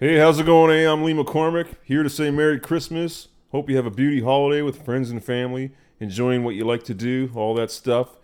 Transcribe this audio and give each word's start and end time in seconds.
Hey, 0.00 0.16
how's 0.16 0.40
it 0.40 0.46
going? 0.46 0.72
Hey, 0.72 0.88
I'm 0.88 1.04
Lee 1.04 1.14
McCormick, 1.14 1.76
here 1.84 2.02
to 2.02 2.10
say 2.10 2.28
Merry 2.28 2.58
Christmas. 2.58 3.28
Hope 3.52 3.70
you 3.70 3.76
have 3.76 3.86
a 3.86 3.92
beauty 3.92 4.22
holiday 4.22 4.60
with 4.60 4.84
friends 4.84 5.08
and 5.08 5.22
family, 5.22 5.70
enjoying 6.00 6.42
what 6.42 6.56
you 6.56 6.64
like 6.64 6.82
to 6.84 6.94
do, 6.94 7.30
all 7.36 7.54
that 7.54 7.70
stuff. 7.70 8.18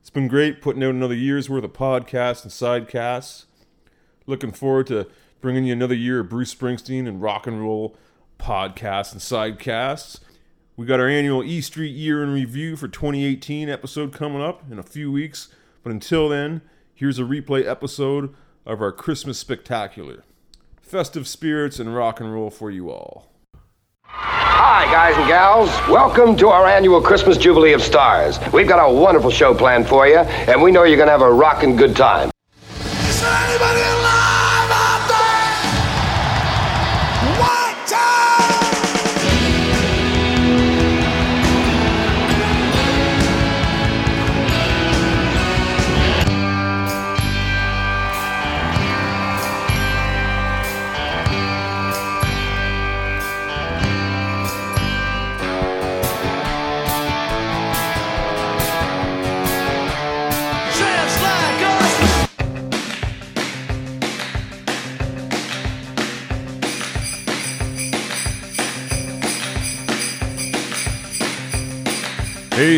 It's 0.00 0.10
been 0.10 0.26
great 0.26 0.60
putting 0.60 0.82
out 0.82 0.90
another 0.90 1.14
year's 1.14 1.48
worth 1.48 1.62
of 1.62 1.74
podcasts 1.74 2.42
and 2.42 2.50
sidecasts. 2.50 3.44
Looking 4.26 4.50
forward 4.50 4.88
to 4.88 5.06
bringing 5.40 5.62
you 5.62 5.72
another 5.74 5.94
year 5.94 6.18
of 6.18 6.28
Bruce 6.28 6.52
Springsteen 6.52 7.06
and 7.06 7.22
rock 7.22 7.46
and 7.46 7.60
roll 7.60 7.96
podcasts 8.40 9.12
and 9.12 9.20
sidecasts. 9.20 10.18
We 10.76 10.86
got 10.86 10.98
our 10.98 11.08
annual 11.08 11.44
E 11.44 11.60
Street 11.60 11.94
Year 11.94 12.24
in 12.24 12.30
Review 12.30 12.74
for 12.74 12.88
2018 12.88 13.68
episode 13.68 14.12
coming 14.12 14.42
up 14.42 14.64
in 14.68 14.80
a 14.80 14.82
few 14.82 15.12
weeks. 15.12 15.50
But 15.84 15.92
until 15.92 16.28
then, 16.28 16.62
here's 16.92 17.20
a 17.20 17.22
replay 17.22 17.64
episode 17.64 18.34
of 18.66 18.82
our 18.82 18.90
Christmas 18.90 19.38
Spectacular. 19.38 20.24
Festive 20.92 21.26
spirits 21.26 21.78
and 21.78 21.96
rock 21.96 22.20
and 22.20 22.30
roll 22.34 22.50
for 22.50 22.70
you 22.70 22.90
all. 22.90 23.26
Hi, 24.02 24.84
guys 24.92 25.16
and 25.16 25.26
gals. 25.26 25.70
Welcome 25.88 26.36
to 26.36 26.48
our 26.48 26.66
annual 26.66 27.00
Christmas 27.00 27.38
Jubilee 27.38 27.72
of 27.72 27.80
Stars. 27.80 28.38
We've 28.52 28.68
got 28.68 28.86
a 28.86 28.92
wonderful 28.92 29.30
show 29.30 29.54
planned 29.54 29.88
for 29.88 30.06
you, 30.06 30.18
and 30.18 30.60
we 30.60 30.70
know 30.70 30.84
you're 30.84 30.98
going 30.98 31.06
to 31.06 31.12
have 31.12 31.22
a 31.22 31.32
rockin' 31.32 31.76
good 31.76 31.96
time. 31.96 32.30
Is 32.68 33.22
there 33.22 33.32
anybody 33.32 33.91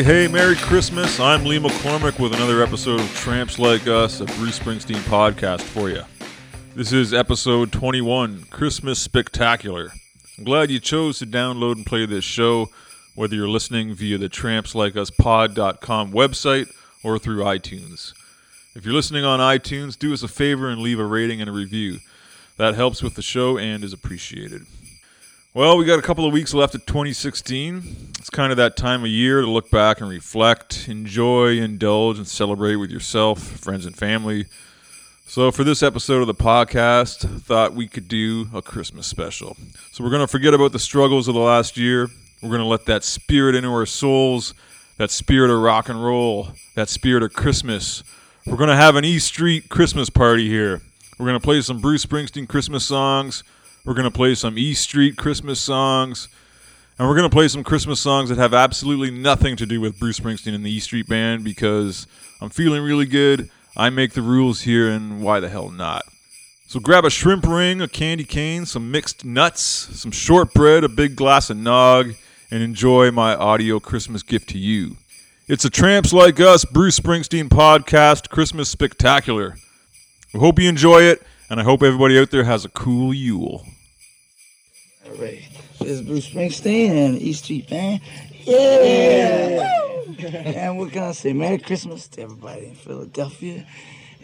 Hey, 0.02 0.26
Merry 0.26 0.56
Christmas. 0.56 1.20
I'm 1.20 1.44
Lee 1.44 1.60
McCormick 1.60 2.18
with 2.18 2.34
another 2.34 2.64
episode 2.64 3.00
of 3.00 3.14
Tramps 3.14 3.60
Like 3.60 3.86
Us, 3.86 4.20
a 4.20 4.24
Bruce 4.24 4.58
Springsteen 4.58 5.00
podcast 5.02 5.62
for 5.62 5.88
you. 5.88 6.02
This 6.74 6.92
is 6.92 7.14
episode 7.14 7.70
21, 7.70 8.46
Christmas 8.50 8.98
Spectacular. 8.98 9.92
I'm 10.36 10.42
glad 10.42 10.72
you 10.72 10.80
chose 10.80 11.20
to 11.20 11.26
download 11.26 11.76
and 11.76 11.86
play 11.86 12.06
this 12.06 12.24
show, 12.24 12.70
whether 13.14 13.36
you're 13.36 13.48
listening 13.48 13.94
via 13.94 14.18
the 14.18 14.28
trampslikeUsPod.com 14.28 16.12
website 16.12 16.74
or 17.04 17.20
through 17.20 17.44
iTunes. 17.44 18.12
If 18.74 18.84
you're 18.84 18.94
listening 18.94 19.24
on 19.24 19.38
iTunes, 19.38 19.96
do 19.96 20.12
us 20.12 20.24
a 20.24 20.28
favor 20.28 20.68
and 20.70 20.82
leave 20.82 20.98
a 20.98 21.06
rating 21.06 21.40
and 21.40 21.48
a 21.48 21.52
review. 21.52 21.98
That 22.56 22.74
helps 22.74 23.00
with 23.00 23.14
the 23.14 23.22
show 23.22 23.56
and 23.58 23.84
is 23.84 23.92
appreciated. 23.92 24.62
Well, 25.56 25.76
we 25.76 25.84
got 25.84 26.00
a 26.00 26.02
couple 26.02 26.26
of 26.26 26.32
weeks 26.32 26.52
left 26.52 26.74
of 26.74 26.84
2016. 26.84 28.10
It's 28.18 28.28
kind 28.28 28.50
of 28.50 28.56
that 28.56 28.76
time 28.76 29.04
of 29.04 29.08
year 29.08 29.40
to 29.40 29.46
look 29.46 29.70
back 29.70 30.00
and 30.00 30.10
reflect, 30.10 30.88
enjoy, 30.88 31.58
indulge, 31.58 32.18
and 32.18 32.26
celebrate 32.26 32.74
with 32.74 32.90
yourself, 32.90 33.40
friends, 33.40 33.86
and 33.86 33.96
family. 33.96 34.46
So, 35.28 35.52
for 35.52 35.62
this 35.62 35.80
episode 35.80 36.22
of 36.22 36.26
the 36.26 36.34
podcast, 36.34 37.42
thought 37.42 37.72
we 37.72 37.86
could 37.86 38.08
do 38.08 38.48
a 38.52 38.62
Christmas 38.62 39.06
special. 39.06 39.56
So, 39.92 40.02
we're 40.02 40.10
going 40.10 40.22
to 40.22 40.26
forget 40.26 40.54
about 40.54 40.72
the 40.72 40.80
struggles 40.80 41.28
of 41.28 41.34
the 41.34 41.40
last 41.40 41.76
year. 41.76 42.08
We're 42.42 42.48
going 42.48 42.60
to 42.60 42.66
let 42.66 42.86
that 42.86 43.04
spirit 43.04 43.54
into 43.54 43.68
our 43.68 43.86
souls, 43.86 44.54
that 44.98 45.12
spirit 45.12 45.52
of 45.52 45.62
rock 45.62 45.88
and 45.88 46.04
roll, 46.04 46.48
that 46.74 46.88
spirit 46.88 47.22
of 47.22 47.32
Christmas. 47.32 48.02
We're 48.44 48.56
going 48.56 48.70
to 48.70 48.76
have 48.76 48.96
an 48.96 49.04
E 49.04 49.20
Street 49.20 49.68
Christmas 49.68 50.10
party 50.10 50.48
here. 50.48 50.82
We're 51.16 51.26
going 51.26 51.38
to 51.38 51.44
play 51.44 51.60
some 51.60 51.80
Bruce 51.80 52.04
Springsteen 52.04 52.48
Christmas 52.48 52.84
songs. 52.84 53.44
We're 53.84 53.92
going 53.92 54.04
to 54.04 54.10
play 54.10 54.34
some 54.34 54.56
E 54.56 54.72
Street 54.72 55.16
Christmas 55.18 55.60
songs. 55.60 56.28
And 56.98 57.06
we're 57.06 57.14
going 57.14 57.28
to 57.28 57.34
play 57.34 57.48
some 57.48 57.62
Christmas 57.62 58.00
songs 58.00 58.30
that 58.30 58.38
have 58.38 58.54
absolutely 58.54 59.10
nothing 59.10 59.56
to 59.56 59.66
do 59.66 59.78
with 59.78 59.98
Bruce 59.98 60.18
Springsteen 60.18 60.54
and 60.54 60.64
the 60.64 60.70
E 60.70 60.80
Street 60.80 61.06
Band 61.06 61.44
because 61.44 62.06
I'm 62.40 62.48
feeling 62.48 62.82
really 62.82 63.04
good. 63.04 63.50
I 63.76 63.90
make 63.90 64.12
the 64.12 64.22
rules 64.22 64.62
here, 64.62 64.88
and 64.88 65.22
why 65.22 65.40
the 65.40 65.50
hell 65.50 65.70
not? 65.70 66.04
So 66.66 66.80
grab 66.80 67.04
a 67.04 67.10
shrimp 67.10 67.46
ring, 67.46 67.82
a 67.82 67.88
candy 67.88 68.24
cane, 68.24 68.64
some 68.64 68.90
mixed 68.90 69.22
nuts, 69.22 69.60
some 69.60 70.12
shortbread, 70.12 70.82
a 70.82 70.88
big 70.88 71.14
glass 71.14 71.50
of 71.50 71.58
nog, 71.58 72.14
and 72.50 72.62
enjoy 72.62 73.10
my 73.10 73.34
audio 73.34 73.80
Christmas 73.80 74.22
gift 74.22 74.48
to 74.50 74.58
you. 74.58 74.96
It's 75.46 75.66
a 75.66 75.70
Tramps 75.70 76.14
Like 76.14 76.40
Us 76.40 76.64
Bruce 76.64 76.98
Springsteen 76.98 77.50
podcast 77.50 78.30
Christmas 78.30 78.70
Spectacular. 78.70 79.56
I 80.34 80.38
hope 80.38 80.58
you 80.58 80.70
enjoy 80.70 81.02
it, 81.02 81.22
and 81.50 81.60
I 81.60 81.64
hope 81.64 81.82
everybody 81.82 82.18
out 82.18 82.30
there 82.30 82.44
has 82.44 82.64
a 82.64 82.70
cool 82.70 83.12
Yule. 83.12 83.66
All 85.06 85.14
right. 85.16 85.42
This 85.80 85.88
is 85.88 86.02
Bruce 86.02 86.28
Springsteen 86.28 86.90
and 86.90 87.20
E 87.20 87.32
Street 87.32 87.68
Band. 87.68 88.00
Yeah. 88.44 89.70
and 90.18 90.78
we're 90.78 90.88
gonna 90.90 91.14
say 91.14 91.32
Merry 91.32 91.58
Christmas 91.58 92.08
to 92.08 92.22
everybody 92.22 92.66
in 92.66 92.74
Philadelphia. 92.74 93.66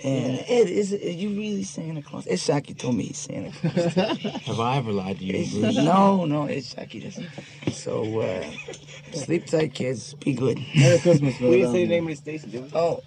And 0.02 0.38
Ed, 0.48 0.69
is 0.70 0.92
it, 0.94 1.02
are 1.04 1.10
you 1.10 1.28
really 1.30 1.62
Santa 1.62 2.00
Claus? 2.00 2.26
Ed 2.26 2.36
Sciaky 2.38 2.72
told 2.78 2.96
me 2.96 3.04
he's 3.04 3.19
Santa 3.19 3.50
Claus. 3.52 3.94
Have 4.46 4.58
I 4.60 4.78
ever 4.78 4.92
lied 4.92 5.19
to 5.19 5.24
you, 5.24 5.34
It's- 5.34 5.52
Bruce? 5.54 5.76
no, 5.76 6.24
no, 6.24 6.46
Ed 6.46 6.62
Sciaky 6.64 7.00
doesn't. 7.02 7.28
So 7.72 8.20
uh, 8.20 8.42
sleep 9.12 9.44
tight, 9.46 9.74
kids. 9.74 10.14
Be 10.14 10.32
good. 10.32 10.58
Merry 10.74 10.98
Christmas, 11.00 11.38
We 11.38 11.50
didn't 11.50 11.72
say 11.72 11.82
the 11.84 11.90
name 11.90 12.04
of 12.04 12.10
the 12.10 12.16
station, 12.16 12.50
did 12.50 12.62
we? 12.64 12.70
Oh, 12.74 13.02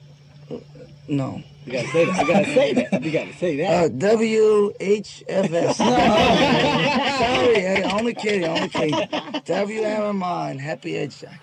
no. 1.07 1.41
You 1.65 1.71
gotta 1.73 1.87
say 1.89 2.05
that. 2.05 2.15
I 2.19 2.23
gotta 2.27 2.45
say 2.45 2.73
that. 2.73 3.03
You 3.03 3.11
gotta 3.11 3.33
say 3.33 3.57
that. 3.57 3.85
Uh, 3.85 3.89
WHFS. 3.89 5.79
No, 5.79 7.17
sorry, 7.19 7.55
Ed. 7.57 7.83
Only 7.91 8.13
kidding, 8.13 8.45
only 8.45 8.69
kidding. 8.69 8.93
WMMR, 8.93 10.59
happy 10.59 10.97
Ed 10.97 11.11
Sciaky. 11.11 11.39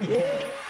Santa 0.00 0.61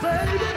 baby. 0.00 0.47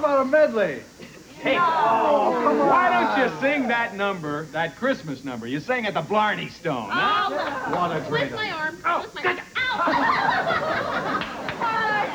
About 0.00 0.20
a 0.22 0.24
medley? 0.24 0.82
Hey, 1.42 1.56
oh, 1.58 2.66
why 2.68 2.90
don't 2.90 3.18
you 3.32 3.40
sing 3.40 3.68
that 3.68 3.94
number, 3.96 4.46
that 4.46 4.76
Christmas 4.76 5.24
number 5.24 5.46
you 5.46 5.60
sang 5.60 5.86
at 5.86 5.94
the 5.94 6.00
Blarney 6.02 6.48
Stone, 6.50 6.88
huh? 6.90 7.70
What 7.70 7.96
a 7.96 8.00
great 8.08 8.28
Twist 8.30 8.34
my 8.34 8.50
arm. 8.50 8.78
Oh, 8.84 9.02
Twist 9.12 9.14
my 9.24 9.30
arm. 9.30 9.38
Ow! 9.56 9.78
Hi. 11.60 12.06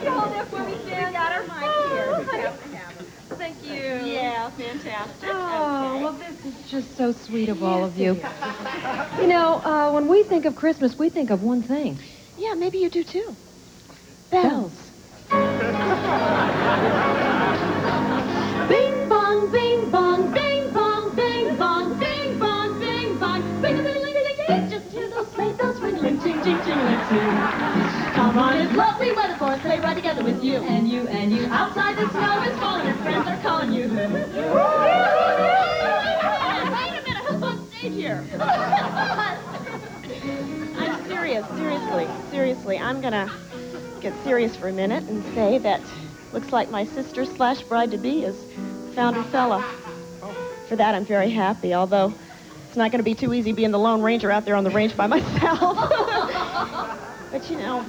Can 0.00 0.02
you 0.02 0.10
hold 0.10 0.32
that 0.34 0.48
for 0.48 0.58
me, 0.64 0.74
Jen? 0.86 1.06
We 1.06 1.12
got 1.12 1.32
her 1.32 1.42
mic 1.44 1.70
here. 1.92 2.90
Thank 3.38 3.62
you. 3.64 4.12
Yeah, 4.12 4.50
fantastic. 4.50 5.28
Oh, 5.32 6.00
well, 6.02 6.12
this 6.12 6.44
is 6.46 6.70
just 6.70 6.96
so 6.96 7.12
sweet 7.12 7.48
of 7.50 7.62
all 7.62 7.84
of 7.84 7.96
you. 7.98 8.20
You 9.20 9.28
know, 9.28 9.60
uh, 9.64 9.92
when 9.92 10.08
we 10.08 10.24
think 10.24 10.44
of 10.44 10.56
Christmas, 10.56 10.98
we 10.98 11.08
think 11.08 11.30
of 11.30 11.42
one 11.42 11.62
thing 11.62 11.98
Yeah, 12.36 12.54
maybe 12.54 12.78
you 12.78 12.90
do 12.90 13.04
too. 13.04 13.34
bells. 14.30 14.72
Bing 15.30 15.40
Come 27.14 28.38
on, 28.38 28.56
it's 28.60 28.74
lovely 28.74 29.12
weather 29.12 29.36
for 29.38 29.52
a 29.52 29.60
sleigh 29.60 29.78
ride 29.78 29.94
together 29.94 30.24
with 30.24 30.42
you 30.42 30.56
and 30.56 30.88
you 30.88 31.06
and 31.06 31.32
you. 31.32 31.46
Outside 31.46 31.96
the 31.96 32.10
snow 32.10 32.42
is 32.42 32.58
falling 32.58 32.88
and 32.88 33.00
friends 33.02 33.28
are 33.28 33.40
calling 33.40 33.72
you. 33.72 33.82
Wait 33.88 34.04
a 34.04 34.08
minute, 34.08 34.30
who's 37.28 37.40
on 37.42 37.68
stage 37.68 37.92
here? 37.94 38.26
I'm 40.76 41.06
serious, 41.06 41.46
seriously, 41.56 42.08
seriously. 42.32 42.78
I'm 42.78 43.00
gonna 43.00 43.30
get 44.00 44.12
serious 44.24 44.56
for 44.56 44.66
a 44.66 44.72
minute 44.72 45.04
and 45.04 45.22
say 45.34 45.58
that 45.58 45.82
looks 46.32 46.50
like 46.52 46.68
my 46.68 46.84
sister 46.84 47.24
slash 47.24 47.62
bride 47.62 47.92
to 47.92 47.98
be 47.98 48.22
has 48.22 48.44
found 48.96 49.14
her 49.14 49.22
fella. 49.30 49.64
For 50.68 50.74
that, 50.74 50.96
I'm 50.96 51.06
very 51.06 51.30
happy, 51.30 51.74
although 51.74 52.12
it's 52.66 52.76
not 52.76 52.90
gonna 52.90 53.04
be 53.04 53.14
too 53.14 53.32
easy 53.34 53.52
being 53.52 53.70
the 53.70 53.78
Lone 53.78 54.02
Ranger 54.02 54.32
out 54.32 54.44
there 54.44 54.56
on 54.56 54.64
the 54.64 54.70
range 54.70 54.96
by 54.96 55.06
myself. 55.06 56.90
but 57.34 57.50
you 57.50 57.58
know, 57.58 57.80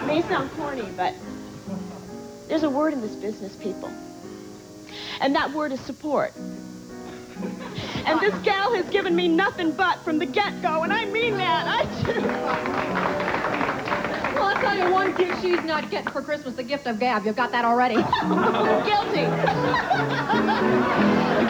it 0.00 0.06
may 0.06 0.22
sound 0.22 0.50
corny, 0.52 0.88
but 0.96 1.12
there's 2.48 2.62
a 2.62 2.70
word 2.70 2.94
in 2.94 3.02
this 3.02 3.14
business, 3.14 3.54
people. 3.56 3.92
And 5.20 5.34
that 5.34 5.52
word 5.52 5.70
is 5.70 5.80
support. 5.80 6.32
And 8.06 8.18
this 8.20 8.34
gal 8.42 8.74
has 8.74 8.88
given 8.88 9.14
me 9.14 9.28
nothing 9.28 9.72
but 9.72 10.02
from 10.02 10.18
the 10.18 10.24
get-go, 10.24 10.82
and 10.82 10.94
I 10.94 11.04
mean 11.04 11.36
that. 11.36 11.66
I 11.68 11.84
do. 12.04 12.22
Well, 14.34 14.44
I'll 14.44 14.56
tell 14.56 14.74
you 14.74 14.90
one 14.90 15.14
gift 15.14 15.42
she's 15.42 15.62
not 15.62 15.90
getting 15.90 16.10
for 16.12 16.22
Christmas, 16.22 16.54
the 16.54 16.62
gift 16.62 16.86
of 16.86 16.98
gab. 16.98 17.26
You've 17.26 17.36
got 17.36 17.52
that 17.52 17.66
already. 17.66 17.96
Guilty. 17.96 19.26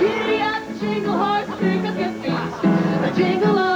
Giddy 0.05 0.43
up, 0.43 0.64
jingle 0.81 1.16
horse, 1.16 1.47
jingle 1.61 1.95
your 1.95 2.12
feet. 2.25 3.16
Jingle 3.16 3.75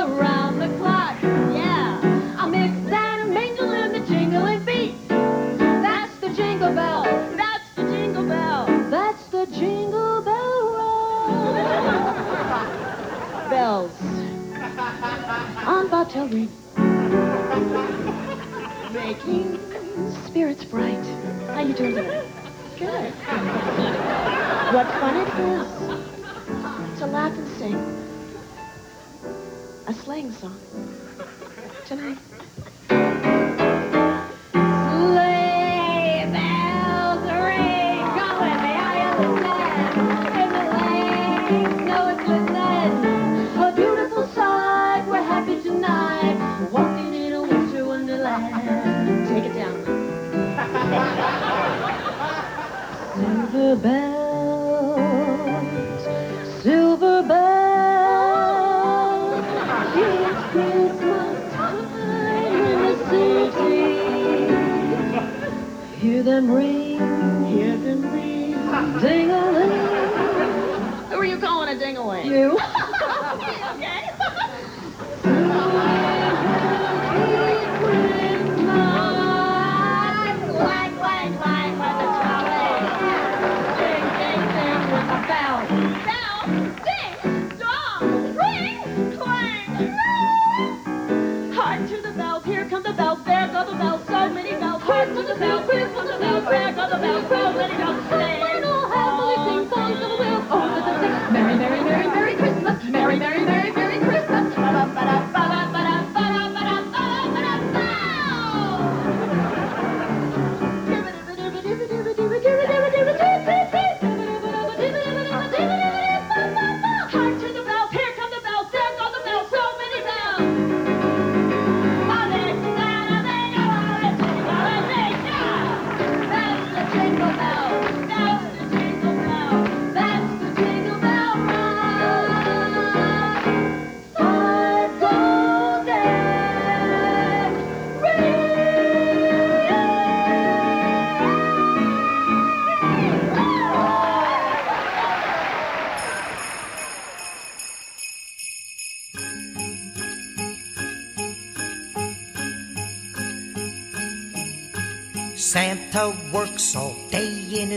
I'm 15.63 15.87
about. 15.87 16.15
Making 18.93 19.59
spirits 20.27 20.65
bright. 20.65 21.05
How 21.49 21.61
you 21.61 21.75
doing? 21.75 21.95
Good. 22.79 23.13
What 24.75 24.87
fun 25.01 25.17
it 25.17 25.29
is 25.39 26.99
to 26.99 27.07
laugh 27.07 27.37
and 27.37 27.49
sing 27.59 27.77
a 29.87 29.93
slang 29.93 30.33
song 30.33 30.59
tonight. 31.87 32.30
Silver 53.21 53.77
bells, 53.77 54.97
silver 56.63 57.23
bells, 57.23 58.55
it's 59.95 60.43
Christmas 60.53 61.53
time 61.53 62.55
in 62.57 62.79
the 62.81 62.95
city. 63.11 63.85
Hear 65.99 66.23
them 66.23 66.51
ring, 66.51 66.99
hear 67.45 67.77
them 67.77 68.01
ring, 68.11 68.53
ding-a-ling. 69.01 69.73
Who 71.11 71.17
are 71.19 71.25
you 71.27 71.37
calling 71.39 71.69
a 71.69 71.79
ding-a-ling? 71.79 72.25
You. 72.27 72.59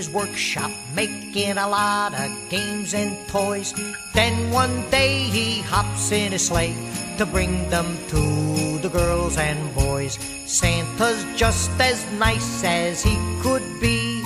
His 0.03 0.13
workshop, 0.13 0.71
making 0.93 1.57
a 1.57 1.67
lot 1.67 2.13
of 2.13 2.29
games 2.49 2.93
and 2.93 3.15
toys. 3.29 3.73
Then 4.13 4.51
one 4.51 4.89
day 4.89 5.23
he 5.23 5.61
hops 5.61 6.11
in 6.11 6.33
his 6.33 6.47
sleigh 6.47 6.75
to 7.17 7.25
bring 7.25 7.69
them 7.69 7.97
to 8.09 8.79
the 8.79 8.89
girls 8.89 9.37
and 9.37 9.59
boys. 9.73 10.19
Santa's 10.45 11.23
just 11.37 11.71
as 11.79 12.03
nice 12.19 12.63
as 12.65 13.01
he 13.01 13.15
could 13.41 13.63
be. 13.79 14.21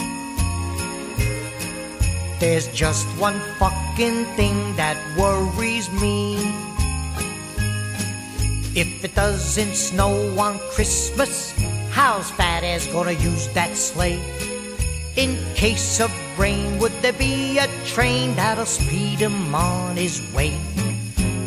There's 2.40 2.68
just 2.74 3.06
one 3.20 3.40
fucking 3.60 4.26
thing 4.38 4.58
that 4.78 4.98
worries 5.18 5.92
me. 5.92 6.38
If 8.74 9.04
it 9.04 9.14
doesn't 9.14 9.76
snow 9.76 10.14
on 10.40 10.58
Christmas, 10.74 11.54
how's 11.92 12.32
Fat 12.32 12.64
Ass 12.64 12.88
gonna 12.88 13.12
use 13.12 13.48
that 13.54 13.76
sleigh? 13.76 14.37
Case 15.58 16.00
of 16.00 16.12
rain, 16.38 16.78
would 16.78 16.92
there 17.02 17.14
be 17.14 17.58
a 17.58 17.68
train 17.84 18.36
that'll 18.36 18.68
speed 18.68 19.18
him 19.18 19.56
on 19.56 19.98
his 19.98 20.22
way? 20.32 20.54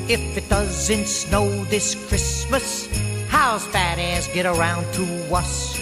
If 0.08 0.36
it 0.36 0.48
doesn't 0.48 1.06
snow 1.06 1.46
this 1.66 1.94
Christmas, 2.08 2.88
how's 3.28 3.64
Fat 3.66 4.00
Ass 4.00 4.26
get 4.34 4.46
around 4.46 4.92
to 4.94 5.04
us? 5.32 5.80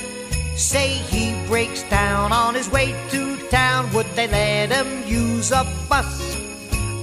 Say 0.56 0.88
he 1.08 1.32
breaks 1.46 1.84
down 1.84 2.30
on 2.30 2.54
his 2.54 2.68
way 2.70 2.94
to 3.12 3.38
town, 3.48 3.90
would 3.94 4.04
they 4.14 4.28
let 4.28 4.72
him 4.72 5.08
use 5.08 5.50
a 5.50 5.64
bus? 5.88 6.36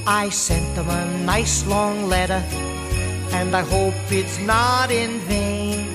I 0.06 0.30
sent 0.30 0.78
him 0.78 0.88
a 0.88 1.26
nice 1.26 1.66
long 1.66 2.06
letter, 2.08 2.44
and 3.34 3.56
I 3.56 3.62
hope 3.62 3.96
it's 4.12 4.38
not 4.42 4.92
in 4.92 5.18
vain. 5.22 5.88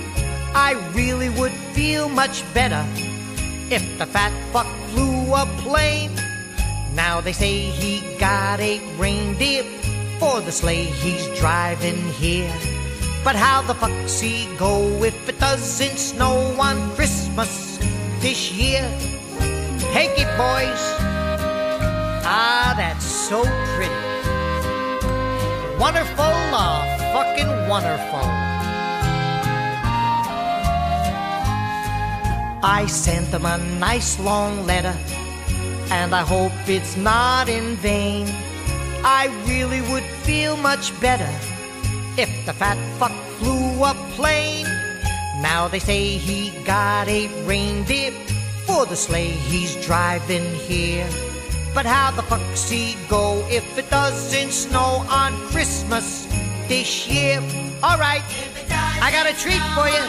I 0.56 0.72
really 0.92 1.30
would 1.38 1.52
feel 1.72 2.08
much 2.08 2.42
better 2.52 2.84
if 3.70 3.86
the 3.96 4.06
fat 4.06 4.32
fuck 4.52 4.66
a 5.34 5.46
plane. 5.62 6.14
Now 6.94 7.20
they 7.20 7.32
say 7.32 7.60
he 7.60 8.00
got 8.18 8.60
eight 8.60 8.82
reindeer 8.98 9.64
for 10.18 10.40
the 10.40 10.52
sleigh 10.52 10.84
he's 10.84 11.26
driving 11.38 12.00
here. 12.14 12.52
But 13.22 13.36
how 13.36 13.62
the 13.62 13.74
fuck's 13.74 14.18
he 14.20 14.48
go 14.56 14.80
if 15.04 15.28
it 15.28 15.38
doesn't 15.38 15.98
snow 15.98 16.36
on 16.58 16.76
Christmas 16.96 17.78
this 18.20 18.52
year? 18.52 18.82
Take 19.92 20.18
it, 20.18 20.30
boys. 20.36 20.82
Ah, 22.24 22.74
that's 22.76 23.04
so 23.04 23.42
pretty. 23.76 23.94
Wonderful, 25.78 26.32
ah, 26.52 26.84
fucking 27.12 27.68
wonderful. 27.68 28.26
I 32.62 32.86
sent 32.86 33.30
them 33.30 33.46
a 33.46 33.56
nice 33.56 34.18
long 34.20 34.66
letter, 34.66 34.94
and 35.90 36.14
I 36.14 36.22
hope 36.22 36.52
it's 36.66 36.96
not 36.96 37.48
in 37.48 37.76
vain. 37.76 38.26
I 39.02 39.26
really 39.46 39.80
would 39.92 40.04
feel 40.24 40.56
much 40.56 40.98
better 41.00 41.30
if 42.16 42.30
the 42.46 42.52
fat 42.52 42.78
fuck 42.98 43.12
flew 43.38 43.82
a 43.84 43.94
plane. 44.14 44.66
Now 45.40 45.68
they 45.68 45.78
say 45.78 46.18
he 46.18 46.50
got 46.64 47.08
eight 47.08 47.30
reindeer 47.44 48.12
for 48.66 48.86
the 48.86 48.96
sleigh 48.96 49.30
he's 49.50 49.74
driving 49.84 50.44
here. 50.54 51.08
But 51.74 51.86
how 51.86 52.10
the 52.10 52.22
fuck's 52.22 52.68
he 52.68 52.96
go 53.08 53.44
if 53.48 53.78
it 53.78 53.88
doesn't 53.90 54.52
snow 54.52 55.04
on 55.08 55.32
Christmas 55.50 56.26
this 56.68 57.08
year? 57.08 57.38
Alright, 57.82 58.22
I 58.70 59.10
got 59.12 59.26
a 59.26 59.34
treat 59.34 59.62
for 59.74 59.88
you. 59.88 60.04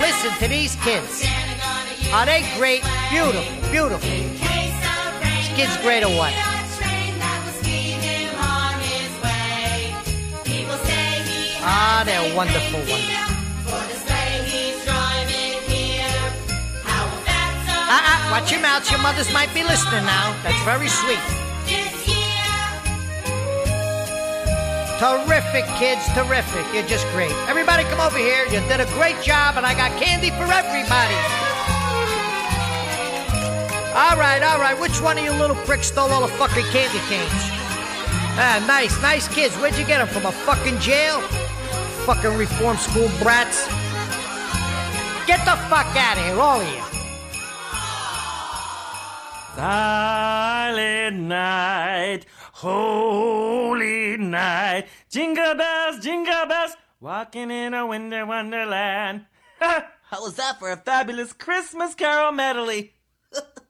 Listen 0.00 0.32
to 0.38 0.48
these 0.48 0.74
kids. 0.76 1.24
Are 2.12 2.26
they 2.26 2.42
great? 2.56 2.82
Beautiful, 3.10 3.70
beautiful. 3.70 4.51
Kids 5.62 5.76
great 5.76 6.02
or 6.02 6.10
what? 6.18 6.34
Ah, 11.62 12.02
they're 12.04 12.34
wonderful, 12.34 12.80
wonderful. 12.80 13.30
Ah, 17.94 18.02
ah, 18.10 18.28
watch 18.32 18.50
your 18.50 18.60
mouth. 18.60 18.90
Your 18.90 18.98
mothers 18.98 19.32
might 19.32 19.54
be 19.54 19.62
listening 19.62 20.04
now. 20.04 20.34
That's 20.42 20.58
very 20.66 20.88
sweet. 20.88 21.22
Terrific, 24.98 25.64
kids, 25.78 26.02
terrific. 26.18 26.66
You're 26.74 26.90
just 26.90 27.06
great. 27.14 27.30
Everybody 27.46 27.84
come 27.84 28.00
over 28.00 28.18
here. 28.18 28.46
You 28.46 28.58
did 28.66 28.80
a 28.80 28.90
great 28.98 29.22
job, 29.22 29.54
and 29.56 29.64
I 29.64 29.74
got 29.78 29.94
candy 30.02 30.30
for 30.30 30.50
everybody. 30.50 31.51
All 33.94 34.16
right, 34.16 34.42
all 34.42 34.58
right. 34.58 34.78
Which 34.80 35.00
one 35.02 35.18
of 35.18 35.24
you 35.24 35.32
little 35.32 35.56
pricks 35.64 35.88
stole 35.88 36.10
all 36.10 36.22
the 36.22 36.28
fucking 36.28 36.64
candy 36.72 36.98
canes? 37.10 37.30
Ah, 38.34 38.64
nice, 38.66 39.00
nice 39.02 39.28
kids. 39.28 39.54
Where'd 39.56 39.76
you 39.76 39.84
get 39.84 39.98
them? 39.98 40.08
From 40.08 40.24
a 40.24 40.32
fucking 40.32 40.78
jail? 40.78 41.20
Fucking 42.06 42.36
reform 42.38 42.78
school 42.78 43.10
brats. 43.22 43.66
Get 45.26 45.44
the 45.44 45.56
fuck 45.68 45.94
out 45.94 46.16
of 46.16 46.24
here, 46.24 46.40
all 46.40 46.60
of 46.60 46.66
you. 46.66 46.82
Silent 49.56 51.20
night, 51.20 52.24
holy 52.52 54.16
night, 54.16 54.86
jingle 55.10 55.54
bells, 55.54 56.00
jingle 56.00 56.46
bells, 56.46 56.72
walking 56.98 57.50
in 57.50 57.74
a 57.74 57.86
winter 57.86 58.24
wonderland. 58.24 59.26
How 59.58 60.22
was 60.22 60.36
that 60.36 60.58
for 60.58 60.72
a 60.72 60.78
fabulous 60.78 61.34
Christmas 61.34 61.94
carol 61.94 62.32
medley? 62.32 62.94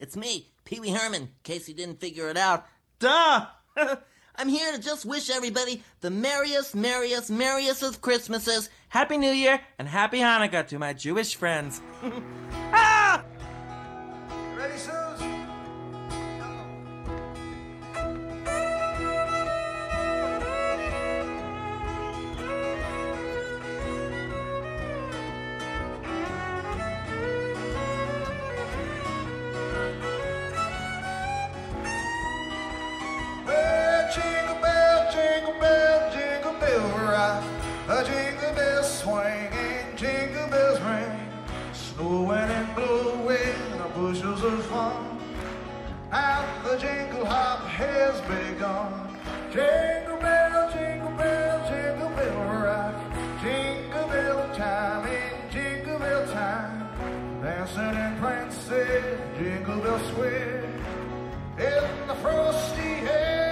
It's 0.00 0.16
me, 0.16 0.48
Pee 0.64 0.78
Wee 0.78 0.90
Herman, 0.90 1.22
in 1.22 1.28
case 1.42 1.68
you 1.68 1.74
didn't 1.74 2.00
figure 2.00 2.28
it 2.28 2.36
out. 2.36 2.66
Duh! 3.00 3.46
I'm 4.36 4.48
here 4.48 4.70
to 4.70 4.78
just 4.78 5.04
wish 5.04 5.28
everybody 5.28 5.82
the 6.00 6.10
merriest, 6.10 6.76
merriest, 6.76 7.30
merriest 7.30 7.82
of 7.82 8.00
Christmases. 8.00 8.70
Happy 8.90 9.18
New 9.18 9.32
Year 9.32 9.60
and 9.76 9.88
Happy 9.88 10.18
Hanukkah 10.18 10.68
to 10.68 10.78
my 10.78 10.92
Jewish 10.92 11.34
friends. 11.34 11.80
Ah! 12.70 13.24
Ready, 14.56 14.76
Suze? 14.76 15.07
high. 37.28 37.44
A 37.88 38.04
jingle 38.04 38.54
bell 38.54 38.82
swinging, 38.82 39.96
jingle 39.96 40.48
bells 40.48 40.80
ring. 40.80 41.14
Snowing 41.72 42.50
and 42.58 42.74
blowing, 42.74 43.80
a 43.84 43.88
bushels 43.94 44.42
of 44.42 44.64
fun. 44.66 45.18
Now 46.10 46.44
the 46.64 46.76
jingle 46.78 47.24
hop 47.24 47.60
has 47.66 48.20
begun. 48.22 48.92
Jingle 49.52 50.18
bell, 50.20 50.72
jingle 50.74 51.16
bell, 51.16 51.56
jingle 51.70 52.10
bell 52.16 52.38
rock. 52.64 52.96
Jingle 53.42 54.08
bell 54.08 54.54
time 54.54 55.06
in 55.06 55.50
jingle 55.50 55.98
bell 55.98 56.26
time. 56.32 56.76
Dancing 57.42 57.96
and 58.04 58.18
prancing, 58.20 59.04
jingle 59.38 59.80
bell 59.80 60.00
square. 60.10 60.64
In 61.58 62.08
the 62.08 62.14
frosty 62.22 62.90
air. 63.18 63.47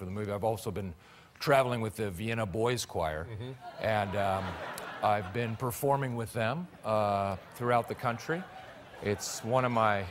For 0.00 0.06
the 0.06 0.10
movie. 0.10 0.32
I've 0.32 0.44
also 0.44 0.70
been 0.70 0.94
traveling 1.40 1.82
with 1.82 1.96
the 1.96 2.10
Vienna 2.10 2.46
Boys 2.46 2.86
Choir, 2.86 3.26
and 3.82 4.16
um, 4.16 4.44
I've 5.02 5.30
been 5.34 5.56
performing 5.56 6.16
with 6.16 6.32
them 6.32 6.66
uh, 6.86 7.36
throughout 7.54 7.86
the 7.86 7.94
country. 7.94 8.42
It's 9.02 9.44
one 9.44 9.66
of 9.66 9.72
my 9.72 10.04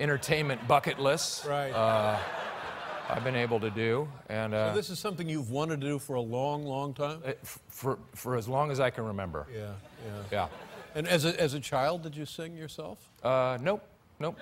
entertainment 0.00 0.66
bucket 0.66 0.98
lists. 0.98 1.44
Right. 1.44 1.70
Uh, 1.72 2.18
I've 3.10 3.22
been 3.22 3.36
able 3.36 3.60
to 3.60 3.68
do, 3.68 4.08
and 4.30 4.54
uh, 4.54 4.70
So 4.70 4.76
this 4.76 4.88
is 4.88 4.98
something 4.98 5.28
you've 5.28 5.50
wanted 5.50 5.82
to 5.82 5.86
do 5.86 5.98
for 5.98 6.14
a 6.14 6.22
long, 6.22 6.64
long 6.64 6.94
time? 6.94 7.20
for 7.68 7.98
for 8.14 8.34
as 8.36 8.48
long 8.48 8.70
as 8.70 8.80
I 8.80 8.88
can 8.88 9.04
remember. 9.04 9.46
Yeah, 9.54 9.72
yeah. 10.06 10.22
Yeah. 10.32 10.48
And 10.94 11.06
as 11.06 11.26
a, 11.26 11.38
as 11.38 11.52
a 11.52 11.60
child, 11.60 12.02
did 12.02 12.16
you 12.16 12.24
sing 12.24 12.56
yourself? 12.56 12.98
Uh, 13.22 13.58
nope, 13.60 13.82
nope. 14.20 14.38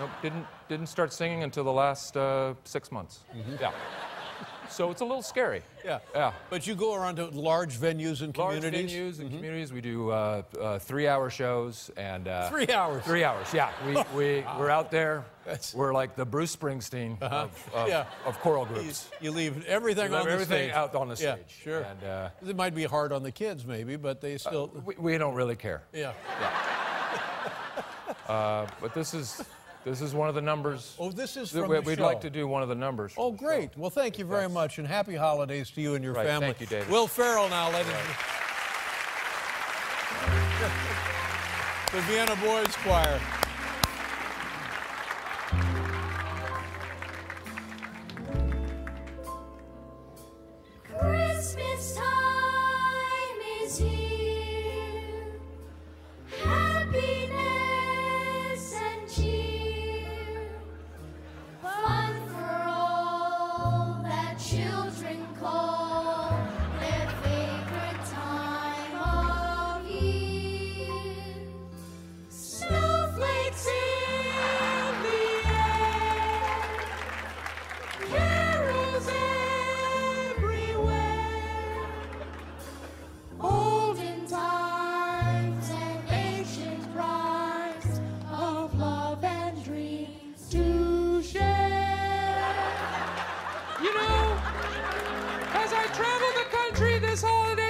Nope, 0.00 0.10
didn't, 0.22 0.46
didn't 0.68 0.86
start 0.86 1.12
singing 1.12 1.42
until 1.42 1.62
the 1.62 1.72
last 1.72 2.16
uh, 2.16 2.54
six 2.64 2.90
months. 2.90 3.20
Yeah. 3.60 3.70
So 4.70 4.90
it's 4.90 5.00
a 5.02 5.04
little 5.04 5.20
scary. 5.20 5.62
Yeah. 5.84 5.98
Yeah. 6.14 6.32
But 6.48 6.66
you 6.66 6.74
go 6.74 6.94
around 6.94 7.16
to 7.16 7.26
large 7.26 7.76
venues 7.76 8.22
and 8.22 8.32
communities? 8.32 8.72
Large 8.72 9.18
venues 9.18 9.20
and 9.20 9.30
communities. 9.30 9.72
We 9.74 9.80
do 9.82 10.08
uh, 10.10 10.42
uh, 10.58 10.78
three-hour 10.78 11.28
shows 11.28 11.90
and 11.98 12.28
uh, 12.28 12.48
Three 12.48 12.68
hours? 12.72 13.02
Three 13.04 13.24
hours. 13.24 13.48
Yeah. 13.52 13.72
We 13.84 13.94
we 14.16 14.44
we're 14.58 14.70
out 14.70 14.90
there. 14.90 15.24
We're 15.74 15.92
like 15.92 16.14
the 16.16 16.24
Bruce 16.24 16.54
Springsteen 16.56 17.20
Uh-huh. 17.20 17.34
of, 17.36 17.70
of, 17.74 17.88
Yeah. 17.88 18.06
of 18.24 18.38
choral 18.40 18.64
groups. 18.64 19.10
You 19.20 19.32
leave 19.32 19.66
everything 19.66 20.12
We 20.12 20.16
leave 20.16 20.20
on 20.20 20.26
the 20.28 20.32
everything 20.32 20.68
stage. 20.68 20.72
out 20.72 20.94
on 20.94 21.08
the 21.08 21.16
stage. 21.16 21.26
Yeah, 21.58 21.62
sure. 21.64 21.80
And, 21.80 22.04
uh, 22.04 22.30
it 22.48 22.56
might 22.56 22.74
be 22.74 22.84
hard 22.84 23.12
on 23.12 23.22
the 23.24 23.32
kids, 23.32 23.66
maybe, 23.66 23.96
but 23.96 24.20
they 24.22 24.38
still. 24.38 24.70
we, 24.86 24.94
we 24.98 25.18
don't 25.18 25.34
really 25.34 25.56
care. 25.56 25.82
yeah. 25.92 26.12
Uh, 28.28 28.66
but 28.80 28.94
this 28.94 29.12
is 29.14 29.42
this 29.84 30.00
is 30.00 30.14
one 30.14 30.28
of 30.28 30.34
the 30.34 30.42
numbers. 30.42 30.94
Oh, 30.98 31.10
this 31.10 31.36
is 31.36 31.50
from 31.50 31.68
we, 31.68 31.76
the 31.76 31.82
We'd 31.82 31.98
show. 31.98 32.04
like 32.04 32.20
to 32.22 32.30
do 32.30 32.46
one 32.46 32.62
of 32.62 32.68
the 32.68 32.74
numbers. 32.74 33.12
Oh, 33.16 33.32
great. 33.32 33.76
Well, 33.76 33.90
thank 33.90 34.18
you 34.18 34.24
very 34.24 34.48
much, 34.48 34.78
and 34.78 34.86
happy 34.86 35.14
holidays 35.16 35.70
to 35.70 35.80
you 35.80 35.94
and 35.94 36.04
your 36.04 36.12
Right, 36.14 36.26
family. 36.26 36.48
thank 36.48 36.60
you, 36.60 36.66
David. 36.66 36.88
Will 36.90 37.06
Ferrell 37.06 37.48
now, 37.48 37.70
ladies 37.72 37.92
and 37.92 38.08
The 41.92 42.00
Vienna 42.02 42.36
Boys 42.36 42.74
Choir. 42.76 43.20
Christmas 50.84 51.96
time 51.96 53.38
is 53.62 53.78
here. 53.78 55.02
Happiness 56.44 57.19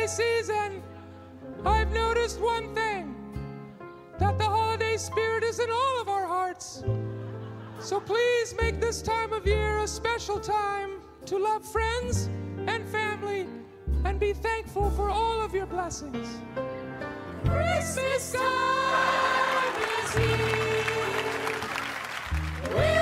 holiday 0.01 0.07
season, 0.07 0.83
I've 1.67 1.93
noticed 1.93 2.41
one 2.41 2.75
thing 2.75 3.15
that 4.19 4.39
the 4.39 4.45
holiday 4.45 4.97
spirit 4.97 5.45
is 5.45 5.61
in 5.61 5.71
all 5.71 6.01
of 6.01 6.09
our 6.09 6.27
hearts. 6.27 6.83
So 7.81 8.01
please 8.01 8.55
make 8.59 8.81
this 8.81 9.03
time 9.03 9.35
of 9.35 9.47
year 9.47 9.81
a 9.81 9.87
special 9.87 10.41
time 10.41 11.03
to 11.27 11.37
love 11.37 11.65
friends 11.65 12.31
and 12.67 12.89
family 12.89 13.47
and 14.05 14.19
be 14.19 14.33
thankful 14.33 14.91
for 14.91 15.11
all 15.11 15.43
of 15.43 15.55
your 15.55 15.67
blessings. 15.67 16.29
Christmas 17.45 18.33
time 18.33 19.75
is 20.03 20.15
here. 20.15 21.57
We'll 22.75 23.00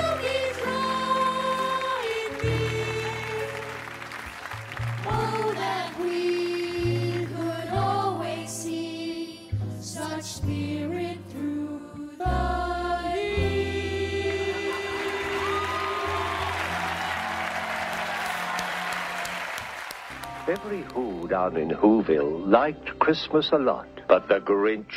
Every 20.49 20.81
Who 20.95 21.27
down 21.27 21.57
in 21.57 21.69
Whoville 21.69 22.49
liked 22.49 22.97
Christmas 22.97 23.51
a 23.51 23.59
lot, 23.59 23.87
but 24.07 24.27
the 24.29 24.39
Grinch, 24.39 24.95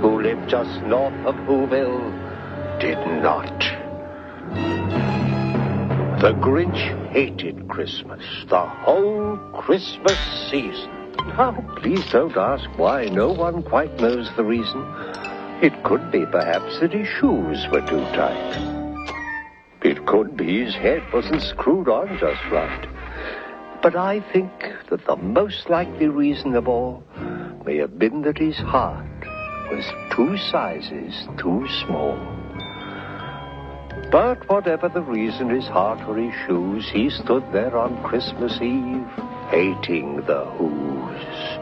who 0.00 0.20
lived 0.20 0.48
just 0.48 0.82
north 0.82 1.14
of 1.24 1.36
Whoville, 1.46 2.80
did 2.80 2.98
not. 3.22 3.60
The 6.20 6.32
Grinch 6.32 7.12
hated 7.12 7.68
Christmas, 7.68 8.24
the 8.48 8.58
whole 8.58 9.36
Christmas 9.52 10.18
season. 10.50 10.90
Now, 11.18 11.52
please 11.76 12.04
don't 12.10 12.36
ask 12.36 12.68
why. 12.76 13.04
No 13.04 13.30
one 13.30 13.62
quite 13.62 13.94
knows 14.00 14.28
the 14.34 14.42
reason. 14.42 14.82
It 15.62 15.80
could 15.84 16.10
be, 16.10 16.26
perhaps, 16.26 16.80
that 16.80 16.92
his 16.92 17.06
shoes 17.06 17.64
were 17.70 17.82
too 17.82 18.02
tight. 18.16 18.74
It 19.84 20.04
could 20.06 20.36
be 20.36 20.64
his 20.64 20.74
head 20.74 21.04
wasn't 21.12 21.42
screwed 21.42 21.88
on 21.88 22.18
just 22.18 22.42
right. 22.50 22.93
But 23.84 23.96
I 23.96 24.20
think 24.32 24.50
that 24.88 25.04
the 25.04 25.16
most 25.16 25.68
likely 25.68 26.08
reason 26.08 26.54
of 26.54 26.66
all 26.66 27.04
may 27.66 27.76
have 27.76 27.98
been 27.98 28.22
that 28.22 28.38
his 28.38 28.56
heart 28.56 29.04
was 29.70 29.84
two 30.10 30.38
sizes 30.38 31.28
too 31.36 31.68
small. 31.84 32.16
But 34.10 34.48
whatever 34.48 34.88
the 34.88 35.02
reason, 35.02 35.50
his 35.50 35.66
heart 35.66 36.00
or 36.08 36.16
his 36.16 36.32
shoes, 36.46 36.88
he 36.88 37.10
stood 37.10 37.44
there 37.52 37.76
on 37.76 38.02
Christmas 38.04 38.58
Eve, 38.62 39.06
hating 39.50 40.22
the 40.26 40.46
Who's. 40.56 41.58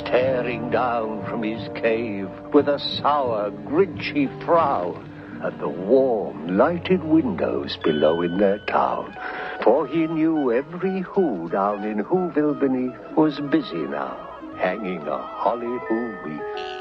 Staring 0.00 0.68
down 0.70 1.24
from 1.26 1.44
his 1.44 1.68
cave 1.80 2.28
with 2.52 2.66
a 2.66 2.80
sour, 3.00 3.52
grinchy 3.52 4.26
frown 4.44 5.08
at 5.44 5.60
the 5.60 5.68
warm, 5.68 6.56
lighted 6.56 7.04
windows 7.04 7.78
below 7.84 8.22
in 8.22 8.36
their 8.36 8.58
town. 8.66 9.16
For 9.62 9.86
he 9.86 10.06
knew 10.06 10.52
every 10.52 11.00
Who 11.00 11.48
down 11.48 11.84
in 11.84 12.04
Whoville 12.04 12.58
beneath 12.58 12.98
was 13.16 13.38
busy 13.50 13.86
now, 13.86 14.16
hanging 14.58 15.06
a 15.06 15.18
holly 15.18 15.78
Who 15.88 16.16
wreath. 16.24 16.74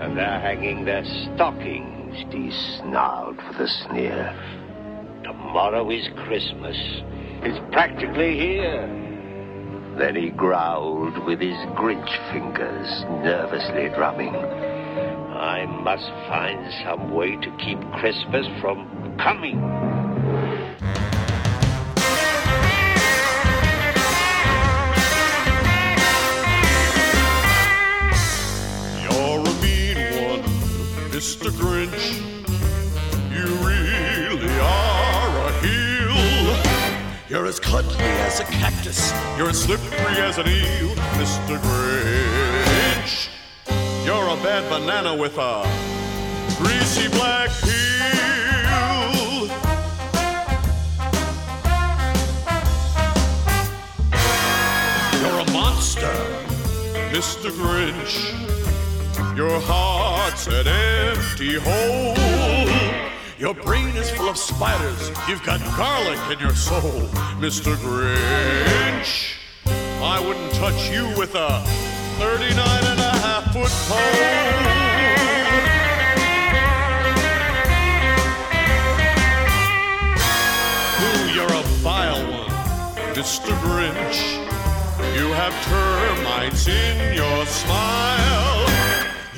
And 0.00 0.16
they're 0.16 0.40
hanging 0.40 0.84
their 0.84 1.04
stockings, 1.04 2.16
he 2.32 2.50
snarled 2.78 3.36
with 3.36 3.58
a 3.58 3.68
sneer. 3.68 4.34
Tomorrow 5.24 5.90
is 5.90 6.08
Christmas. 6.24 6.76
It's 7.42 7.58
practically 7.72 8.38
here. 8.38 8.86
Then 9.98 10.14
he 10.14 10.30
growled 10.30 11.24
with 11.26 11.40
his 11.40 11.56
Grinch 11.74 12.32
fingers, 12.32 13.04
nervously 13.24 13.88
drumming. 13.96 14.34
I 14.34 15.66
must 15.66 16.08
find 16.28 16.72
some 16.84 17.12
way 17.12 17.36
to 17.36 17.56
keep 17.58 17.80
Christmas 17.92 18.46
from 18.60 19.16
coming. 19.18 20.07
Mr. 31.18 31.50
Grinch. 31.50 32.22
You 33.34 33.46
really 33.66 34.54
are 34.60 35.48
a 35.48 35.52
heel. 35.66 36.20
You're 37.28 37.46
as 37.46 37.58
cuddly 37.58 38.04
as 38.28 38.38
a 38.38 38.44
cactus. 38.44 39.12
You're 39.36 39.50
as 39.50 39.60
slippery 39.60 40.20
as 40.20 40.38
an 40.38 40.46
eel, 40.46 40.94
Mr. 41.18 41.58
Grinch. 41.58 43.30
You're 44.06 44.28
a 44.28 44.36
bad 44.44 44.70
banana 44.70 45.12
with 45.12 45.36
a 45.38 45.64
greasy 46.58 47.08
black 47.08 47.50
peel. 47.62 49.48
You're 55.20 55.40
a 55.40 55.50
monster, 55.50 56.14
Mr. 57.10 57.50
Grinch. 57.50 58.57
Your 59.38 59.60
heart's 59.60 60.48
an 60.48 60.66
empty 60.66 61.60
hole. 61.62 62.16
Your 63.38 63.54
brain 63.54 63.94
is 63.94 64.10
full 64.10 64.28
of 64.28 64.36
spiders. 64.36 65.12
You've 65.28 65.44
got 65.44 65.60
garlic 65.76 66.18
in 66.32 66.40
your 66.40 66.56
soul, 66.56 67.06
Mr. 67.38 67.76
Grinch. 67.76 69.36
I 70.02 70.18
wouldn't 70.18 70.52
touch 70.54 70.90
you 70.90 71.06
with 71.16 71.36
a 71.36 71.62
39 72.18 72.50
and 72.58 72.98
a 72.98 73.14
half 73.22 73.44
foot 73.52 73.70
pole. 73.86 74.02
Ooh, 81.06 81.30
you're 81.32 81.46
a 81.46 81.62
vile 81.86 82.26
one, 82.28 83.14
Mr. 83.14 83.56
Grinch. 83.62 84.18
You 85.16 85.28
have 85.28 85.54
termites 85.62 86.66
in 86.66 87.14
your 87.14 87.46
smile. 87.46 88.57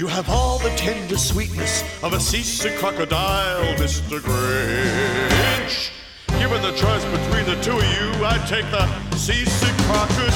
You 0.00 0.06
have 0.06 0.30
all 0.30 0.58
the 0.58 0.70
tender 0.76 1.18
sweetness 1.18 1.84
of 2.02 2.14
a 2.14 2.20
seasick 2.20 2.78
crocodile, 2.78 3.74
Mr. 3.74 4.18
Grinch. 4.18 5.90
Given 6.38 6.62
the 6.62 6.72
choice 6.72 7.04
between 7.04 7.44
the 7.44 7.62
two 7.62 7.76
of 7.76 7.84
you, 7.84 8.24
I'd 8.24 8.46
take 8.48 8.64
the 8.70 8.86
seasick 9.16 9.76
crocodile. 9.84 10.32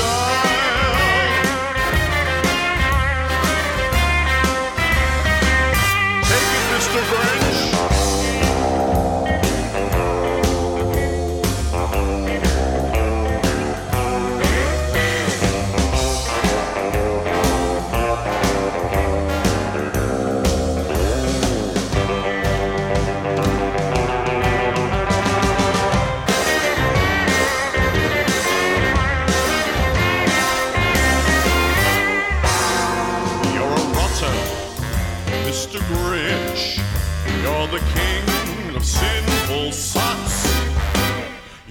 Take 6.29 6.49
it, 6.53 6.65
Mr. 6.75 7.01
Grinch. 7.09 7.44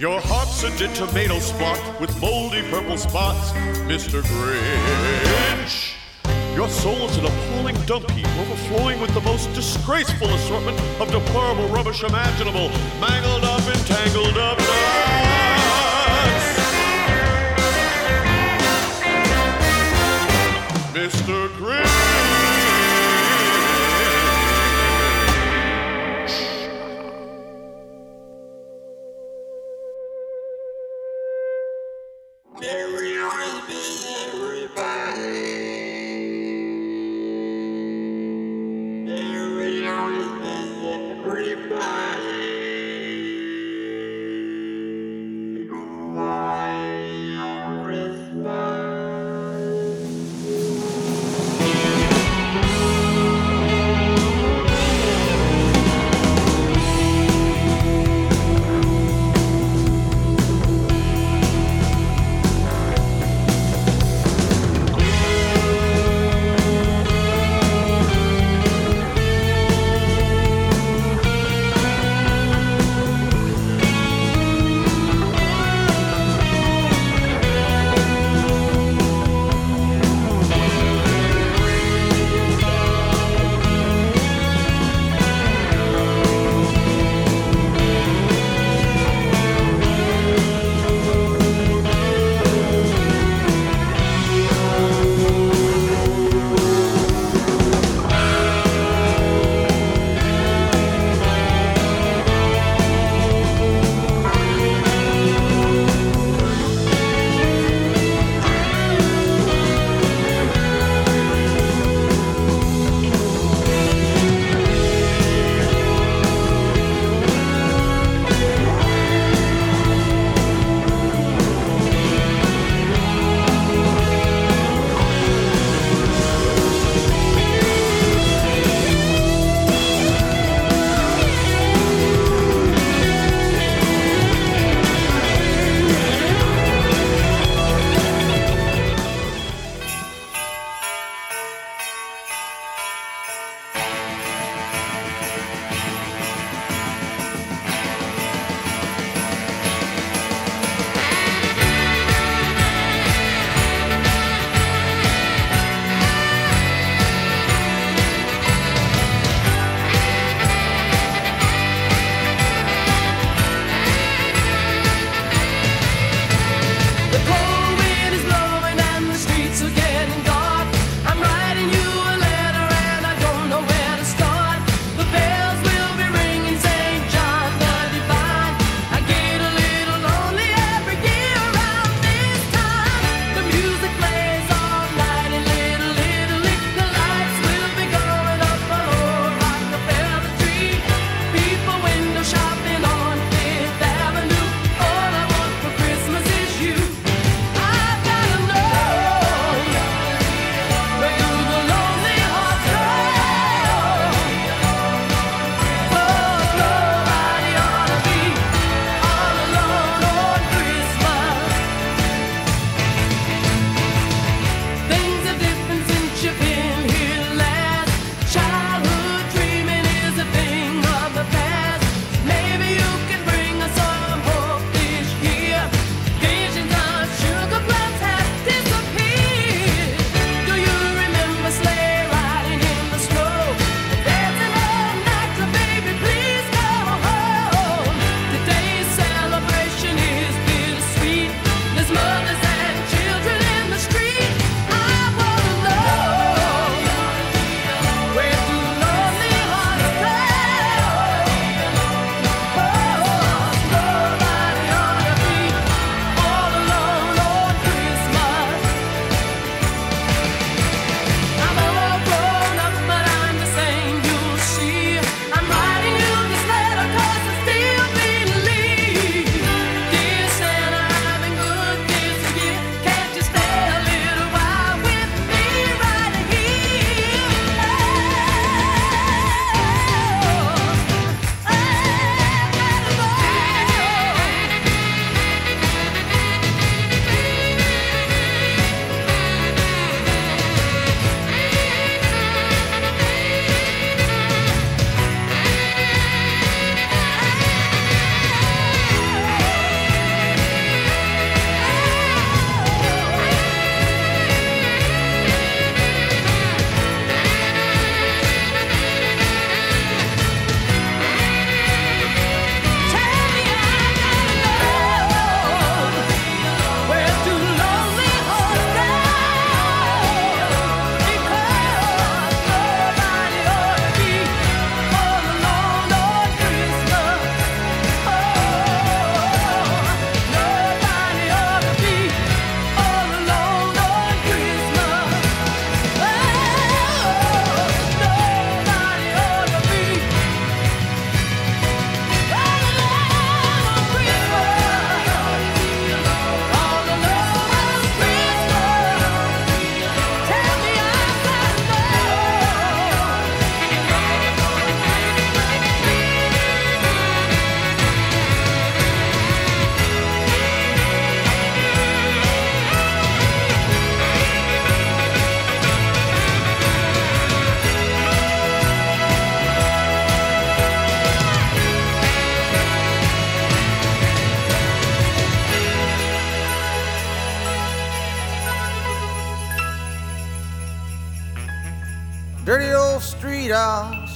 Your 0.04 0.20
heart's 0.20 0.62
a 0.62 0.68
dead 0.76 0.94
tomato 0.94 1.38
spot 1.38 1.80
with 1.98 2.14
moldy 2.20 2.60
purple 2.68 2.98
spots, 2.98 3.52
Mr. 3.88 4.20
Grinch. 4.20 5.94
Your 6.54 6.68
soul's 6.68 7.16
an 7.16 7.24
appalling 7.24 7.74
dump 7.86 8.10
heap, 8.10 8.28
overflowing 8.36 9.00
with 9.00 9.14
the 9.14 9.22
most 9.22 9.50
disgraceful 9.54 10.28
assortment 10.28 10.78
of 11.00 11.10
deplorable 11.10 11.68
rubbish 11.68 12.02
imaginable, 12.02 12.68
mangled 13.00 13.44
up 13.44 13.66
and 13.66 13.86
tangled 13.86 14.36
up 14.36 14.58
nuts. 14.58 15.14
Mr. 20.92 21.48
Grinch. 21.56 21.93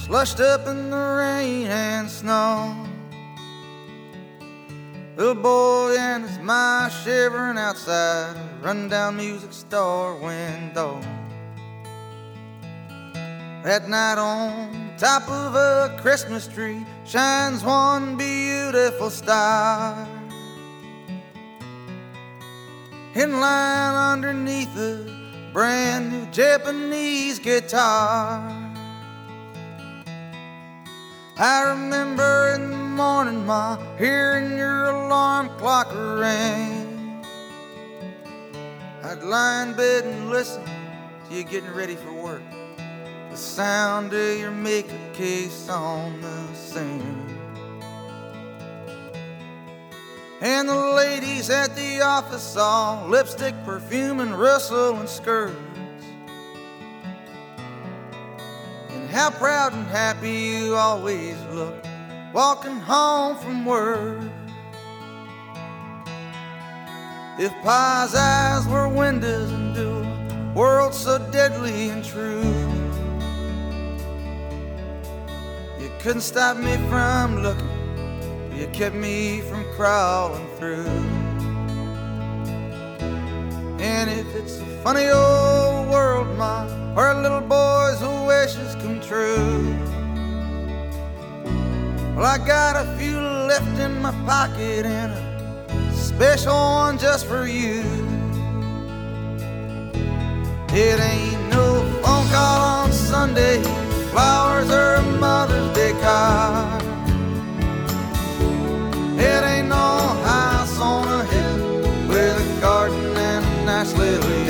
Slushed 0.09 0.39
up 0.39 0.65
in 0.65 0.89
the 0.89 0.97
rain 0.97 1.67
and 1.67 2.09
snow. 2.09 2.75
Little 5.15 5.35
boy 5.35 5.95
and 5.99 6.23
his 6.23 6.39
ma 6.39 6.89
shivering 6.89 7.59
outside 7.59 8.35
a 8.35 8.65
rundown 8.65 9.17
music 9.17 9.53
store 9.53 10.15
window. 10.15 10.99
That 13.63 13.87
night 13.87 14.17
on 14.17 14.95
top 14.97 15.29
of 15.29 15.53
a 15.53 15.95
Christmas 16.01 16.47
tree 16.47 16.83
shines 17.05 17.63
one 17.63 18.17
beautiful 18.17 19.11
star. 19.11 20.07
In 23.13 23.39
line 23.39 23.95
underneath 24.13 24.75
a 24.75 25.51
brand 25.53 26.11
new 26.11 26.25
Japanese 26.31 27.37
guitar. 27.37 28.58
I 31.41 31.69
remember 31.69 32.51
in 32.53 32.69
the 32.69 32.75
morning, 32.75 33.45
Ma, 33.45 33.77
hearing 33.97 34.57
your 34.57 34.87
alarm 34.87 35.47
clock 35.57 35.89
ring. 35.93 37.23
I'd 39.01 39.23
lie 39.23 39.63
in 39.63 39.73
bed 39.73 40.03
and 40.03 40.29
listen 40.29 40.61
to 40.65 41.33
you 41.33 41.45
getting 41.45 41.73
ready 41.73 41.95
for 41.95 42.11
work. 42.11 42.41
The 43.31 43.37
sound 43.37 44.11
of 44.11 44.37
your 44.37 44.51
makeup 44.51 45.13
case 45.13 45.69
on 45.69 46.19
the 46.19 46.53
sink. 46.53 47.01
And 50.41 50.67
the 50.67 50.75
ladies 50.75 51.49
at 51.49 51.73
the 51.73 52.01
office 52.01 52.57
all 52.57 53.07
lipstick, 53.07 53.55
perfume, 53.63 54.19
and 54.19 54.37
rustle 54.37 54.99
and 54.99 55.07
skirts. 55.07 55.68
How 59.11 59.31
proud 59.31 59.73
and 59.73 59.87
happy 59.87 60.31
you 60.31 60.75
always 60.75 61.37
look 61.51 61.75
walking 62.33 62.79
home 62.79 63.37
from 63.37 63.65
work. 63.65 64.21
If 67.39 67.51
Pa's 67.63 68.13
eyes 68.15 68.67
were 68.67 68.87
windows 68.87 69.51
into 69.51 69.87
a 69.89 70.53
world 70.53 70.93
so 70.93 71.17
deadly 71.31 71.89
and 71.89 72.03
true, 72.03 72.43
you 75.79 75.89
couldn't 75.99 76.21
stop 76.21 76.57
me 76.57 76.75
from 76.89 77.41
looking. 77.41 77.67
You 78.55 78.67
kept 78.67 78.95
me 78.95 79.39
from 79.41 79.63
crawling 79.75 80.45
through. 80.57 80.85
And 83.79 84.09
if 84.09 84.35
it's 84.35 84.59
funny 84.83 85.07
old 85.09 85.89
world, 85.89 86.37
Ma, 86.37 86.65
where 86.93 87.13
little 87.13 87.41
boys' 87.41 88.01
wishes 88.27 88.75
come 88.75 88.99
true. 89.01 89.75
Well, 92.15 92.25
I 92.25 92.37
got 92.37 92.75
a 92.75 92.85
few 92.97 93.17
left 93.17 93.79
in 93.79 94.01
my 94.01 94.11
pocket 94.25 94.85
and 94.85 95.11
a 95.11 95.93
special 95.93 96.53
one 96.53 96.97
just 96.97 97.25
for 97.25 97.45
you. 97.45 97.83
It 100.71 100.99
ain't 100.99 101.49
no 101.49 101.81
phone 102.03 102.27
call 102.29 102.61
on 102.83 102.91
Sunday, 102.91 103.61
flowers 104.11 104.69
or 104.69 104.95
a 104.95 105.01
Mother's 105.19 105.75
Day 105.75 105.93
card. 106.01 106.83
It 109.17 109.43
ain't 109.43 109.67
no 109.67 109.75
house 109.75 110.79
on 110.79 111.07
a 111.07 111.23
hill 111.25 111.81
with 112.07 112.57
a 112.57 112.61
garden 112.61 113.17
and 113.17 113.45
a 113.45 113.65
nice 113.65 113.93
little 113.93 114.48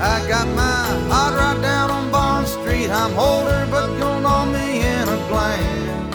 I 0.00 0.24
got 0.28 0.46
my 0.54 0.62
hot 1.10 1.34
rod 1.34 1.60
down 1.60 1.90
on 1.90 2.12
Bond 2.12 2.46
Street. 2.46 2.88
I'm 2.88 3.18
older, 3.18 3.66
but 3.68 3.90
you'll 3.98 4.20
know 4.20 4.46
me 4.46 4.78
in 4.78 5.08
a 5.08 5.18
glance. 5.28 6.14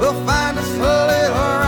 We'll 0.00 0.24
find 0.24 0.58
us 0.58 0.72
a 0.76 1.06
little 1.12 1.65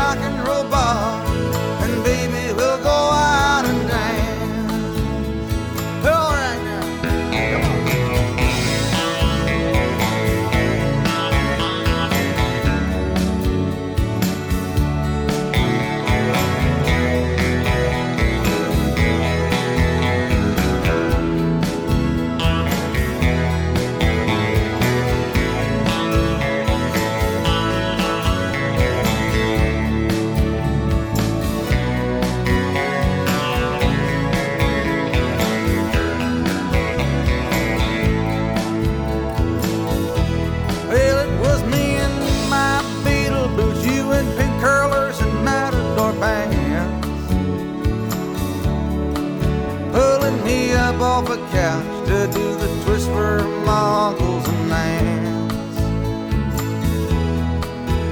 off 51.01 51.29
a 51.29 51.37
couch 51.53 52.09
to 52.09 52.27
do 52.33 52.55
the 52.57 52.83
twist 52.85 53.07
for 53.09 53.39
and 53.39 54.73
aunts. 54.73 55.81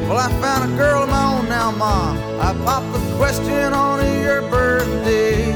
Well, 0.08 0.18
I 0.18 0.28
found 0.40 0.72
a 0.72 0.76
girl 0.76 1.02
of 1.02 1.08
my 1.08 1.38
own 1.38 1.48
now, 1.48 1.72
Mom. 1.72 2.16
I 2.40 2.52
popped 2.64 2.92
the 2.92 3.16
question 3.16 3.72
on 3.72 4.04
your 4.22 4.42
birthday. 4.42 5.52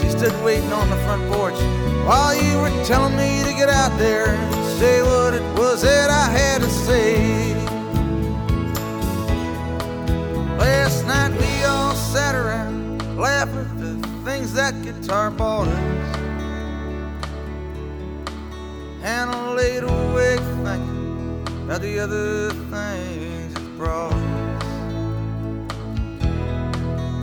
She 0.00 0.10
stood 0.10 0.34
waiting 0.44 0.72
on 0.72 0.90
the 0.90 0.96
front 0.98 1.22
porch 1.32 1.58
while 2.06 2.34
you 2.34 2.58
were 2.58 2.84
telling 2.84 3.16
me 3.16 3.42
to 3.44 3.52
get 3.54 3.68
out 3.68 3.96
there 3.98 4.28
and 4.28 4.78
say 4.78 5.02
what 5.02 5.34
it 5.34 5.42
was 5.58 5.82
that 5.82 6.10
I 6.10 6.30
had 6.30 6.60
to 6.60 6.68
say. 6.68 7.54
Last 10.58 11.04
night 11.06 11.32
we 11.32 11.64
all 11.64 11.94
sat 11.94 12.34
around, 12.34 13.18
laughed 13.18 13.54
at 13.56 13.80
the 13.80 14.08
things 14.24 14.52
that 14.54 14.80
guitar 14.82 15.30
bought 15.30 15.66
us. 15.66 16.11
And 19.12 19.30
I 19.30 19.52
laid 19.52 19.82
awake 19.82 20.40
thinking 20.64 21.44
about 21.64 21.82
the 21.82 21.98
other 21.98 22.48
things 22.48 23.54
it 23.54 23.76
brought. 23.76 24.10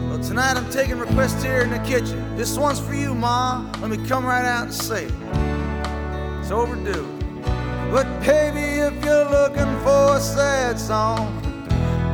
Well, 0.08 0.20
tonight 0.20 0.56
I'm 0.56 0.70
taking 0.70 1.00
requests 1.00 1.42
here 1.42 1.62
in 1.62 1.72
the 1.72 1.80
kitchen. 1.80 2.38
This 2.38 2.56
one's 2.60 2.80
for 2.80 2.94
you, 2.94 3.16
Ma. 3.16 3.68
Let 3.82 3.90
me 3.90 3.98
come 4.08 4.24
right 4.24 4.46
out 4.46 4.66
and 4.66 4.74
say 4.74 5.06
it. 5.06 5.14
It's 6.40 6.52
overdue. 6.52 7.08
But 7.92 8.06
baby, 8.20 8.82
if 8.82 9.04
you're 9.04 9.28
looking 9.28 9.72
for 9.80 10.18
a 10.18 10.20
sad 10.20 10.80
song, 10.80 11.42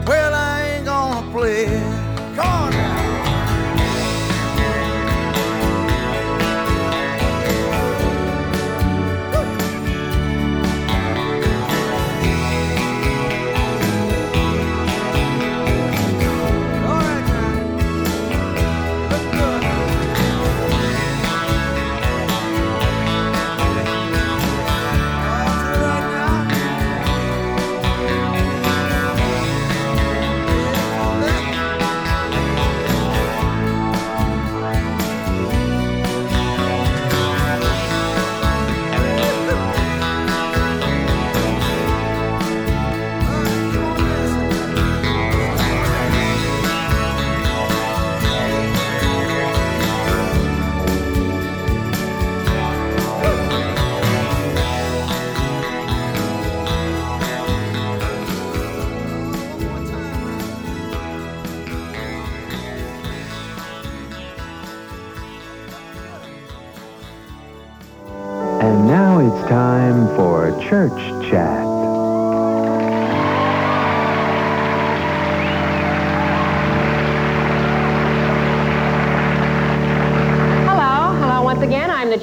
well, 0.08 0.34
I 0.34 0.62
ain't 0.70 0.86
gonna 0.86 1.30
play 1.34 1.66
it. 1.66 2.36
Come 2.38 2.48
on 2.48 2.72
now. 2.72 3.25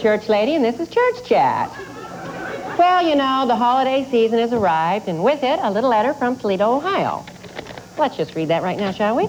Church 0.02 0.28
lady, 0.28 0.56
and 0.56 0.64
this 0.64 0.80
is 0.80 0.88
Church 0.88 1.24
Chat. 1.24 1.70
Well, 2.76 3.06
you 3.06 3.14
know, 3.14 3.44
the 3.46 3.54
holiday 3.54 4.04
season 4.10 4.40
has 4.40 4.52
arrived, 4.52 5.06
and 5.06 5.22
with 5.22 5.44
it, 5.44 5.60
a 5.62 5.70
little 5.70 5.90
letter 5.90 6.12
from 6.12 6.34
Toledo, 6.34 6.74
Ohio. 6.74 7.24
Let's 7.96 8.16
just 8.16 8.34
read 8.34 8.48
that 8.48 8.64
right 8.64 8.76
now, 8.76 8.90
shall 8.90 9.14
we? 9.14 9.28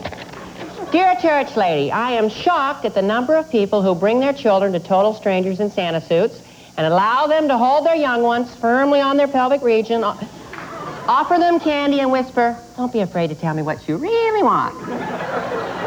Dear 0.92 1.16
church 1.22 1.56
lady, 1.56 1.92
I 1.92 2.14
am 2.14 2.28
shocked 2.28 2.86
at 2.86 2.96
the 2.96 3.04
number 3.04 3.36
of 3.36 3.52
people 3.52 3.84
who 3.84 3.94
bring 3.94 4.20
their 4.20 4.34
children 4.34 4.74
to 4.74 4.80
total 4.80 5.14
strangers 5.14 5.60
in 5.60 5.70
Santa 5.70 6.02
suits 6.02 6.42
and 6.76 6.88
allow 6.88 7.28
them 7.28 7.48
to 7.50 7.58
hold 7.58 7.86
their 7.86 7.96
young 7.96 8.24
ones 8.24 8.56
firmly 8.56 9.00
on 9.00 9.16
their 9.16 9.28
pelvic 9.28 9.62
region, 9.62 10.04
offer 10.04 11.38
them 11.38 11.60
candy, 11.60 12.00
and 12.00 12.12
whisper, 12.12 12.58
Don't 12.78 12.92
be 12.92 13.02
afraid 13.02 13.28
to 13.28 13.36
tell 13.36 13.54
me 13.54 13.62
what 13.62 13.88
you 13.88 13.98
really 13.98 14.42
want. 14.42 15.83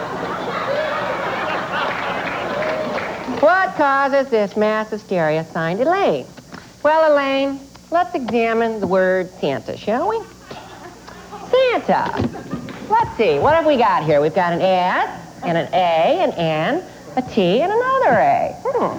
What 3.47 3.77
causes 3.77 4.27
this 4.27 4.57
mass 4.57 4.91
hysteria? 4.91 5.45
Signed 5.53 5.81
Elaine. 5.81 6.27
Well, 6.83 7.13
Elaine, 7.13 7.61
let's 7.93 8.13
examine 8.13 8.81
the 8.81 8.89
word 8.89 9.31
Santa, 9.39 9.77
shall 9.77 10.09
we? 10.09 10.19
Santa. 11.49 12.29
Let's 12.91 13.17
see, 13.17 13.39
what 13.39 13.55
have 13.55 13.65
we 13.65 13.77
got 13.77 14.03
here? 14.03 14.21
We've 14.21 14.35
got 14.35 14.53
an 14.53 14.61
S, 14.61 15.09
and 15.45 15.57
an 15.57 15.69
A, 15.73 16.25
an 16.25 16.33
N, 16.33 16.83
a 17.15 17.23
T, 17.23 17.61
and 17.61 17.71
another 17.71 18.19
A. 18.19 18.57
Hmm. 18.65 18.99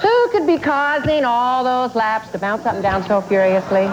Who 0.00 0.28
could 0.32 0.48
be 0.48 0.58
causing 0.58 1.24
all 1.24 1.62
those 1.62 1.94
laps 1.94 2.28
to 2.32 2.38
bounce 2.38 2.66
up 2.66 2.74
and 2.74 2.82
down 2.82 3.06
so 3.06 3.20
furiously? 3.20 3.84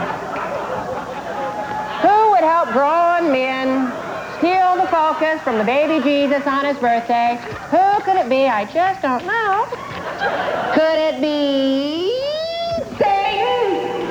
Who 2.02 2.32
would 2.32 2.44
help 2.44 2.72
grown 2.72 3.32
men 3.32 4.13
steal 4.44 4.76
the 4.76 4.88
focus 4.88 5.42
from 5.42 5.58
the 5.58 5.64
baby 5.64 6.04
Jesus 6.04 6.46
on 6.46 6.66
his 6.66 6.76
birthday? 6.80 7.40
Who 7.72 8.02
could 8.04 8.18
it 8.18 8.28
be? 8.28 8.46
I 8.46 8.66
just 8.66 9.02
don't 9.02 9.26
know. 9.26 9.66
Could 10.74 11.00
it 11.00 11.22
be 11.22 12.12
Satan? 13.00 14.04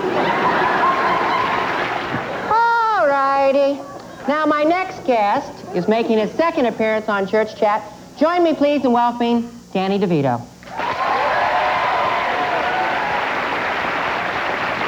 All 2.50 3.06
righty. 3.06 3.78
Now, 4.26 4.46
my 4.46 4.64
next 4.64 5.04
guest 5.04 5.52
is 5.76 5.86
making 5.86 6.16
his 6.16 6.30
second 6.32 6.64
appearance 6.64 7.10
on 7.10 7.28
Church 7.28 7.54
Chat. 7.54 7.84
Join 8.16 8.42
me, 8.42 8.54
please, 8.54 8.86
in 8.86 8.92
welcoming 8.92 9.50
Danny 9.74 9.98
DeVito. 9.98 10.40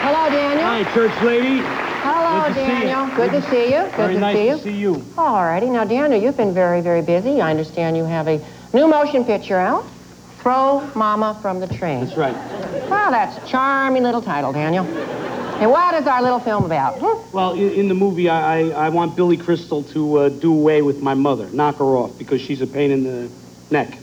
Hello, 0.01 0.30
Daniel. 0.30 0.64
Hi, 0.64 0.84
church 0.95 1.22
lady. 1.22 1.84
Hello, 2.35 2.49
Good 2.49 2.55
to 2.55 2.61
see 2.61 2.72
you. 2.74 2.80
Daniel. 2.89 3.16
Good 3.16 3.30
to 3.30 3.51
see 3.51 3.64
you. 3.64 3.82
Good 3.82 3.93
Very 3.97 4.14
to 4.14 4.20
nice 4.20 4.37
see 4.37 4.47
you. 4.49 4.57
to 4.57 4.62
see 4.62 4.76
you. 4.76 5.05
All 5.16 5.45
righty. 5.45 5.70
Now, 5.70 5.85
Daniel, 5.85 6.20
you've 6.20 6.37
been 6.37 6.53
very, 6.53 6.80
very 6.80 7.03
busy. 7.03 7.41
I 7.41 7.51
understand 7.51 7.97
you 7.97 8.05
have 8.05 8.26
a 8.28 8.41
new 8.72 8.87
motion 8.89 9.24
picture 9.24 9.57
out. 9.59 9.85
Throw 10.41 10.87
Mama 10.95 11.39
from 11.41 11.61
the 11.61 11.66
Train. 11.66 12.05
That's 12.05 12.16
right. 12.18 12.35
Well, 12.91 13.11
that's 13.11 13.43
a 13.43 13.47
charming 13.49 14.03
little 14.03 14.20
title, 14.20 14.53
Daniel. 14.53 14.85
And 14.85 15.70
what 15.70 15.95
is 15.95 16.07
our 16.07 16.20
little 16.20 16.41
film 16.41 16.64
about? 16.64 16.99
Hmm? 16.99 17.35
Well, 17.35 17.53
in, 17.55 17.70
in 17.70 17.89
the 17.89 17.95
movie, 17.95 18.28
I, 18.28 18.59
I, 18.61 18.87
I 18.87 18.89
want 18.89 19.14
Billy 19.16 19.37
Crystal 19.37 19.82
to 19.85 20.18
uh, 20.18 20.28
do 20.28 20.53
away 20.53 20.82
with 20.82 21.01
my 21.01 21.14
mother, 21.14 21.49
knock 21.51 21.76
her 21.76 21.85
off, 21.97 22.18
because 22.18 22.41
she's 22.41 22.61
a 22.61 22.66
pain 22.66 22.91
in 22.91 23.05
the 23.05 23.30
neck. 23.70 23.97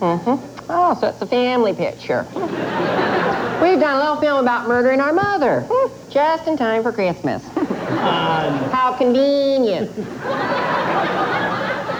Mm-hmm. 0.00 0.51
Oh, 0.68 0.96
so 1.00 1.08
it's 1.08 1.20
a 1.20 1.26
family 1.26 1.74
picture. 1.74 2.24
We've 2.34 3.78
done 3.78 3.94
a 3.94 3.98
little 3.98 4.16
film 4.20 4.40
about 4.40 4.66
murdering 4.68 5.00
our 5.00 5.12
mother. 5.12 5.66
Just 6.10 6.46
in 6.48 6.56
time 6.56 6.82
for 6.82 6.92
Christmas. 6.92 7.44
Um, 7.56 8.58
How 8.70 8.94
convenient. 8.98 9.90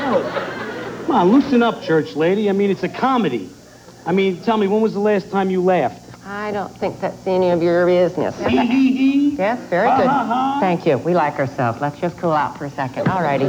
Oh, 0.05 1.03
come 1.07 1.15
on, 1.15 1.31
loosen 1.33 1.63
up, 1.63 1.83
church 1.83 2.17
lady. 2.17 2.49
I 2.49 2.53
mean, 2.53 2.71
it's 2.71 2.83
a 2.83 2.89
comedy. 2.89 3.49
I 4.05 4.13
mean, 4.13 4.41
tell 4.43 4.57
me, 4.57 4.67
when 4.67 4.81
was 4.81 4.95
the 4.95 5.01
last 5.01 5.31
time 5.31 5.51
you 5.51 5.63
laughed? 5.63 6.01
I 6.27 6.51
don't 6.51 6.75
think 6.79 7.01
that's 7.01 7.27
any 7.27 7.51
of 7.51 7.63
your 7.63 7.87
business. 7.87 8.35
yes, 8.41 9.61
very 9.69 9.89
good. 9.97 10.09
Thank 10.61 10.87
you. 10.87 10.99
We 10.99 11.15
like 11.15 11.39
ourselves. 11.39 11.81
Let's 11.81 12.01
just 12.01 12.17
cool 12.19 12.33
out 12.33 12.57
for 12.59 12.65
a 12.65 12.71
second. 12.71 13.09
All 13.09 13.23
righty. 13.23 13.47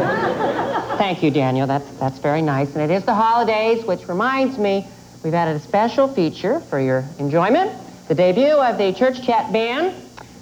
Thank 0.97 1.23
you, 1.23 1.31
Daniel. 1.31 1.65
That's 1.65 1.89
that's 1.97 2.19
very 2.19 2.41
nice. 2.41 2.75
And 2.75 2.81
it 2.81 2.93
is 2.93 3.03
the 3.03 3.13
holidays, 3.13 3.83
which 3.85 4.07
reminds 4.07 4.57
me, 4.57 4.85
we've 5.23 5.33
added 5.33 5.55
a 5.55 5.59
special 5.59 6.07
feature 6.07 6.59
for 6.59 6.79
your 6.79 7.03
enjoyment. 7.19 7.71
The 8.07 8.15
debut 8.15 8.59
of 8.59 8.77
the 8.77 8.93
Church 8.93 9.25
Chat 9.25 9.51
Band. 9.53 9.95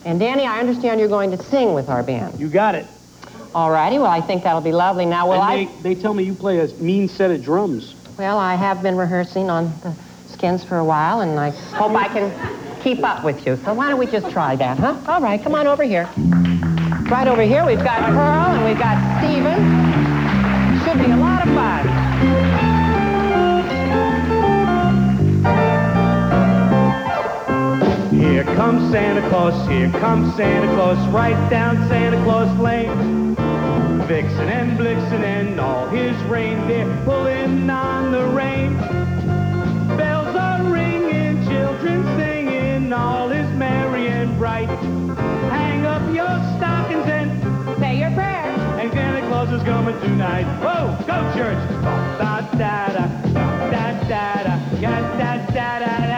And 0.04 0.20
Danny, 0.20 0.46
I 0.46 0.60
understand 0.60 1.00
you're 1.00 1.10
going 1.10 1.32
to 1.32 1.44
sing 1.44 1.74
with 1.74 1.90
our 1.90 2.02
band. 2.02 2.40
You 2.40 2.48
got 2.50 2.74
it. 2.76 2.88
All 3.54 3.70
righty. 3.70 4.00
Well, 4.00 4.08
I 4.08 4.22
think 4.22 4.44
that'll 4.44 4.62
be 4.62 4.72
lovely. 4.72 5.06
Now, 5.06 5.28
will 5.28 5.34
and 5.36 5.44
I? 5.44 5.66
they, 5.66 5.94
they 5.94 6.02
tell 6.02 6.14
me 6.14 6.24
you 6.24 6.34
play 6.34 6.60
a 6.60 6.68
mean 6.76 7.08
set 7.08 7.30
of 7.32 7.44
drums. 7.44 7.96
Well, 8.18 8.38
I 8.38 8.56
have 8.56 8.82
been 8.82 8.96
rehearsing 8.96 9.50
on 9.50 9.72
the 9.84 9.94
skins 10.28 10.64
for 10.64 10.78
a 10.78 10.86
while, 10.86 11.22
and 11.22 11.40
I 11.40 11.50
hope 11.50 11.92
I 11.92 12.08
can 12.08 12.82
keep 12.82 13.04
up 13.04 13.24
with 13.24 13.46
you. 13.46 13.58
So 13.58 13.74
why 13.74 13.90
don't 13.90 14.00
we 14.00 14.08
just 14.08 14.32
try 14.32 14.56
that, 14.56 14.80
huh? 14.80 15.00
All 15.08 15.22
right, 15.22 15.42
come 15.42 15.54
on 15.54 15.68
over 15.68 15.84
here. 15.84 16.10
Right 17.10 17.28
over 17.28 17.44
here, 17.44 17.66
we've 17.66 17.84
got 17.84 18.00
Pearl 18.00 18.56
and 18.56 18.66
we've 18.66 18.80
got 18.80 18.98
Steven. 19.20 19.58
Should 20.84 21.06
be 21.06 21.12
a 21.12 21.18
lot 21.18 21.46
of 21.46 21.54
fun. 21.54 22.01
Here 28.32 28.46
comes 28.46 28.90
Santa 28.94 29.28
Claus, 29.28 29.68
here 29.68 29.92
comes 29.92 30.34
Santa 30.38 30.74
Claus, 30.76 30.98
right 31.10 31.50
down 31.50 31.76
Santa 31.90 32.16
Claus 32.24 32.48
Lane. 32.60 33.36
Vixen 34.08 34.48
and 34.48 34.80
Blitzen 34.80 35.22
and 35.22 35.60
all 35.60 35.90
his 35.90 36.16
reindeer 36.24 36.86
pulling 37.04 37.70
on 37.70 38.14
the 38.14 38.26
rein. 38.28 38.78
Bells 39.98 40.34
are 40.34 40.64
ringing, 40.72 41.46
children 41.46 42.06
singing, 42.18 42.94
all 42.94 43.30
is 43.32 43.50
merry 43.58 44.08
and 44.08 44.38
bright. 44.38 44.70
Hang 45.50 45.86
up 45.86 46.02
your 46.16 46.32
stockings 46.56 47.08
and 47.08 47.80
say 47.80 48.00
your 48.00 48.12
prayers. 48.12 48.58
And 48.80 48.94
Santa 48.94 49.28
Claus 49.28 49.52
is 49.52 49.62
coming 49.64 50.00
tonight. 50.00 50.46
Whoa, 50.64 50.96
go 51.06 51.20
church! 51.36 51.60
Da 52.18 52.40
da 52.54 52.88
da, 52.94 53.08
da 53.70 54.08
da 54.08 54.44
da, 54.44 54.80
ya 54.80 55.02
da 55.18 55.36
da 55.52 55.80
da 55.80 55.98
da, 55.98 56.11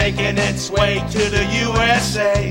making 0.00 0.38
its 0.38 0.70
way 0.70 0.94
to 1.10 1.18
the 1.28 1.44
USA. 1.66 2.50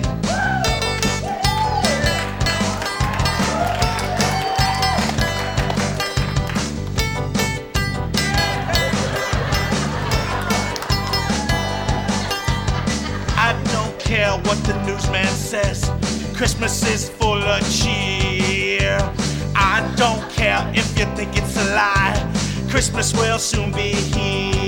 I 13.36 13.52
don't 13.74 14.00
care 14.00 14.32
what 14.46 14.60
the 14.68 14.76
newsman 14.86 15.26
says. 15.26 15.90
Christmas 16.38 16.76
is 16.88 17.10
full 17.10 17.42
of 17.42 17.62
cheer. 17.72 19.00
I 19.56 19.92
don't 19.96 20.24
care 20.30 20.62
if 20.76 20.88
you 21.00 21.06
think 21.16 21.36
it's 21.36 21.58
a 21.58 21.66
lie. 21.74 22.16
Christmas 22.70 23.12
will 23.16 23.40
soon 23.40 23.72
be 23.72 23.94
here. 24.14 24.59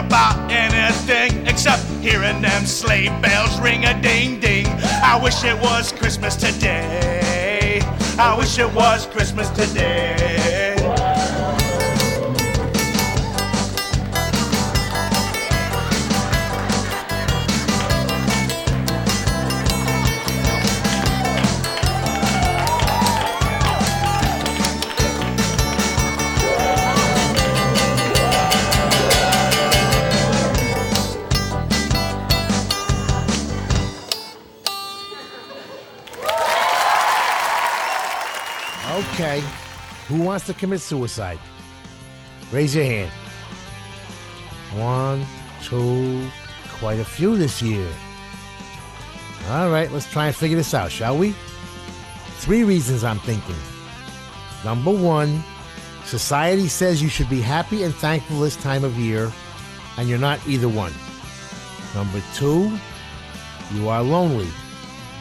About 0.00 0.50
anything 0.50 1.46
except 1.46 1.82
hearing 2.00 2.40
them 2.40 2.64
sleigh 2.64 3.08
bells 3.20 3.60
ring 3.60 3.84
a 3.84 4.00
ding 4.00 4.40
ding. 4.40 4.66
I 5.04 5.20
wish 5.22 5.44
it 5.44 5.60
was 5.60 5.92
Christmas 5.92 6.36
today. 6.36 7.80
I 8.18 8.34
wish 8.36 8.58
it 8.58 8.72
was 8.72 9.06
Christmas 9.06 9.50
today. 9.50 10.39
Who 40.10 40.22
wants 40.22 40.46
to 40.46 40.54
commit 40.54 40.80
suicide? 40.80 41.38
Raise 42.50 42.74
your 42.74 42.84
hand. 42.84 43.12
One, 44.74 45.24
two, 45.62 46.28
quite 46.80 46.98
a 46.98 47.04
few 47.04 47.36
this 47.36 47.62
year. 47.62 47.86
All 49.50 49.70
right, 49.70 49.88
let's 49.92 50.10
try 50.10 50.26
and 50.26 50.34
figure 50.34 50.56
this 50.56 50.74
out, 50.74 50.90
shall 50.90 51.16
we? 51.16 51.30
Three 52.38 52.64
reasons 52.64 53.04
I'm 53.04 53.20
thinking. 53.20 53.54
Number 54.64 54.90
one, 54.90 55.44
society 56.04 56.66
says 56.66 57.00
you 57.00 57.08
should 57.08 57.30
be 57.30 57.40
happy 57.40 57.84
and 57.84 57.94
thankful 57.94 58.40
this 58.40 58.56
time 58.56 58.82
of 58.82 58.98
year, 58.98 59.30
and 59.96 60.08
you're 60.08 60.18
not 60.18 60.40
either 60.48 60.68
one. 60.68 60.92
Number 61.94 62.20
two, 62.34 62.76
you 63.74 63.88
are 63.88 64.02
lonely. 64.02 64.48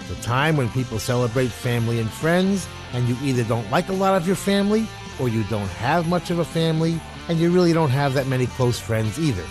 The 0.08 0.16
time 0.24 0.58
when 0.58 0.68
people 0.70 0.98
celebrate 0.98 1.50
family 1.50 2.00
and 2.00 2.10
friends, 2.10 2.68
and 2.94 3.08
you 3.08 3.16
either 3.24 3.44
don't 3.44 3.70
like 3.70 3.90
a 3.90 3.94
lot 3.94 4.16
of 4.16 4.26
your 4.26 4.36
family, 4.36 4.88
or 5.20 5.30
you 5.30 5.44
don't 5.46 5.70
have 5.70 6.08
much 6.08 6.32
of 6.32 6.40
a 6.40 6.46
family, 6.46 7.00
and 7.28 7.40
you 7.40 7.52
really 7.52 7.74
don't 7.74 7.90
have 7.90 8.14
that 8.14 8.28
many 8.28 8.48
close 8.48 8.80
friends 8.80 9.20
either. 9.20 9.46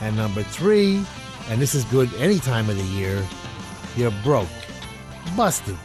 And 0.00 0.16
number 0.16 0.42
three, 0.42 1.04
and 1.48 1.60
this 1.60 1.74
is 1.74 1.84
good 1.84 2.12
any 2.14 2.38
time 2.38 2.68
of 2.70 2.76
the 2.76 2.84
year, 2.84 3.24
you're 3.96 4.12
broke, 4.22 4.48
busted, 5.36 5.76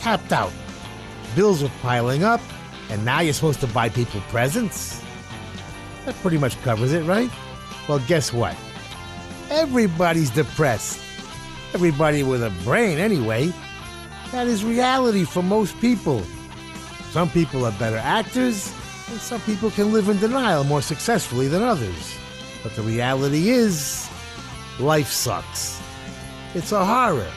tapped 0.00 0.32
out. 0.32 0.52
Bills 1.36 1.62
are 1.62 1.70
piling 1.80 2.24
up, 2.24 2.40
and 2.90 3.04
now 3.04 3.20
you're 3.20 3.32
supposed 3.32 3.60
to 3.60 3.66
buy 3.68 3.88
people 3.88 4.20
presents? 4.28 5.02
That 6.04 6.14
pretty 6.16 6.38
much 6.38 6.60
covers 6.62 6.92
it, 6.92 7.04
right? 7.04 7.30
Well, 7.88 7.98
guess 8.00 8.32
what? 8.32 8.56
Everybody's 9.50 10.30
depressed. 10.30 11.00
Everybody 11.72 12.22
with 12.22 12.42
a 12.42 12.50
brain, 12.64 12.98
anyway. 12.98 13.52
That 14.34 14.48
is 14.48 14.64
reality 14.64 15.22
for 15.22 15.44
most 15.44 15.80
people. 15.80 16.20
Some 17.12 17.30
people 17.30 17.64
are 17.64 17.78
better 17.78 17.98
actors, 17.98 18.74
and 19.08 19.20
some 19.20 19.40
people 19.42 19.70
can 19.70 19.92
live 19.92 20.08
in 20.08 20.18
denial 20.18 20.64
more 20.64 20.82
successfully 20.82 21.46
than 21.46 21.62
others. 21.62 22.16
But 22.64 22.74
the 22.74 22.82
reality 22.82 23.50
is, 23.50 24.10
life 24.80 25.06
sucks. 25.06 25.80
It's 26.52 26.72
a 26.72 26.84
horror. 26.84 27.30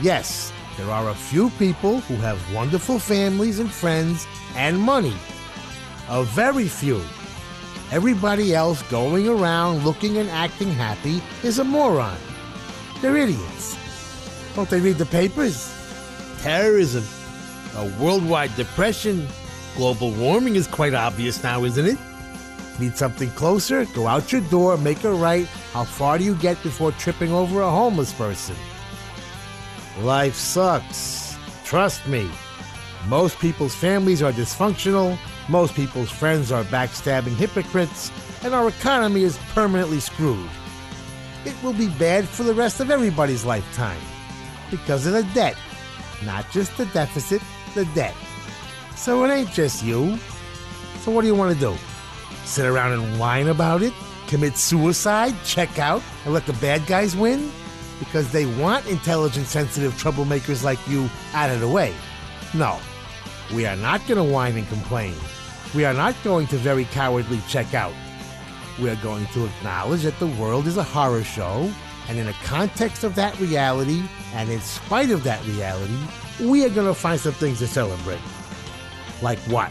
Yes, 0.00 0.50
there 0.78 0.88
are 0.88 1.10
a 1.10 1.14
few 1.14 1.50
people 1.58 2.00
who 2.00 2.14
have 2.14 2.54
wonderful 2.54 2.98
families 2.98 3.58
and 3.58 3.70
friends 3.70 4.26
and 4.56 4.80
money. 4.80 5.14
A 6.08 6.24
very 6.24 6.66
few. 6.66 7.02
Everybody 7.90 8.54
else 8.54 8.80
going 8.84 9.28
around 9.28 9.84
looking 9.84 10.16
and 10.16 10.30
acting 10.30 10.70
happy 10.70 11.20
is 11.42 11.58
a 11.58 11.64
moron. 11.64 12.16
They're 13.02 13.18
idiots. 13.18 13.76
Don't 14.56 14.70
they 14.70 14.80
read 14.80 14.96
the 14.96 15.04
papers? 15.04 15.81
Terrorism, 16.42 17.04
a 17.76 17.84
worldwide 18.02 18.54
depression, 18.56 19.28
global 19.76 20.10
warming 20.10 20.56
is 20.56 20.66
quite 20.66 20.92
obvious 20.92 21.40
now, 21.40 21.62
isn't 21.62 21.86
it? 21.86 21.98
Need 22.80 22.96
something 22.96 23.30
closer? 23.30 23.84
Go 23.94 24.08
out 24.08 24.32
your 24.32 24.40
door, 24.40 24.76
make 24.76 25.04
a 25.04 25.12
right. 25.12 25.46
How 25.72 25.84
far 25.84 26.18
do 26.18 26.24
you 26.24 26.34
get 26.34 26.60
before 26.64 26.90
tripping 26.90 27.30
over 27.30 27.60
a 27.60 27.70
homeless 27.70 28.12
person? 28.12 28.56
Life 30.00 30.34
sucks. 30.34 31.36
Trust 31.64 32.08
me. 32.08 32.28
Most 33.06 33.38
people's 33.38 33.76
families 33.76 34.20
are 34.20 34.32
dysfunctional, 34.32 35.16
most 35.48 35.74
people's 35.74 36.10
friends 36.10 36.50
are 36.50 36.64
backstabbing 36.64 37.36
hypocrites, 37.36 38.10
and 38.42 38.52
our 38.52 38.68
economy 38.68 39.22
is 39.22 39.38
permanently 39.54 40.00
screwed. 40.00 40.50
It 41.44 41.54
will 41.62 41.72
be 41.72 41.88
bad 41.88 42.28
for 42.28 42.42
the 42.42 42.54
rest 42.54 42.80
of 42.80 42.90
everybody's 42.90 43.44
lifetime 43.44 44.00
because 44.72 45.06
of 45.06 45.12
the 45.12 45.22
debt. 45.34 45.56
Not 46.24 46.50
just 46.50 46.76
the 46.76 46.86
deficit, 46.86 47.42
the 47.74 47.84
debt. 47.86 48.14
So 48.96 49.24
it 49.24 49.30
ain't 49.30 49.50
just 49.52 49.84
you. 49.84 50.18
So 51.00 51.10
what 51.10 51.22
do 51.22 51.26
you 51.26 51.34
want 51.34 51.54
to 51.54 51.60
do? 51.60 51.74
Sit 52.44 52.66
around 52.66 52.92
and 52.92 53.18
whine 53.18 53.48
about 53.48 53.82
it? 53.82 53.92
Commit 54.26 54.56
suicide? 54.56 55.34
Check 55.44 55.78
out? 55.78 56.02
And 56.24 56.32
let 56.32 56.46
the 56.46 56.52
bad 56.54 56.86
guys 56.86 57.16
win? 57.16 57.50
Because 57.98 58.30
they 58.32 58.46
want 58.46 58.86
intelligent, 58.86 59.46
sensitive 59.46 59.92
troublemakers 59.94 60.64
like 60.64 60.78
you 60.88 61.08
out 61.34 61.50
of 61.50 61.60
the 61.60 61.68
way. 61.68 61.94
No, 62.54 62.78
we 63.54 63.66
are 63.66 63.76
not 63.76 64.06
going 64.06 64.24
to 64.24 64.32
whine 64.32 64.56
and 64.56 64.68
complain. 64.68 65.14
We 65.74 65.84
are 65.84 65.94
not 65.94 66.14
going 66.22 66.46
to 66.48 66.56
very 66.56 66.84
cowardly 66.86 67.40
check 67.48 67.74
out. 67.74 67.94
We 68.80 68.90
are 68.90 68.96
going 68.96 69.26
to 69.26 69.46
acknowledge 69.46 70.02
that 70.02 70.18
the 70.18 70.26
world 70.26 70.66
is 70.66 70.76
a 70.76 70.82
horror 70.82 71.24
show, 71.24 71.70
and 72.08 72.18
in 72.18 72.26
the 72.26 72.34
context 72.44 73.04
of 73.04 73.14
that 73.14 73.38
reality, 73.38 74.02
and 74.34 74.50
in 74.50 74.60
spite 74.60 75.10
of 75.10 75.24
that 75.24 75.44
reality, 75.46 75.98
we 76.40 76.64
are 76.64 76.70
going 76.70 76.86
to 76.86 76.94
find 76.94 77.20
some 77.20 77.32
things 77.34 77.58
to 77.60 77.66
celebrate. 77.66 78.20
Like 79.22 79.38
what? 79.40 79.70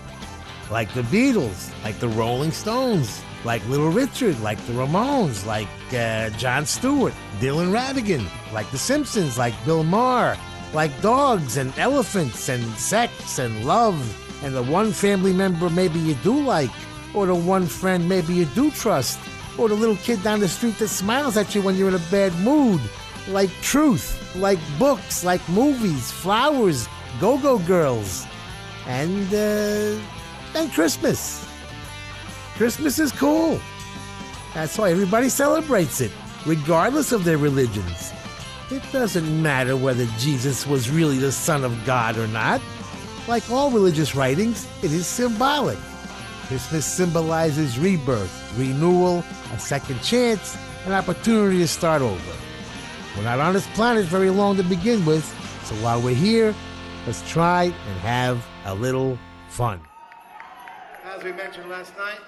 Like 0.69 0.93
the 0.93 1.01
Beatles, 1.01 1.71
like 1.83 1.99
the 1.99 2.07
Rolling 2.09 2.51
Stones, 2.51 3.21
like 3.43 3.65
Little 3.67 3.89
Richard, 3.89 4.39
like 4.39 4.63
the 4.65 4.73
Ramones, 4.73 5.45
like 5.45 5.67
uh, 5.93 6.29
Jon 6.37 6.65
Stewart, 6.65 7.13
Dylan 7.39 7.71
Ratigan, 7.71 8.25
like 8.53 8.69
The 8.71 8.77
Simpsons, 8.77 9.37
like 9.37 9.53
Bill 9.65 9.83
Maher, 9.83 10.37
like 10.73 11.01
dogs 11.01 11.57
and 11.57 11.77
elephants 11.77 12.47
and 12.49 12.63
sex 12.75 13.39
and 13.39 13.65
love, 13.65 13.99
and 14.43 14.55
the 14.55 14.63
one 14.63 14.91
family 14.91 15.33
member 15.33 15.69
maybe 15.69 15.99
you 15.99 16.15
do 16.15 16.39
like, 16.41 16.71
or 17.13 17.25
the 17.25 17.35
one 17.35 17.65
friend 17.65 18.07
maybe 18.07 18.33
you 18.33 18.45
do 18.45 18.71
trust, 18.71 19.19
or 19.61 19.69
the 19.69 19.75
little 19.75 19.95
kid 19.97 20.23
down 20.23 20.39
the 20.39 20.47
street 20.47 20.79
that 20.79 20.87
smiles 20.87 21.37
at 21.37 21.53
you 21.53 21.61
when 21.61 21.75
you're 21.75 21.87
in 21.87 21.93
a 21.93 22.09
bad 22.09 22.33
mood, 22.39 22.81
like 23.27 23.51
truth, 23.61 24.35
like 24.35 24.57
books, 24.79 25.23
like 25.23 25.47
movies, 25.49 26.09
flowers, 26.09 26.87
go 27.19 27.37
go 27.37 27.59
girls, 27.59 28.25
and, 28.87 29.31
uh, 29.31 30.01
and 30.55 30.71
Christmas. 30.73 31.47
Christmas 32.55 32.97
is 32.97 33.11
cool. 33.11 33.61
That's 34.55 34.77
why 34.79 34.89
everybody 34.89 35.29
celebrates 35.29 36.01
it, 36.01 36.11
regardless 36.47 37.11
of 37.11 37.23
their 37.23 37.37
religions. 37.37 38.11
It 38.71 38.81
doesn't 38.91 39.43
matter 39.43 39.77
whether 39.77 40.05
Jesus 40.17 40.65
was 40.65 40.89
really 40.89 41.19
the 41.19 41.31
Son 41.31 41.63
of 41.63 41.85
God 41.85 42.17
or 42.17 42.27
not. 42.27 42.61
Like 43.27 43.47
all 43.51 43.69
religious 43.69 44.15
writings, 44.15 44.67
it 44.81 44.91
is 44.91 45.05
symbolic. 45.05 45.77
Christmas 46.51 46.85
symbolizes 46.85 47.79
rebirth, 47.79 48.53
renewal, 48.57 49.23
a 49.53 49.57
second 49.57 50.03
chance, 50.03 50.57
an 50.85 50.91
opportunity 50.91 51.59
to 51.59 51.67
start 51.67 52.01
over. 52.01 52.33
We're 53.15 53.23
not 53.23 53.39
on 53.39 53.53
this 53.53 53.65
planet 53.67 54.03
very 54.03 54.29
long 54.29 54.57
to 54.57 54.63
begin 54.63 55.05
with, 55.05 55.23
so 55.63 55.75
while 55.75 56.01
we're 56.01 56.13
here, 56.13 56.53
let's 57.07 57.21
try 57.31 57.63
and 57.63 57.99
have 58.01 58.45
a 58.65 58.75
little 58.75 59.17
fun. 59.47 59.79
As 61.05 61.23
we 61.23 61.31
mentioned 61.31 61.69
last 61.69 61.97
night, 61.97 62.19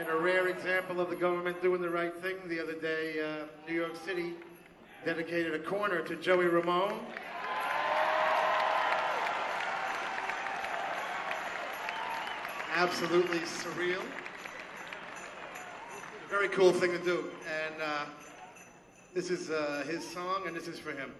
in 0.00 0.08
a 0.08 0.16
rare 0.16 0.48
example 0.48 1.00
of 1.00 1.08
the 1.08 1.14
government 1.14 1.62
doing 1.62 1.80
the 1.80 1.90
right 1.90 2.20
thing, 2.20 2.34
the 2.48 2.60
other 2.60 2.74
day, 2.74 3.20
uh, 3.22 3.44
New 3.68 3.74
York 3.74 3.94
City 4.04 4.32
dedicated 5.04 5.54
a 5.54 5.60
corner 5.60 6.00
to 6.00 6.16
Joey 6.16 6.46
Ramone. 6.46 6.98
absolutely 12.78 13.40
surreal. 13.40 14.00
Very 16.30 16.48
cool 16.48 16.72
thing 16.72 16.92
to 16.92 16.98
do. 16.98 17.24
And 17.44 17.82
uh, 17.82 18.04
this 19.14 19.30
is 19.30 19.50
uh, 19.50 19.84
his 19.88 20.08
song, 20.08 20.44
and 20.46 20.54
this 20.54 20.68
is 20.68 20.78
for 20.78 20.92
him. 20.92 21.12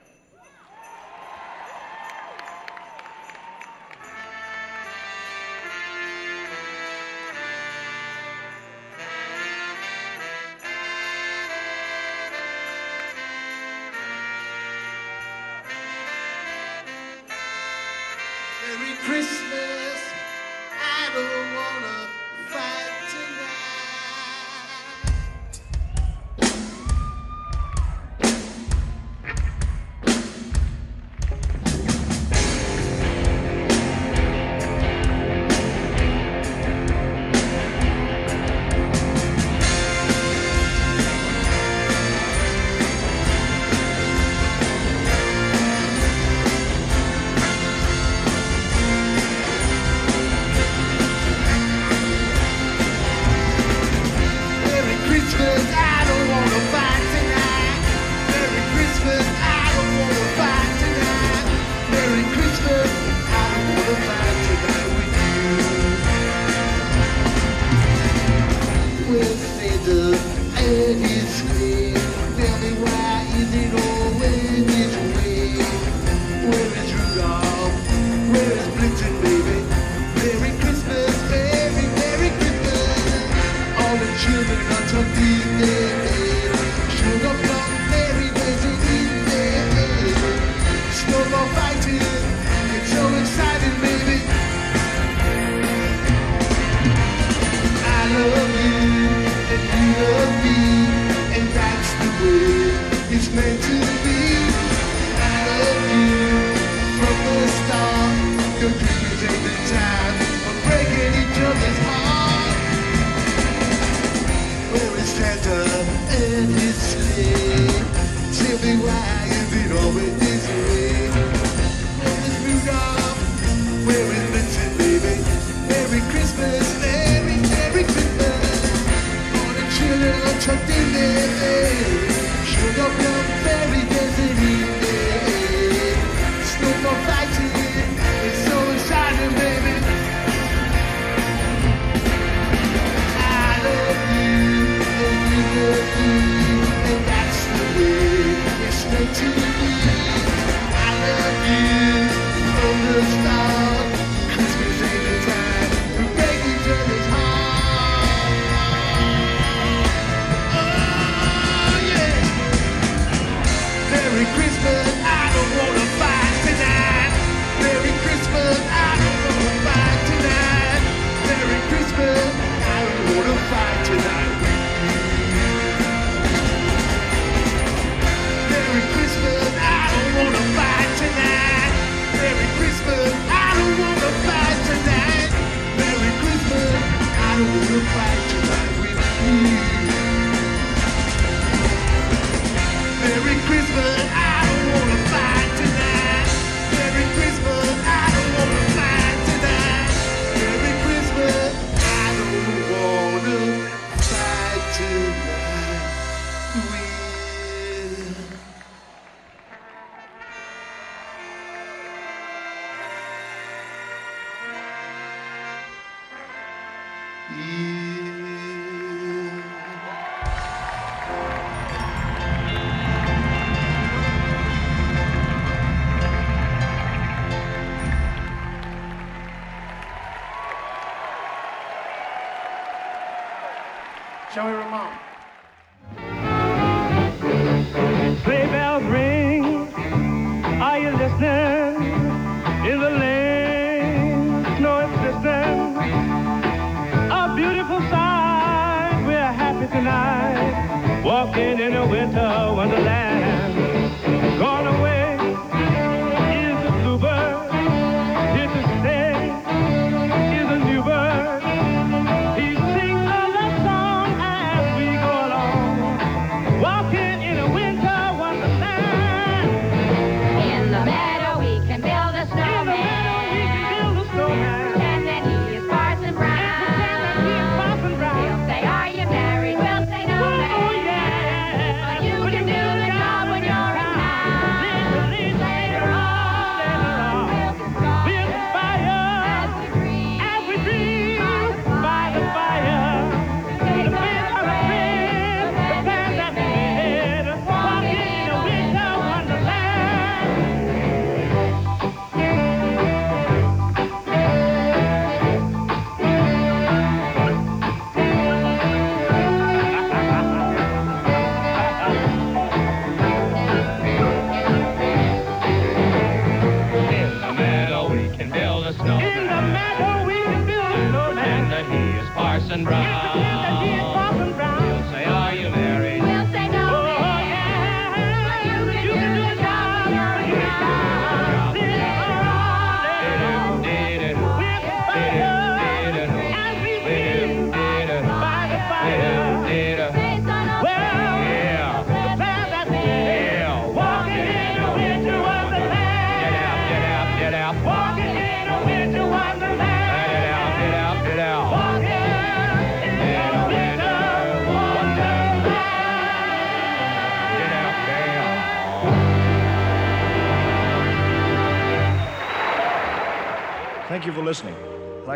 with 69.10 69.58
me 69.58 69.70
the 69.86 70.18
air 70.58 70.90
is 70.96 71.42
clear. 71.42 71.67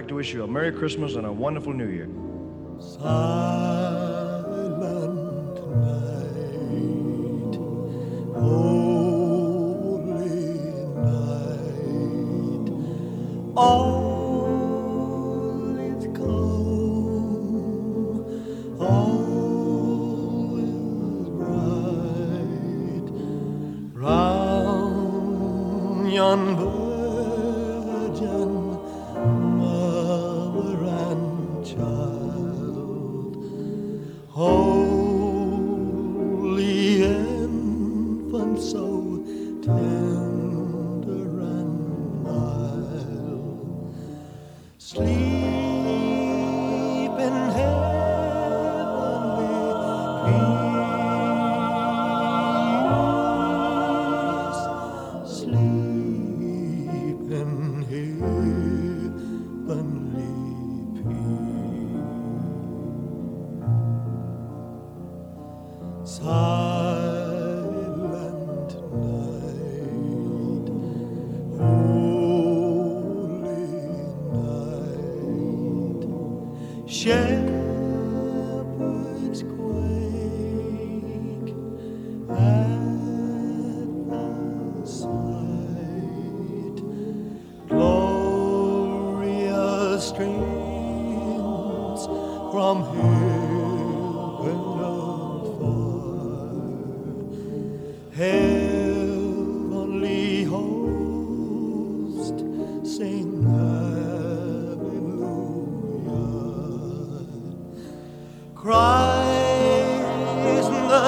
like 0.03 0.09
to 0.09 0.17
wish 0.17 0.35
you 0.35 0.43
a 0.43 0.49
Merry 0.49 0.73
Christmas 0.73 1.15
and 1.15 1.25
a 1.25 1.33
wonderful 1.33 1.73
New 1.73 1.87
Year. 1.87 2.09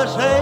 Boże 0.05 0.34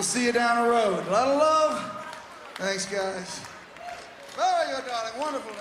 We'll 0.00 0.06
see 0.06 0.24
you 0.24 0.32
down 0.32 0.64
the 0.64 0.70
road. 0.70 1.06
A 1.08 1.10
lot 1.10 1.28
of 1.28 1.36
love. 1.36 2.06
Thanks, 2.54 2.86
guys. 2.86 3.42
Oh, 4.38 4.64
Very 4.66 4.80
good, 4.80 4.88
darling. 4.88 5.12
Wonderful 5.20 5.52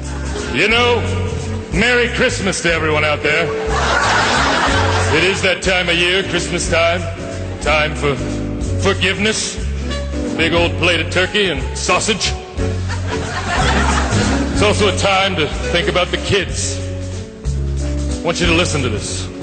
dancing. 0.00 0.58
You 0.58 0.68
know, 0.68 1.02
Merry 1.78 2.08
Christmas 2.16 2.62
to 2.62 2.72
everyone 2.72 3.04
out 3.04 3.22
there. 3.22 3.44
It 5.14 5.24
is 5.24 5.42
that 5.42 5.62
time 5.62 5.90
of 5.90 5.98
year, 5.98 6.22
Christmas 6.22 6.70
time. 6.70 7.02
Time 7.60 7.94
for 7.94 8.16
forgiveness. 8.80 9.56
Big 10.38 10.54
old 10.54 10.72
plate 10.78 11.00
of 11.02 11.12
turkey 11.12 11.50
and 11.50 11.60
sausage. 11.76 12.32
It's 14.54 14.62
also 14.62 14.88
a 14.88 14.96
time 14.96 15.36
to 15.36 15.46
think 15.70 15.88
about 15.88 16.08
the 16.08 16.16
kids. 16.16 16.78
I 18.20 18.22
want 18.24 18.40
you 18.40 18.46
to 18.46 18.54
listen 18.54 18.80
to 18.80 18.88
this. 18.88 19.33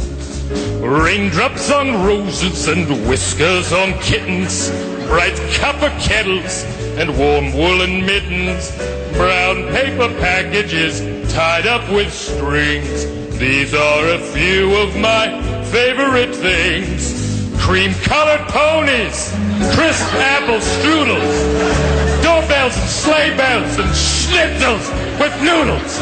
Raindrops 0.81 1.71
on 1.71 2.05
roses 2.05 2.67
and 2.67 2.87
whiskers 3.07 3.71
on 3.71 3.93
kittens, 3.99 4.69
bright 5.07 5.35
copper 5.53 5.89
kettles 5.99 6.63
and 6.97 7.17
warm 7.17 7.53
woolen 7.53 8.05
mittens, 8.05 8.75
brown 9.13 9.67
paper 9.73 10.07
packages 10.19 11.01
tied 11.33 11.67
up 11.67 11.89
with 11.91 12.11
strings. 12.11 13.05
These 13.37 13.73
are 13.73 14.07
a 14.09 14.19
few 14.19 14.75
of 14.75 14.95
my 14.97 15.41
favorite 15.71 16.35
things. 16.35 17.21
Cream 17.59 17.93
colored 18.03 18.45
ponies, 18.49 19.31
crisp 19.73 20.05
apple 20.15 20.59
strudels, 20.59 22.23
doorbells 22.23 22.75
and 22.75 22.89
sleigh 22.89 23.37
bells 23.37 23.77
and 23.77 23.89
schnitzels 23.89 24.85
with 25.19 25.33
noodles. 25.41 25.99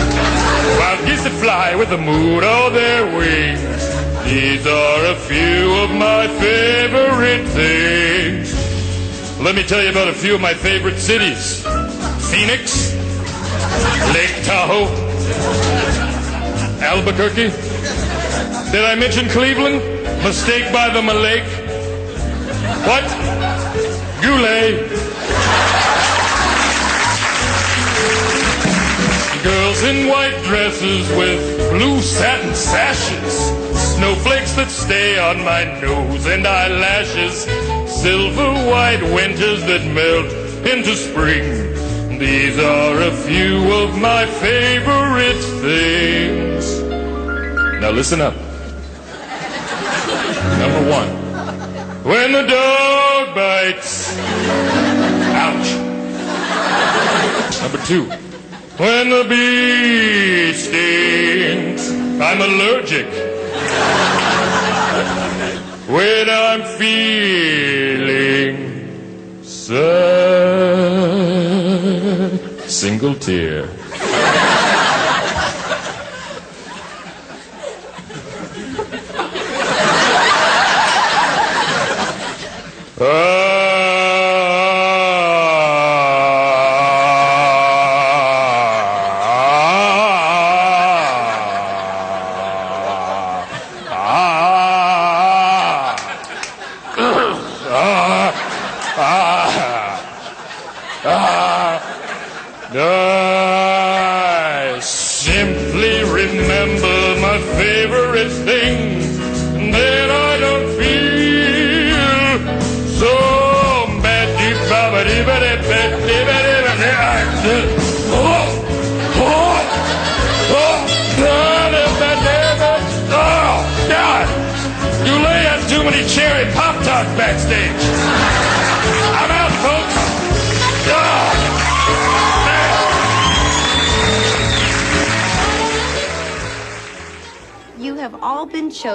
Wild 0.80 1.06
geese 1.06 1.24
that 1.24 1.38
fly 1.42 1.76
with 1.76 1.90
the 1.90 1.98
mood 1.98 2.44
on 2.44 2.74
their 2.74 3.06
wings. 3.18 3.79
These 4.30 4.68
are 4.68 5.06
a 5.06 5.16
few 5.16 5.74
of 5.78 5.90
my 5.90 6.28
favorite 6.28 7.48
things. 7.48 8.54
Let 9.40 9.56
me 9.56 9.64
tell 9.64 9.82
you 9.82 9.90
about 9.90 10.08
a 10.08 10.14
few 10.14 10.36
of 10.36 10.40
my 10.40 10.54
favorite 10.54 11.00
cities. 11.00 11.64
Phoenix, 12.30 12.94
Lake 14.14 14.46
Tahoe, 14.46 14.86
Albuquerque. 16.80 17.50
Did 18.72 18.86
I 18.86 18.94
mention 18.94 19.28
Cleveland? 19.30 19.78
Mistake 20.24 20.72
by 20.72 20.90
the 20.90 21.02
Malake. 21.02 21.50
What? 22.86 23.06
Goulet. 24.22 24.90
Girls 29.44 29.84
in 29.86 30.08
white 30.08 30.40
dresses 30.44 31.10
with 31.18 31.72
blue 31.72 32.00
satin 32.04 32.54
sashes. 32.54 33.69
Snowflakes 34.00 34.54
that 34.54 34.70
stay 34.72 35.20
on 35.20 35.44
my 35.44 35.66
nose 35.82 36.26
and 36.26 36.48
eyelashes. 36.48 37.44
Silver 37.92 38.50
white 38.72 39.04
winters 39.14 39.60
that 39.64 39.84
melt 39.92 40.32
into 40.66 40.96
spring. 40.96 41.44
These 42.18 42.58
are 42.60 43.02
a 43.02 43.12
few 43.12 43.58
of 43.74 44.00
my 44.00 44.26
favorite 44.26 45.42
things. 45.60 46.80
Now 47.82 47.92
listen 47.92 48.22
up. 48.22 48.36
Number 50.64 50.90
one. 50.90 51.10
When 52.06 52.32
the 52.32 52.44
dog 52.48 53.36
bites. 53.36 54.18
Ouch. 55.36 55.76
Number 57.62 57.86
two. 57.86 58.06
When 58.82 59.10
the 59.10 59.26
bee 59.28 60.54
stings. 60.54 61.92
I'm 62.22 62.40
allergic. 62.40 63.39
When 65.88 66.30
I'm 66.30 66.64
feeling 66.78 68.58
sad. 69.44 70.40
Single 72.70 73.16
tear. 73.16 73.68
I 83.02 83.49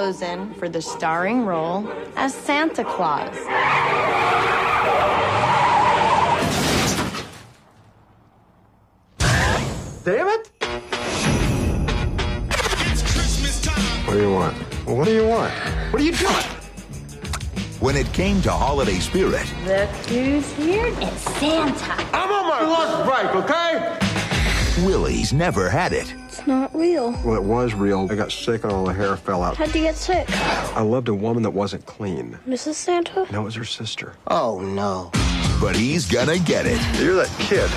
chosen 0.04 0.52
for 0.56 0.68
the 0.68 0.82
starring 0.82 1.46
role 1.46 1.88
as 2.16 2.34
Santa 2.34 2.84
Claus. 2.84 3.34
Damn 10.04 10.28
it! 10.28 10.50
What 14.04 14.12
do 14.12 14.20
you 14.20 14.30
want? 14.30 14.54
What 14.84 15.04
do 15.06 15.14
you 15.14 15.26
want? 15.26 15.52
What 15.90 16.02
are 16.02 16.04
you 16.04 16.12
doing? 16.12 16.34
When 17.80 17.96
it 17.96 18.12
came 18.12 18.42
to 18.42 18.50
holiday 18.50 18.98
spirit, 18.98 19.50
Look 19.64 19.88
who's 20.06 20.52
here. 20.52 20.92
It's 20.98 21.22
Santa. 21.40 21.92
I'm 22.12 22.30
on 22.30 22.46
my 22.46 22.60
lunch 22.60 23.08
break, 23.08 23.34
okay? 23.42 24.84
Willie's 24.84 25.32
never 25.32 25.70
had 25.70 25.94
it. 25.94 26.14
It's 26.44 26.50
not 26.50 26.74
real. 26.74 27.12
Well, 27.24 27.36
it 27.36 27.42
was 27.42 27.72
real. 27.72 28.06
I 28.10 28.16
got 28.16 28.30
sick 28.30 28.64
and 28.64 28.72
all 28.74 28.84
the 28.84 28.92
hair 28.92 29.16
fell 29.16 29.42
out. 29.42 29.56
How'd 29.56 29.74
you 29.74 29.80
get 29.80 29.96
sick? 29.96 30.26
I 30.76 30.82
loved 30.82 31.08
a 31.08 31.14
woman 31.14 31.42
that 31.42 31.52
wasn't 31.52 31.86
clean. 31.86 32.38
Mrs. 32.46 32.74
Santa? 32.74 33.26
No, 33.32 33.40
it 33.40 33.44
was 33.44 33.54
her 33.54 33.64
sister. 33.64 34.12
Oh, 34.26 34.60
no. 34.60 35.10
But 35.58 35.74
he's 35.74 36.06
gonna 36.06 36.38
get 36.38 36.66
it. 36.66 36.78
You're 37.00 37.14
that 37.14 37.30
kid. 37.38 37.70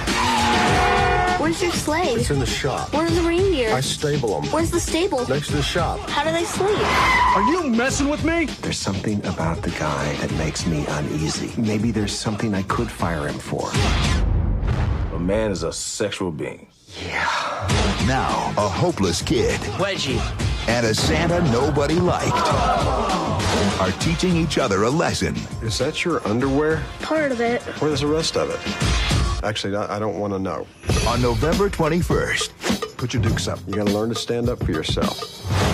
Where's 1.39 1.61
your 1.61 1.72
sleigh? 1.72 2.15
It's 2.15 2.30
in 2.30 2.39
the 2.39 2.45
shop. 2.45 2.94
Where's 2.94 3.15
the 3.15 3.22
reindeer? 3.22 3.73
I 3.73 3.80
stable 3.80 4.41
them. 4.41 4.52
Where's 4.52 4.69
the 4.69 4.81
stable? 4.81 5.26
Next 5.30 5.48
to 5.48 5.56
the 5.56 5.64
shop. 5.64 6.02
How 6.10 6.26
do 6.26 6.34
they 6.34 6.44
sleep? 6.44 6.77
Are 7.38 7.44
you 7.44 7.69
messing 7.69 8.10
with 8.10 8.26
me? 8.26 8.48
There's 8.61 8.77
something 8.77 9.26
about 9.27 9.61
the 9.61 9.72
guy 9.80 10.14
that 10.15 10.34
makes 10.34 10.65
me 10.68 10.85
uneasy. 10.89 11.53
Maybe 11.57 11.91
there's 11.91 12.11
something 12.11 12.53
I 12.53 12.64
could 12.64 12.91
fire 12.91 13.30
him 13.30 13.39
for. 13.39 13.69
A 15.15 15.19
man 15.19 15.52
is 15.52 15.64
a 15.64 15.72
sexual 15.72 16.31
being. 16.31 16.68
Now, 18.07 18.53
a 18.57 18.68
hopeless 18.68 19.22
kid 19.22 19.60
Wedgie. 19.78 20.19
and 20.68 20.86
a 20.86 20.94
Santa 20.95 21.41
nobody 21.52 21.95
liked 21.95 22.36
are 23.80 23.91
teaching 23.99 24.36
each 24.36 24.57
other 24.57 24.84
a 24.84 24.90
lesson. 24.90 25.36
Is 25.61 25.78
that 25.78 26.03
your 26.03 26.26
underwear? 26.28 26.82
Part 27.02 27.32
of 27.32 27.40
it. 27.41 27.61
Where's 27.80 28.02
the 28.02 28.07
rest 28.07 28.36
of 28.38 28.49
it? 28.49 28.60
Actually, 29.44 29.76
I 29.76 29.98
I 29.98 29.99
don't 29.99 30.18
want 30.19 30.34
to 30.34 30.40
know. 30.40 30.65
On 31.07 31.22
November 31.22 31.69
21st, 31.69 32.98
Put 32.98 33.14
your 33.14 33.22
dukes 33.22 33.48
up. 33.48 33.60
You 33.68 33.76
gotta 33.76 33.91
learn 33.91 34.10
to 34.10 34.15
stand 34.15 34.49
up 34.49 34.57
for 34.64 34.72
yourself. 34.72 35.19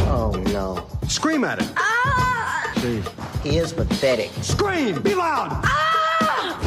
Oh 0.09 0.31
no. 0.51 0.85
Scream 1.07 1.45
at 1.45 1.61
him. 1.61 1.73
Ah! 1.77 2.73
See, 2.77 3.01
He 3.43 3.57
is 3.59 3.71
pathetic. 3.71 4.29
scream! 4.41 5.01
Be 5.01 5.15
loud! 5.15 5.47
Ah! 5.63 6.59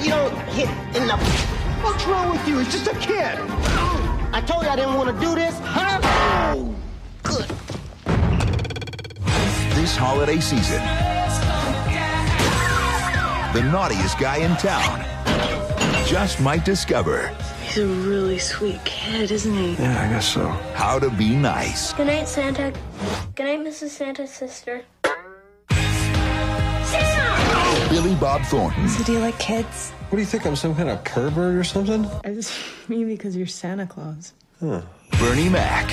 You 0.00 0.10
don't 0.10 0.32
hit 0.50 0.68
in 0.96 1.08
the. 1.08 1.57
What's 1.82 2.06
wrong 2.06 2.30
with 2.30 2.46
you? 2.48 2.58
He's 2.58 2.72
just 2.72 2.86
a 2.86 2.94
kid. 2.98 3.38
I 4.32 4.42
told 4.46 4.64
you 4.64 4.70
I 4.70 4.76
didn't 4.76 4.94
want 4.94 5.14
to 5.14 5.24
do 5.24 5.34
this, 5.34 5.58
huh? 5.62 6.00
Good. 7.22 7.48
This 9.74 9.96
holiday 9.96 10.40
season, 10.40 10.82
the 13.54 13.62
naughtiest 13.70 14.18
guy 14.18 14.38
in 14.38 14.54
town 14.56 15.04
just 16.06 16.40
might 16.40 16.64
discover 16.64 17.34
He's 17.68 17.78
a 17.78 17.86
really 17.86 18.38
sweet 18.38 18.82
kid, 18.86 19.30
isn't 19.30 19.52
he? 19.54 19.74
Yeah, 19.74 20.02
I 20.02 20.08
guess 20.08 20.32
so. 20.32 20.48
How 20.74 20.98
to 20.98 21.10
be 21.10 21.36
nice. 21.36 21.92
Good 21.92 22.06
night, 22.06 22.26
Santa. 22.26 22.72
Good 23.34 23.44
night, 23.44 23.60
Mrs. 23.60 23.90
Santa's 23.90 24.30
sister. 24.30 24.84
Billy 27.90 28.14
Bob 28.16 28.42
Thornton. 28.42 28.86
So 28.88 29.02
do 29.02 29.12
you 29.12 29.18
like 29.18 29.38
kids? 29.38 29.90
What 30.10 30.16
do 30.16 30.18
you 30.18 30.26
think? 30.26 30.44
I'm 30.46 30.56
some 30.56 30.74
kind 30.74 30.90
of 30.90 31.02
pervert 31.04 31.54
or 31.56 31.64
something? 31.64 32.04
I 32.22 32.34
just 32.34 32.52
mean 32.88 33.06
because 33.08 33.34
you're 33.34 33.46
Santa 33.46 33.86
Claus. 33.86 34.34
Huh. 34.60 34.82
Bernie 35.18 35.48
Mac. 35.48 35.88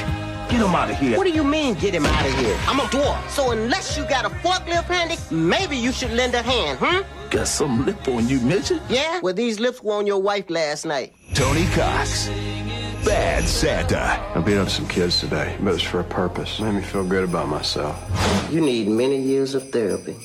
Get 0.50 0.60
him 0.62 0.76
out 0.76 0.92
of 0.92 1.00
here. 1.00 1.18
What 1.18 1.26
do 1.26 1.32
you 1.32 1.44
mean, 1.44 1.74
get 1.76 1.96
him 1.96 2.06
out 2.06 2.26
of 2.26 2.34
here? 2.36 2.56
I'm 2.68 2.80
a 2.80 2.84
dwarf, 2.84 3.30
so 3.30 3.52
unless 3.52 3.98
you 3.98 4.06
got 4.08 4.26
a 4.26 4.30
forklift 4.30 4.84
handy, 4.84 5.16
maybe 5.34 5.76
you 5.78 5.92
should 5.92 6.12
lend 6.12 6.36
a 6.36 6.42
hand, 6.42 6.78
hmm? 6.82 7.30
Got 7.30 7.48
some 7.48 7.86
lip 7.86 8.08
on 8.08 8.28
you, 8.28 8.40
midget. 8.42 8.82
Yeah? 8.90 9.20
Well, 9.24 9.34
these 9.34 9.60
lips 9.60 9.82
were 9.82 9.94
on 9.96 10.06
your 10.06 10.22
wife 10.22 10.50
last 10.50 10.86
night. 10.86 11.14
Tony 11.34 11.66
Cox. 11.70 12.28
Bad 13.06 13.48
Santa. 13.48 14.20
I 14.36 14.42
beat 14.42 14.58
up 14.58 14.70
some 14.70 14.88
kids 14.88 15.20
today, 15.20 15.56
but 15.62 15.70
it 15.70 15.74
was 15.74 15.82
for 15.84 16.02
a 16.02 16.04
purpose. 16.04 16.60
Made 16.60 16.76
me 16.76 16.82
feel 16.82 17.06
good 17.06 17.24
about 17.24 17.48
myself. 17.48 17.96
You 18.52 18.62
need 18.62 18.88
many 18.88 19.20
years 19.22 19.56
of 19.56 19.70
therapy. 19.72 20.16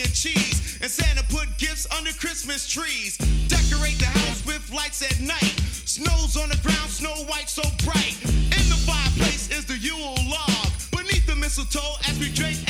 And 0.00 0.12
cheese. 0.12 0.78
And 0.82 0.90
Santa 0.90 1.24
put 1.24 1.46
gifts 1.58 1.86
under 1.96 2.12
Christmas 2.12 2.68
trees. 2.68 3.16
Decorate 3.48 3.98
the 3.98 4.06
house 4.06 4.44
with 4.44 4.70
lights 4.72 5.02
at 5.02 5.20
night. 5.20 5.56
Snow's 5.84 6.36
on 6.36 6.48
the 6.48 6.58
ground, 6.62 6.90
snow 6.90 7.14
white 7.26 7.48
so 7.48 7.62
bright. 7.84 8.16
In 8.24 8.64
the 8.68 8.80
fireplace 8.86 9.50
is 9.50 9.64
the 9.64 9.78
Yule 9.78 10.16
log. 10.28 10.70
Beneath 10.90 11.26
the 11.26 11.36
mistletoe 11.36 11.96
as 12.08 12.18
we 12.18 12.30
drink 12.32 12.65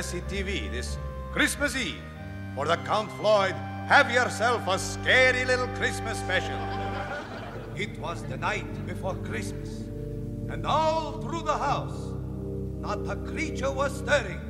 SCTV 0.00 0.72
this 0.72 0.96
Christmas 1.30 1.76
Eve 1.76 2.00
for 2.54 2.64
the 2.64 2.76
Count 2.88 3.12
Floyd 3.18 3.52
Have 3.86 4.10
Yourself 4.10 4.66
a 4.66 4.78
Scary 4.78 5.44
Little 5.44 5.68
Christmas 5.76 6.18
Special. 6.18 6.56
It 7.76 7.98
was 7.98 8.22
the 8.22 8.38
night 8.38 8.86
before 8.86 9.14
Christmas, 9.16 9.80
and 10.48 10.64
all 10.66 11.20
through 11.20 11.42
the 11.42 11.52
house, 11.52 12.14
not 12.80 13.00
a 13.10 13.16
creature 13.30 13.70
was 13.70 13.94
stirring. 13.98 14.40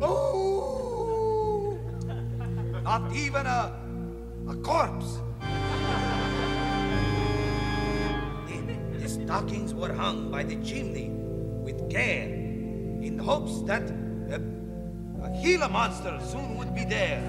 Oh! 0.00 1.76
Not 2.84 3.12
even 3.12 3.44
a, 3.44 3.74
a 4.50 4.54
corpse. 4.62 5.18
The, 8.46 8.78
the 9.00 9.08
stockings 9.08 9.74
were 9.74 9.92
hung 9.92 10.30
by 10.30 10.44
the 10.44 10.62
chimney 10.62 11.10
with 11.10 11.90
care 11.90 12.28
in 12.28 13.18
hopes 13.18 13.62
that 13.62 14.01
Gila 15.42 15.68
monster 15.68 16.20
soon 16.24 16.56
would 16.56 16.72
be 16.72 16.84
there. 16.84 17.20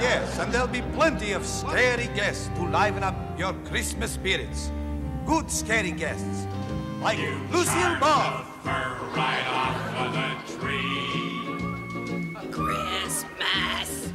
Yes, 0.00 0.38
and 0.40 0.52
there'll 0.52 0.66
be 0.66 0.82
plenty 0.94 1.30
of 1.30 1.46
scary 1.46 2.08
guests 2.16 2.50
to 2.56 2.66
liven 2.66 3.04
up 3.04 3.14
your 3.38 3.52
Christmas 3.66 4.10
spirits. 4.12 4.72
Good 5.26 5.48
scary 5.48 5.92
guests, 5.92 6.46
like 7.00 7.18
Lucille 7.52 7.98
Ball. 8.00 8.44
right 8.64 9.46
off 9.46 9.76
of 10.02 10.12
the 10.12 10.30
tree. 10.58 11.30
Christmas. 12.50 14.12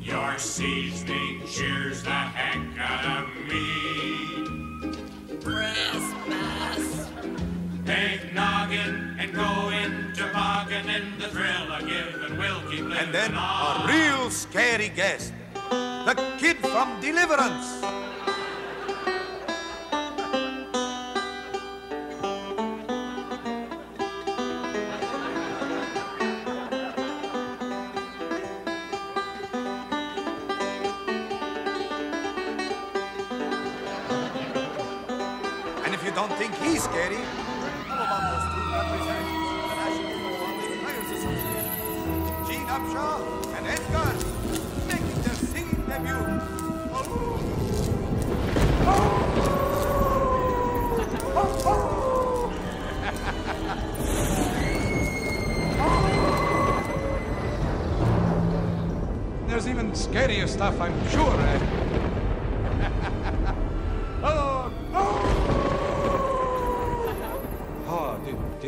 Your 0.00 0.38
seasoning 0.38 1.42
cheers 1.46 2.02
the 2.02 2.10
heck 2.10 2.56
out 2.78 3.04
of 3.18 3.28
me. 3.50 3.66
Christmas. 5.44 7.06
Take 7.84 8.32
noggin 8.32 9.16
and 9.18 9.34
go 9.34 9.69
The 10.90 11.28
thrill 11.28 11.78
giving 11.86 12.36
will 12.36 12.60
keep 12.68 12.80
living 12.80 12.96
And 12.98 13.14
then 13.14 13.34
on. 13.36 13.88
a 13.88 13.92
real 13.92 14.28
scary 14.28 14.88
guest, 14.88 15.32
the 15.70 16.14
kid 16.36 16.56
from 16.58 17.00
Deliverance. 17.00 18.09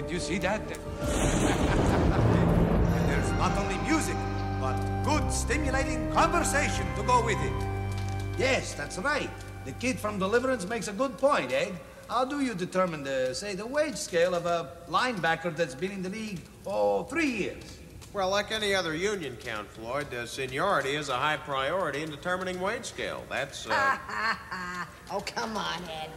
Did, 0.02 0.08
did 0.08 0.14
you 0.14 0.20
see 0.20 0.38
that? 0.38 0.60
and 0.60 0.70
there's 3.08 3.30
not 3.32 3.56
only 3.58 3.76
music, 3.88 4.16
but 4.60 4.76
good, 5.04 5.32
stimulating 5.32 6.10
conversation 6.12 6.86
to 6.96 7.02
go 7.02 7.24
with 7.24 7.38
it. 7.38 7.52
Yes, 8.38 8.74
that's 8.74 8.98
right. 8.98 9.30
The 9.64 9.72
kid 9.72 9.98
from 9.98 10.18
Deliverance 10.18 10.66
makes 10.66 10.88
a 10.88 10.92
good 10.92 11.16
point, 11.18 11.52
Ed. 11.52 11.72
How 12.08 12.24
do 12.24 12.40
you 12.40 12.54
determine 12.54 13.04
the, 13.04 13.34
say, 13.34 13.54
the 13.54 13.66
wage 13.66 13.96
scale 13.96 14.34
of 14.34 14.46
a 14.46 14.70
linebacker 14.88 15.54
that's 15.54 15.74
been 15.74 15.92
in 15.92 16.02
the 16.02 16.10
league, 16.10 16.40
oh, 16.66 17.04
three 17.04 17.30
years? 17.30 17.78
Well, 18.12 18.28
like 18.28 18.52
any 18.52 18.74
other 18.74 18.94
union 18.94 19.38
count, 19.40 19.70
Floyd, 19.70 20.12
uh, 20.12 20.26
seniority 20.26 20.96
is 20.96 21.08
a 21.08 21.16
high 21.16 21.38
priority 21.38 22.02
in 22.02 22.10
determining 22.10 22.60
wage 22.60 22.84
scale. 22.84 23.24
That's, 23.30 23.66
uh, 23.66 23.72
oh, 25.10 25.22
come 25.24 25.56
on, 25.56 25.82
Ed. 25.84 26.10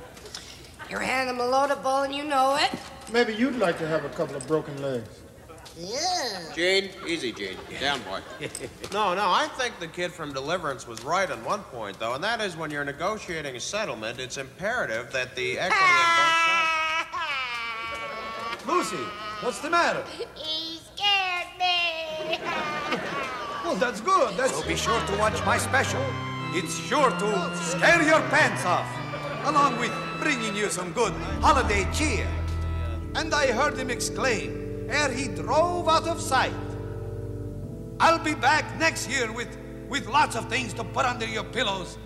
You're 0.89 0.99
handing 0.99 1.35
him 1.35 1.41
a 1.41 1.47
load 1.47 1.71
of 1.71 1.81
bull 1.81 2.03
and 2.03 2.13
you 2.13 2.23
know 2.23 2.57
it. 2.59 2.71
Maybe 3.11 3.33
you'd 3.33 3.57
like 3.57 3.77
to 3.79 3.87
have 3.87 4.05
a 4.05 4.09
couple 4.09 4.35
of 4.35 4.47
broken 4.47 4.79
legs. 4.81 5.21
Yeah. 5.77 6.53
Gene, 6.55 6.89
easy, 7.05 7.33
Gene. 7.33 7.57
Down, 7.81 8.01
boy. 8.03 8.21
no, 8.93 9.13
no, 9.13 9.29
I 9.29 9.49
think 9.57 9.77
the 9.79 9.87
kid 9.87 10.11
from 10.11 10.31
Deliverance 10.31 10.87
was 10.87 11.03
right 11.03 11.29
on 11.29 11.43
one 11.43 11.63
point, 11.63 11.99
though, 11.99 12.13
and 12.13 12.23
that 12.23 12.39
is 12.39 12.55
when 12.55 12.71
you're 12.71 12.85
negotiating 12.85 13.55
a 13.55 13.59
settlement, 13.59 14.19
it's 14.19 14.37
imperative 14.37 15.11
that 15.11 15.35
the 15.35 15.59
equity 15.59 15.83
on 15.83 16.05
both 16.17 17.21
sides. 18.61 18.91
Lucy, 18.95 19.03
what's 19.41 19.59
the 19.59 19.69
matter? 19.69 20.03
He 20.35 20.79
scared 20.93 21.47
me. 21.59 22.39
Well, 23.65 23.75
that's 23.77 23.99
good. 23.99 24.37
That's... 24.37 24.55
So 24.55 24.67
be 24.67 24.75
sure 24.75 25.03
to 25.07 25.17
watch 25.17 25.43
my 25.43 25.57
special. 25.57 25.99
It's 26.53 26.77
sure 26.77 27.09
to 27.09 27.55
scare 27.55 28.03
your 28.03 28.21
pants 28.29 28.63
off, 28.63 28.85
along 29.45 29.79
with 29.79 29.91
bringing 30.19 30.55
you 30.55 30.69
some 30.69 30.91
good 30.91 31.13
holiday 31.41 31.87
cheer. 31.93 32.27
And 33.15 33.33
I 33.33 33.51
heard 33.51 33.77
him 33.77 33.89
exclaim, 33.89 34.87
ere 34.89 35.11
he 35.11 35.27
drove 35.27 35.87
out 35.87 36.07
of 36.07 36.19
sight, 36.19 36.53
I'll 37.99 38.19
be 38.19 38.33
back 38.33 38.77
next 38.77 39.09
year 39.09 39.31
with, 39.31 39.57
with 39.87 40.07
lots 40.07 40.35
of 40.35 40.49
things 40.49 40.73
to 40.73 40.83
put 40.83 41.05
under 41.05 41.25
your 41.25 41.43
pillows. 41.43 41.97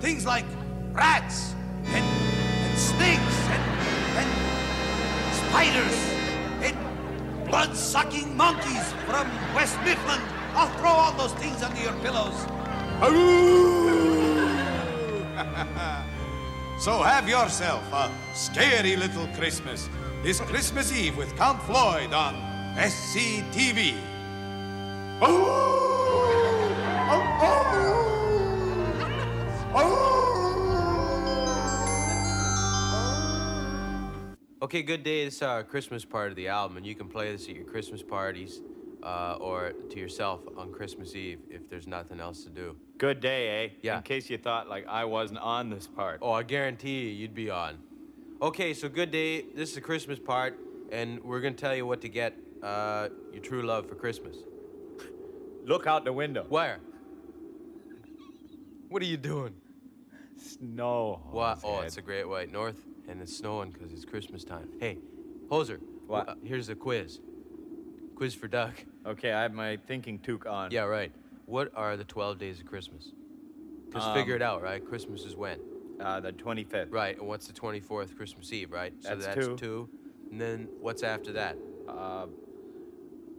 Things 0.00 0.26
like 0.26 0.44
rats 0.92 1.54
and, 1.84 2.04
and 2.04 2.78
snakes 2.78 3.48
and, 3.48 3.62
and 4.18 4.28
spiders 5.34 5.96
and 6.62 6.76
blood-sucking 7.48 8.36
monkeys 8.36 8.92
from 9.06 9.26
West 9.54 9.78
Mifflin. 9.84 10.20
I'll 10.54 10.68
throw 10.78 10.90
all 10.90 11.12
those 11.12 11.32
things 11.34 11.62
under 11.62 11.80
your 11.80 11.94
pillows. 12.02 12.46
so 16.78 17.02
have 17.02 17.28
yourself 17.28 17.82
a 17.92 18.10
scary 18.34 18.96
little 18.96 19.26
Christmas. 19.28 19.88
This 20.22 20.40
Christmas 20.40 20.92
Eve 20.92 21.16
with 21.16 21.36
Count 21.36 21.62
Floyd 21.62 22.12
on 22.12 22.34
SCTV. 22.76 23.94
Oh! 25.20 25.74
Oh, 27.10 27.38
oh! 29.74 30.24
Okay, 34.62 34.82
good 34.82 35.02
day. 35.02 35.22
Is 35.22 35.42
our 35.42 35.64
Christmas 35.64 36.04
part 36.04 36.30
of 36.30 36.36
the 36.36 36.48
album, 36.48 36.76
and 36.76 36.86
you 36.86 36.94
can 36.94 37.08
play 37.08 37.32
this 37.32 37.48
at 37.48 37.56
your 37.56 37.64
Christmas 37.64 38.02
parties 38.02 38.60
uh, 39.02 39.36
or 39.40 39.72
to 39.90 39.98
yourself 39.98 40.40
on 40.56 40.72
Christmas 40.72 41.14
Eve 41.14 41.40
if 41.50 41.68
there's 41.68 41.86
nothing 41.86 42.20
else 42.20 42.44
to 42.44 42.50
do. 42.50 42.76
Good 42.98 43.20
day, 43.20 43.64
eh? 43.64 43.68
Yeah. 43.82 43.98
In 43.98 44.02
case 44.02 44.28
you 44.28 44.38
thought 44.38 44.68
like 44.68 44.86
I 44.86 45.04
wasn't 45.04 45.40
on 45.40 45.70
this 45.70 45.86
part. 45.86 46.18
Oh, 46.22 46.32
I 46.32 46.42
guarantee 46.42 47.00
you, 47.00 47.10
you'd 47.10 47.34
be 47.34 47.50
on. 47.50 47.78
Okay, 48.40 48.74
so 48.74 48.88
good 48.88 49.10
day. 49.10 49.42
This 49.54 49.70
is 49.70 49.74
the 49.74 49.80
Christmas 49.80 50.18
part, 50.18 50.58
and 50.92 51.22
we're 51.22 51.40
gonna 51.40 51.54
tell 51.54 51.74
you 51.74 51.86
what 51.86 52.00
to 52.02 52.08
get 52.08 52.34
uh, 52.62 53.08
your 53.32 53.42
true 53.42 53.62
love 53.62 53.88
for 53.88 53.94
Christmas. 53.94 54.36
Look 55.64 55.86
out 55.86 56.04
the 56.04 56.12
window. 56.12 56.46
Where? 56.48 56.78
What 58.88 59.02
are 59.02 59.06
you 59.06 59.16
doing? 59.16 59.54
Snow. 60.36 61.20
What? 61.30 61.60
Oh, 61.62 61.76
head. 61.76 61.86
it's 61.86 61.96
a 61.98 62.02
great 62.02 62.28
white 62.28 62.50
north, 62.50 62.84
and 63.08 63.20
it's 63.20 63.36
snowing 63.36 63.70
because 63.70 63.92
it's 63.92 64.04
Christmas 64.04 64.44
time. 64.44 64.68
Hey, 64.80 64.98
Hoser. 65.48 65.78
What? 66.06 66.28
uh, 66.28 66.34
here's 66.42 66.68
a 66.68 66.74
quiz. 66.74 67.20
Quiz 68.18 68.34
for 68.34 68.48
Duck. 68.48 68.74
Okay, 69.06 69.32
I 69.32 69.42
have 69.42 69.54
my 69.54 69.76
thinking 69.86 70.18
toque 70.18 70.44
on. 70.44 70.72
Yeah, 70.72 70.82
right. 70.82 71.12
What 71.46 71.70
are 71.76 71.96
the 71.96 72.02
12 72.02 72.36
days 72.36 72.58
of 72.58 72.66
Christmas? 72.66 73.12
Just 73.92 74.08
Um, 74.08 74.14
figure 74.14 74.34
it 74.34 74.42
out, 74.42 74.60
right? 74.60 74.84
Christmas 74.84 75.24
is 75.24 75.36
when? 75.36 75.60
Uh, 76.00 76.18
the 76.18 76.32
25th. 76.32 76.90
Right, 76.92 77.16
and 77.16 77.28
what's 77.28 77.46
the 77.46 77.52
24th 77.52 78.16
Christmas 78.16 78.52
Eve, 78.52 78.72
right? 78.72 78.92
So 78.98 79.10
That's 79.10 79.24
that's 79.26 79.46
two. 79.46 79.56
two. 79.56 79.88
And 80.32 80.40
then 80.40 80.68
what's 80.80 81.04
after 81.04 81.30
that? 81.34 81.56
Uh, 81.86 82.26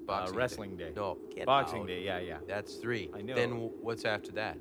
Boxing 0.06 0.38
wrestling 0.38 0.78
day. 0.78 0.94
No, 0.96 1.18
get 1.36 1.46
Boxing 1.46 1.82
out. 1.82 1.88
Day, 1.88 2.04
yeah, 2.06 2.20
yeah. 2.20 2.38
That's 2.48 2.76
three. 2.76 3.10
I 3.14 3.22
know. 3.22 3.36
Then 3.36 3.50
w- 3.50 3.72
what's 3.82 4.06
after 4.06 4.32
that? 4.32 4.58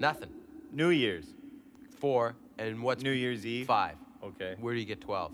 Nothing. 0.00 0.30
New 0.72 0.88
Year's. 0.88 1.34
Four. 1.98 2.34
And 2.56 2.82
what's 2.82 3.02
New 3.04 3.10
Year's 3.12 3.44
Eve? 3.44 3.66
five? 3.66 3.96
Okay. 4.24 4.56
Where 4.58 4.72
do 4.72 4.80
you 4.80 4.86
get 4.86 5.02
12? 5.02 5.32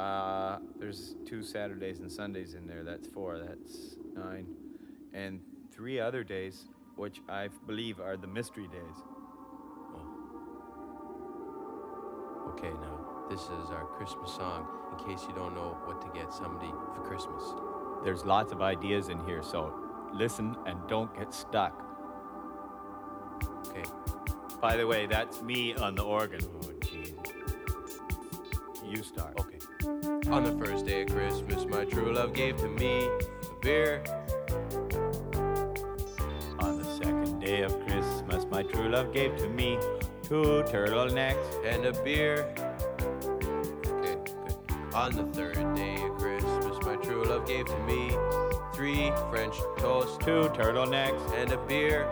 Uh, 0.00 0.58
there's 0.78 1.14
two 1.26 1.42
Saturdays 1.42 1.98
and 2.00 2.10
Sundays 2.10 2.54
in 2.54 2.66
there. 2.66 2.82
That's 2.82 3.06
four. 3.06 3.38
That's 3.38 3.96
nine. 4.14 4.46
And 5.12 5.40
three 5.70 6.00
other 6.00 6.24
days, 6.24 6.64
which 6.96 7.20
I 7.28 7.48
believe 7.66 8.00
are 8.00 8.16
the 8.16 8.26
mystery 8.26 8.66
days. 8.68 8.98
Okay, 12.48 12.70
now, 12.70 13.26
this 13.28 13.42
is 13.42 13.70
our 13.70 13.84
Christmas 13.98 14.32
song 14.32 14.66
in 14.92 15.06
case 15.06 15.22
you 15.28 15.34
don't 15.34 15.54
know 15.54 15.76
what 15.84 16.00
to 16.00 16.18
get 16.18 16.32
somebody 16.32 16.70
for 16.94 17.02
Christmas. 17.02 17.44
There's 18.02 18.24
lots 18.24 18.52
of 18.52 18.62
ideas 18.62 19.10
in 19.10 19.22
here, 19.26 19.42
so 19.42 19.74
listen 20.14 20.56
and 20.66 20.78
don't 20.88 21.14
get 21.14 21.34
stuck. 21.34 21.74
Okay. 23.66 23.84
By 24.62 24.78
the 24.78 24.86
way, 24.86 25.06
that's 25.06 25.42
me 25.42 25.74
on 25.74 25.94
the 25.94 26.04
organ. 26.04 26.40
Oh, 26.42 26.72
jeez. 26.80 27.12
You 28.82 29.02
start. 29.02 29.38
Okay. 29.38 29.49
On 30.28 30.44
the 30.44 30.52
first 30.64 30.86
day 30.86 31.02
of 31.02 31.08
Christmas, 31.08 31.64
my 31.66 31.84
true 31.84 32.12
love 32.12 32.32
gave 32.32 32.56
to 32.58 32.68
me 32.68 33.04
a 33.06 33.54
beer. 33.60 34.02
On 36.60 36.78
the 36.78 36.84
second 36.84 37.40
day 37.40 37.62
of 37.62 37.72
Christmas, 37.86 38.46
my 38.50 38.62
true 38.62 38.88
love 38.88 39.12
gave 39.12 39.36
to 39.38 39.48
me 39.48 39.78
two 40.22 40.62
turtlenecks. 40.68 41.36
and 41.64 41.86
a 41.86 41.92
beer. 42.04 42.52
Okay, 43.86 44.16
good. 44.24 44.94
On 44.94 45.12
the 45.12 45.24
third 45.32 45.74
day 45.74 45.94
of 46.02 46.16
Christmas, 46.18 46.76
my 46.84 46.96
true 46.96 47.24
love 47.24 47.46
gave 47.46 47.66
to 47.66 47.78
me 47.80 48.10
three 48.74 49.10
French 49.30 49.56
toast, 49.78 50.20
Two 50.20 50.48
turtlenecks. 50.54 51.34
and 51.34 51.52
a 51.52 51.58
beer. 51.66 52.04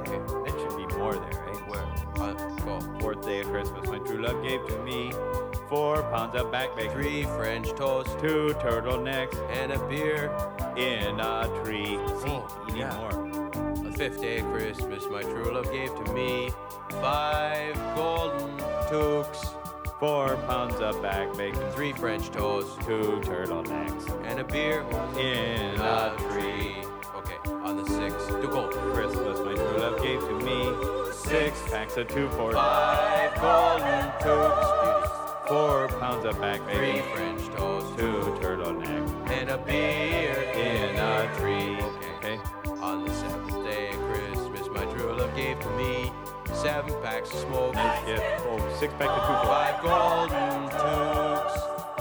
Okay, 0.00 0.18
That 0.18 0.54
should 0.58 0.76
be 0.76 0.94
more 0.96 1.14
there, 1.14 1.48
eh? 1.48 1.56
where? 1.68 1.82
On, 2.18 2.56
go. 2.64 2.98
Fourth 3.00 3.22
day 3.24 3.40
of 3.40 3.48
Christmas, 3.48 3.86
my 3.88 3.98
true 3.98 4.22
love 4.22 4.42
gave 4.42 4.66
to 4.68 4.78
me 4.82 5.12
four 5.72 6.02
pounds 6.12 6.34
of 6.36 6.52
back 6.52 6.76
bacon. 6.76 6.92
Three 6.92 7.22
French 7.24 7.70
toast 7.74 8.10
Two 8.20 8.54
turtlenecks 8.60 9.38
and 9.56 9.72
a 9.72 9.78
beer. 9.88 10.30
in 10.76 11.18
a 11.18 11.48
tree. 11.64 11.98
See, 12.20 12.28
Oh, 12.28 12.46
you 12.68 12.74
need 12.74 12.80
yeah. 12.80 12.96
more. 12.98 13.12
The 13.82 13.92
fifth 13.96 14.20
day 14.20 14.40
of 14.40 14.46
Christmas, 14.52 15.04
my 15.10 15.22
true 15.22 15.50
love 15.54 15.70
gave 15.72 15.94
to 16.04 16.12
me 16.12 16.50
five 17.00 17.74
golden 17.96 18.56
toques, 18.90 19.54
Four 19.98 20.36
pounds 20.48 20.74
of 20.80 21.00
back 21.00 21.32
bacon. 21.38 21.62
three 21.72 21.92
French 21.92 22.30
toast, 22.30 22.78
Two 22.82 23.20
turtlenecks 23.22 24.04
and 24.26 24.40
a 24.40 24.44
beer. 24.44 24.80
in 25.18 25.80
a 25.80 26.14
a 26.14 26.16
tree. 26.30 26.76
Okay, 27.16 27.38
on 27.66 27.76
the 27.76 27.86
sixth, 27.88 28.28
to 28.28 28.46
go. 28.48 28.68
Christmas, 28.94 29.38
my 29.40 29.54
true 29.54 29.78
love 29.78 30.02
gave 30.02 30.20
to 30.20 30.34
me 30.40 31.12
six 31.12 31.62
packs 31.70 31.96
of 31.96 32.08
two 32.08 32.28
four. 32.30 32.52
Five 32.52 33.34
golden 33.40 34.04
toques, 34.20 34.81
Four 35.52 35.88
pounds 36.00 36.24
of 36.24 36.40
back 36.40 36.66
beauty. 36.66 36.92
Three. 36.92 37.02
French 37.12 37.46
toast, 37.48 37.98
Two 37.98 38.22
turtlenecks 38.40 39.30
and 39.30 39.50
a 39.50 39.58
beer 39.58 40.32
in 40.54 40.96
a 40.96 41.30
tree. 41.36 41.76
Okay. 41.76 42.38
Okay. 42.64 42.80
On 42.80 43.04
the 43.04 43.12
seventh 43.12 43.62
day 43.62 43.90
of 43.90 44.00
Christmas, 44.00 44.66
my 44.68 44.86
true 44.94 45.12
love 45.12 45.36
gave 45.36 45.60
to 45.60 45.70
me 45.72 46.10
seven 46.54 46.94
packs 47.02 47.34
of 47.34 47.40
smoke, 47.40 47.74
Nice 47.74 48.02
gift. 48.06 48.24
Oh, 48.46 48.76
six 48.80 48.94
packs 48.94 49.10
of 49.10 49.26
two 49.26 49.46
five 49.46 49.82
golden 49.82 50.70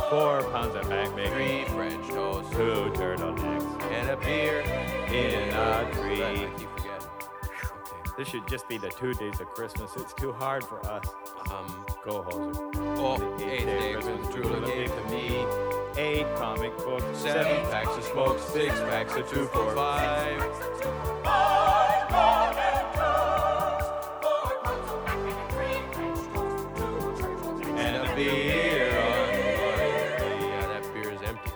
four 0.10 0.44
pounds 0.52 0.76
of 0.76 0.88
back 0.88 1.14
bacon, 1.14 1.34
three 1.34 1.66
French 1.76 2.08
toast, 2.08 2.52
two 2.54 2.90
turtlenecks, 2.96 3.82
and 3.92 4.10
a 4.12 4.16
beer 4.16 4.62
in 5.10 5.50
a 5.50 5.92
tree. 5.92 6.24
I 6.24 6.50
keep 6.58 6.70
forgetting. 6.78 7.10
This 8.18 8.30
should 8.30 8.48
just 8.48 8.70
be 8.70 8.78
the 8.78 8.92
two 8.92 9.14
days 9.14 9.42
of 9.42 9.48
Christmas. 9.48 9.92
It's 9.98 10.14
too 10.14 10.32
hard 10.32 10.64
for 10.64 10.80
us. 10.86 11.06
Um, 11.52 11.86
Go, 12.04 12.24
hoser. 12.24 12.98
Oh, 12.98 13.38
The 13.38 13.52
eighth 13.52 13.66
day 13.66 13.94
Christmas 13.94 14.34
truly 14.34 14.66
gave 14.72 14.90
to 14.96 15.04
me 15.12 15.46
Eight 15.98 16.26
comic 16.36 16.76
books, 16.78 17.18
seven 17.20 17.62
packs 17.70 17.96
of 17.98 18.04
smokes, 18.06 18.42
six 18.44 18.74
packs 18.80 19.16
of 19.16 19.30
two, 19.30 19.46
four, 19.48 19.76
five. 19.76 20.42
And 27.84 28.08
a 28.10 28.16
beer 28.16 28.90
on 29.00 29.30
Yeah, 30.42 30.68
that 30.68 30.94
beer 30.94 31.12
is 31.12 31.22
empty. 31.24 31.52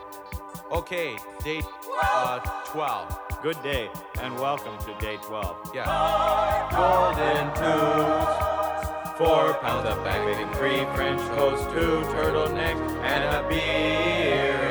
Okay, 0.71 1.17
date 1.43 1.65
uh, 2.03 2.39
12. 2.65 3.19
Good 3.43 3.61
day, 3.61 3.89
and 4.21 4.35
welcome 4.39 4.77
to 4.79 4.93
day 5.05 5.17
12. 5.17 5.71
Yeah. 5.73 5.85
Golden 6.71 7.47
toques, 7.53 8.54
four 9.17 9.53
pounds 9.55 9.87
of 9.87 10.03
bacon, 10.03 10.53
three 10.55 10.83
French 10.93 11.21
toast, 11.29 11.63
two 11.71 12.01
turtleneck, 12.11 12.75
and 13.01 13.23
a 13.23 13.47
beer 13.47 14.64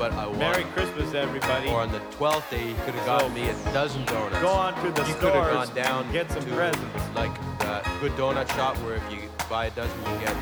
But 0.00 0.14
I 0.14 0.32
Merry 0.38 0.64
Christmas, 0.72 1.12
everybody. 1.12 1.68
or 1.68 1.82
on 1.82 1.92
the 1.92 1.98
12th 2.16 2.48
day, 2.48 2.66
you 2.66 2.74
could 2.86 2.94
have 2.94 3.04
gotten 3.04 3.34
me 3.34 3.50
a 3.50 3.52
dozen 3.64 4.02
donuts. 4.06 4.40
Go 4.40 4.48
on 4.48 4.72
to 4.82 4.90
the 4.92 5.06
you 5.06 5.14
could 5.16 5.34
have 5.34 5.52
gone 5.52 5.74
down 5.74 6.10
get 6.10 6.30
some 6.30 6.42
to, 6.42 6.54
presents. 6.54 7.14
Like 7.14 7.30
uh, 7.66 7.82
good 8.00 8.12
donut 8.12 8.48
shop 8.56 8.78
where 8.78 8.94
if 8.94 9.02
you 9.12 9.28
buy 9.50 9.66
a 9.66 9.70
dozen, 9.72 10.00
you 10.00 10.18
get 10.24 10.34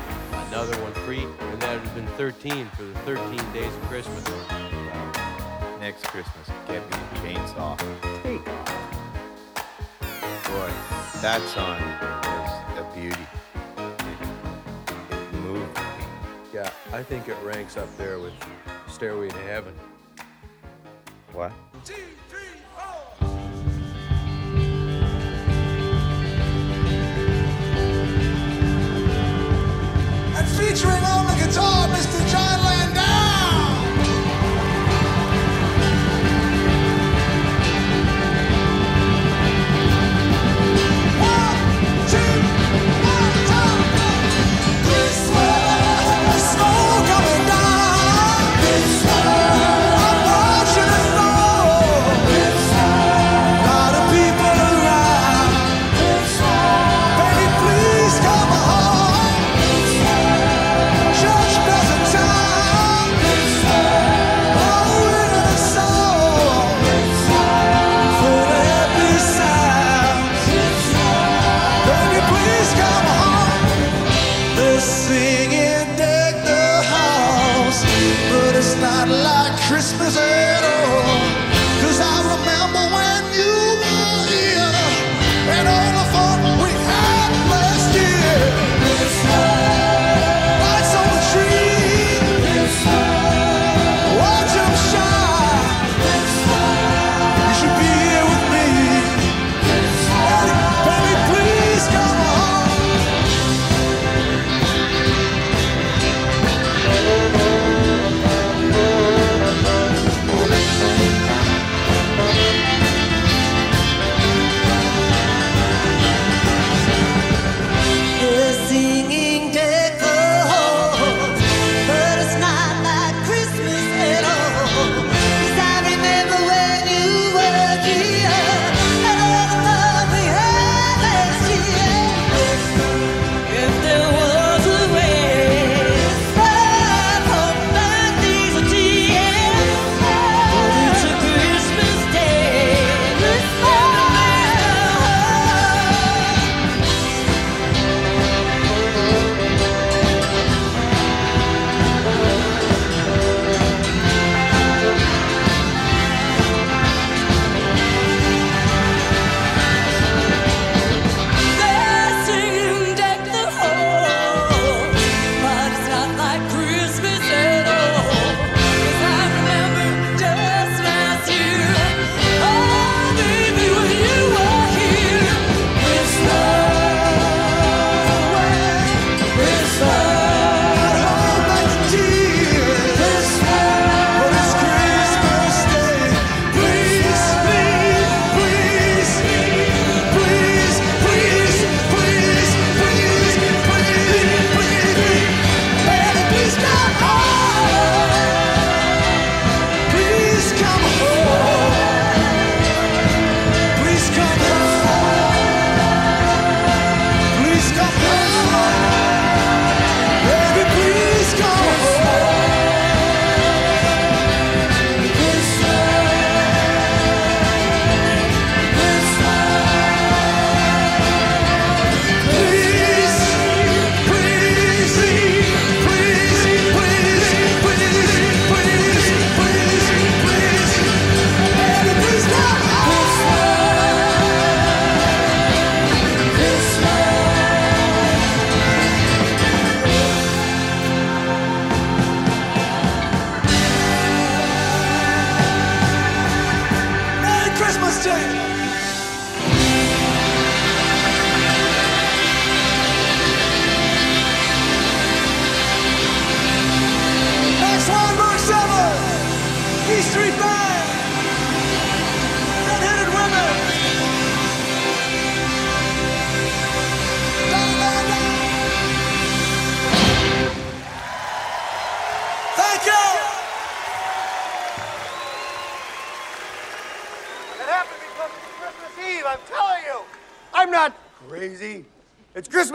another 0.47 0.81
one 0.81 0.93
free. 1.03 1.25
And 1.41 1.61
that 1.61 1.73
would 1.73 1.83
have 1.83 1.93
been 1.93 2.07
13 2.15 2.67
for 2.67 2.83
the 2.83 2.93
13 2.99 3.35
days 3.51 3.75
of 3.75 3.81
Christmas. 3.89 4.23
Next 5.81 6.05
Christmas, 6.05 6.47
get 6.65 6.81
me 6.89 6.95
a 6.95 7.35
chainsaw. 7.35 7.77
Take 8.23 8.47
off. 8.47 8.69
Boy, 10.47 10.71
that 11.19 11.41
song 11.49 11.81
is 12.31 12.79
a 12.79 12.89
beauty. 12.95 13.27
It, 13.77 15.17
it 15.17 15.33
moved 15.41 15.75
me. 15.75 15.83
Yeah, 16.53 16.71
I 16.93 17.03
think 17.03 17.27
it 17.27 17.35
ranks 17.43 17.75
up 17.75 17.89
there 17.97 18.19
with 18.19 18.33
Stairway 18.99 19.29
to 19.29 19.37
Heaven. 19.43 19.73
What? 21.31 21.53
And 30.35 30.47
featuring 30.49 30.91
on 30.91 31.27
the 31.27 31.45
guitar, 31.45 31.87
Mr. 31.87 32.29
John 32.29 32.59
Landau. 32.65 33.28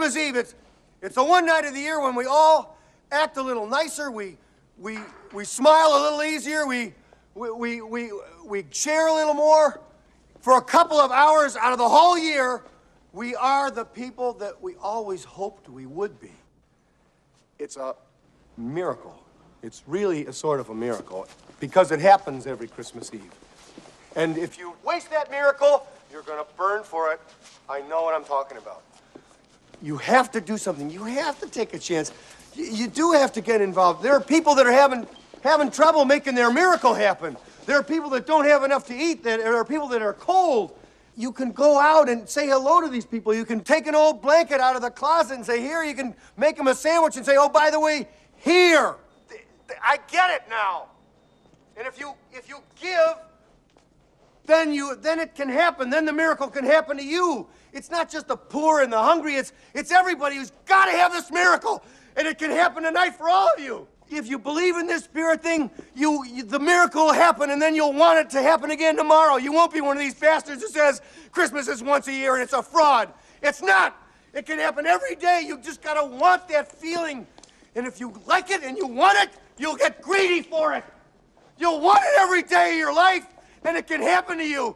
Christmas 0.05 0.23
Eve. 0.23 0.35
It's, 0.35 0.55
it's 1.01 1.15
the 1.15 1.23
one 1.23 1.47
night 1.47 1.65
of 1.65 1.73
the 1.73 1.79
year 1.79 1.99
when 1.99 2.13
we 2.13 2.25
all 2.25 2.77
act 3.11 3.37
a 3.37 3.41
little 3.41 3.65
nicer. 3.65 4.11
We, 4.11 4.37
we, 4.77 4.99
we 5.33 5.45
smile 5.45 5.87
a 5.95 6.01
little 6.03 6.21
easier. 6.21 6.67
We, 6.67 6.93
we, 7.33 7.51
we, 7.51 7.81
we, 7.81 8.11
we 8.45 8.65
share 8.69 9.07
a 9.07 9.13
little 9.15 9.33
more. 9.33 9.81
For 10.41 10.57
a 10.57 10.61
couple 10.61 10.99
of 10.99 11.09
hours 11.09 11.55
out 11.55 11.71
of 11.71 11.79
the 11.79 11.89
whole 11.89 12.19
year, 12.19 12.61
we 13.13 13.33
are 13.33 13.71
the 13.71 13.83
people 13.83 14.33
that 14.33 14.61
we 14.61 14.75
always 14.75 15.23
hoped 15.23 15.69
we 15.69 15.87
would 15.87 16.19
be. 16.19 16.33
It's 17.57 17.75
a 17.75 17.95
miracle. 18.57 19.23
It's 19.63 19.81
really 19.87 20.27
a 20.27 20.33
sort 20.33 20.59
of 20.59 20.69
a 20.69 20.75
miracle 20.75 21.27
because 21.59 21.91
it 21.91 21.99
happens 21.99 22.45
every 22.45 22.67
Christmas 22.67 23.11
Eve. 23.11 23.33
And 24.15 24.37
if 24.37 24.59
you 24.59 24.75
waste 24.83 25.09
that 25.09 25.31
miracle, 25.31 25.87
you're 26.11 26.21
going 26.21 26.37
to 26.37 26.51
burn 26.55 26.83
for 26.83 27.11
it. 27.11 27.19
I 27.67 27.81
know 27.81 28.03
what 28.03 28.13
I'm 28.13 28.23
talking 28.23 28.59
about. 28.59 28.83
You 29.85 29.97
have 29.97 30.31
to 30.31 30.41
do 30.41 30.57
something. 30.57 30.89
You 30.89 31.03
have 31.03 31.39
to 31.41 31.47
take 31.47 31.75
a 31.75 31.77
chance. 31.77 32.11
You, 32.55 32.65
you 32.65 32.87
do 32.87 33.11
have 33.11 33.31
to 33.33 33.41
get 33.41 33.61
involved. 33.61 34.01
There 34.01 34.13
are 34.13 34.19
people 34.19 34.55
that 34.55 34.65
are 34.65 34.71
having 34.71 35.05
having 35.43 35.69
trouble 35.69 36.05
making 36.05 36.33
their 36.33 36.51
miracle 36.51 36.95
happen. 36.95 37.37
There 37.67 37.77
are 37.77 37.83
people 37.83 38.09
that 38.09 38.25
don't 38.25 38.45
have 38.45 38.63
enough 38.63 38.87
to 38.87 38.95
eat. 38.95 39.23
There 39.23 39.55
are 39.55 39.63
people 39.63 39.87
that 39.89 40.01
are 40.01 40.13
cold. 40.13 40.75
You 41.15 41.31
can 41.31 41.51
go 41.51 41.79
out 41.79 42.09
and 42.09 42.27
say 42.27 42.47
hello 42.47 42.81
to 42.81 42.89
these 42.89 43.05
people. 43.05 43.31
You 43.31 43.45
can 43.45 43.59
take 43.59 43.85
an 43.85 43.93
old 43.93 44.23
blanket 44.23 44.59
out 44.59 44.75
of 44.75 44.81
the 44.81 44.89
closet 44.89 45.35
and 45.35 45.45
say, 45.45 45.61
Here, 45.61 45.83
you 45.83 45.93
can 45.93 46.15
make 46.35 46.57
them 46.57 46.65
a 46.65 46.73
sandwich 46.73 47.15
and 47.15 47.23
say, 47.23 47.35
Oh, 47.37 47.49
by 47.49 47.69
the 47.69 47.79
way, 47.79 48.07
here. 48.37 48.95
I 49.83 49.99
get 50.09 50.31
it 50.31 50.49
now. 50.49 50.87
And 51.77 51.85
if 51.85 51.99
you 51.99 52.13
if 52.33 52.49
you 52.49 52.57
give, 52.81 53.17
then 54.47 54.73
you 54.73 54.95
then 54.95 55.19
it 55.19 55.35
can 55.35 55.47
happen. 55.47 55.91
Then 55.91 56.05
the 56.05 56.13
miracle 56.13 56.47
can 56.47 56.65
happen 56.65 56.97
to 56.97 57.05
you. 57.05 57.45
It's 57.75 57.91
not 57.91 58.09
just 58.09 58.29
the 58.29 58.37
poor 58.37 58.81
and 58.81 58.91
the 58.91 58.97
hungry, 58.97 59.35
it's 59.35 59.51
it's 59.73 59.91
everybody 59.91 60.37
who's 60.37 60.53
got 60.65 60.85
to 60.85 60.93
have 60.93 61.11
this 61.11 61.29
miracle. 61.29 61.83
And 62.15 62.25
it 62.25 62.37
can 62.37 62.49
happen 62.49 62.83
tonight 62.83 63.15
for 63.15 63.27
all 63.27 63.49
of 63.53 63.61
you. 63.61 63.85
If 64.09 64.27
you 64.27 64.39
believe 64.39 64.77
in 64.77 64.87
this 64.87 65.03
spirit 65.03 65.43
thing, 65.43 65.69
you, 65.93 66.23
you 66.25 66.43
the 66.43 66.59
miracle 66.59 67.07
will 67.07 67.13
happen 67.13 67.49
and 67.49 67.61
then 67.61 67.75
you'll 67.75 67.91
want 67.91 68.19
it 68.19 68.29
to 68.29 68.41
happen 68.41 68.71
again 68.71 68.95
tomorrow. 68.95 69.35
You 69.35 69.51
won't 69.51 69.73
be 69.73 69.81
one 69.81 69.97
of 69.97 70.01
these 70.01 70.13
bastards 70.13 70.61
who 70.61 70.69
says 70.69 71.01
Christmas 71.31 71.67
is 71.67 71.83
once 71.83 72.07
a 72.07 72.13
year 72.13 72.35
and 72.35 72.43
it's 72.43 72.53
a 72.53 72.63
fraud. 72.63 73.09
It's 73.43 73.61
not. 73.61 74.01
It 74.33 74.45
can 74.45 74.57
happen 74.57 74.85
every 74.85 75.15
day. 75.15 75.43
You 75.45 75.57
just 75.59 75.81
got 75.81 75.95
to 75.95 76.05
want 76.05 76.47
that 76.47 76.71
feeling. 76.71 77.27
And 77.75 77.85
if 77.85 77.99
you 77.99 78.13
like 78.25 78.51
it 78.51 78.63
and 78.63 78.77
you 78.77 78.87
want 78.87 79.17
it, 79.21 79.31
you'll 79.57 79.75
get 79.75 80.01
greedy 80.01 80.41
for 80.41 80.73
it. 80.73 80.85
You'll 81.57 81.81
want 81.81 81.99
it 82.03 82.21
every 82.21 82.43
day 82.43 82.71
of 82.73 82.77
your 82.77 82.93
life, 82.93 83.25
and 83.63 83.75
it 83.77 83.87
can 83.87 84.01
happen 84.01 84.37
to 84.37 84.45
you. 84.45 84.75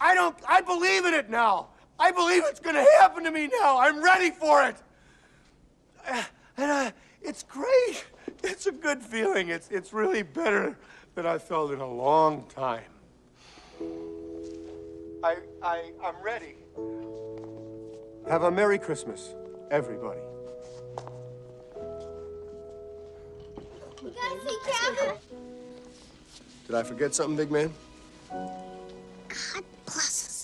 I 0.00 0.14
don't, 0.14 0.36
I 0.48 0.60
believe 0.60 1.06
in 1.06 1.14
it 1.14 1.28
now. 1.28 1.68
I 1.98 2.10
believe 2.12 2.44
it's 2.46 2.60
going 2.60 2.76
to 2.76 2.86
happen 3.00 3.24
to 3.24 3.30
me 3.30 3.48
now. 3.60 3.78
I'm 3.78 4.02
ready 4.02 4.30
for 4.30 4.62
it. 4.64 4.76
Uh, 6.06 6.22
And 6.56 6.70
uh, 6.70 6.90
it's 7.22 7.44
great. 7.44 8.04
It's 8.42 8.66
a 8.66 8.72
good 8.72 9.00
feeling. 9.02 9.48
It's, 9.48 9.68
it's 9.70 9.92
really 9.92 10.22
better 10.22 10.76
than 11.14 11.24
I 11.26 11.38
felt 11.38 11.70
in 11.72 11.80
a 11.80 11.86
long 11.88 12.44
time. 12.48 12.82
I, 15.22 15.36
I, 15.62 15.92
I'm 16.04 16.16
ready. 16.22 16.54
Have 18.28 18.42
a 18.42 18.50
Merry 18.50 18.78
Christmas, 18.78 19.34
everybody. 19.70 20.20
You 24.02 24.10
guys 24.10 24.42
see? 24.46 25.12
Did 26.66 26.76
I 26.76 26.82
forget 26.82 27.14
something, 27.14 27.36
big 27.36 27.50
man? 27.50 27.72
God 28.30 29.64
bless 29.86 30.26
us, 30.26 30.37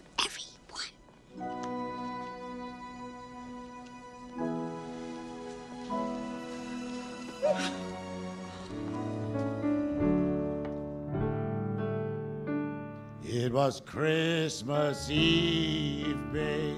It 13.22 13.52
was 13.52 13.82
Christmas 13.84 15.10
Eve, 15.10 16.32
babe, 16.32 16.76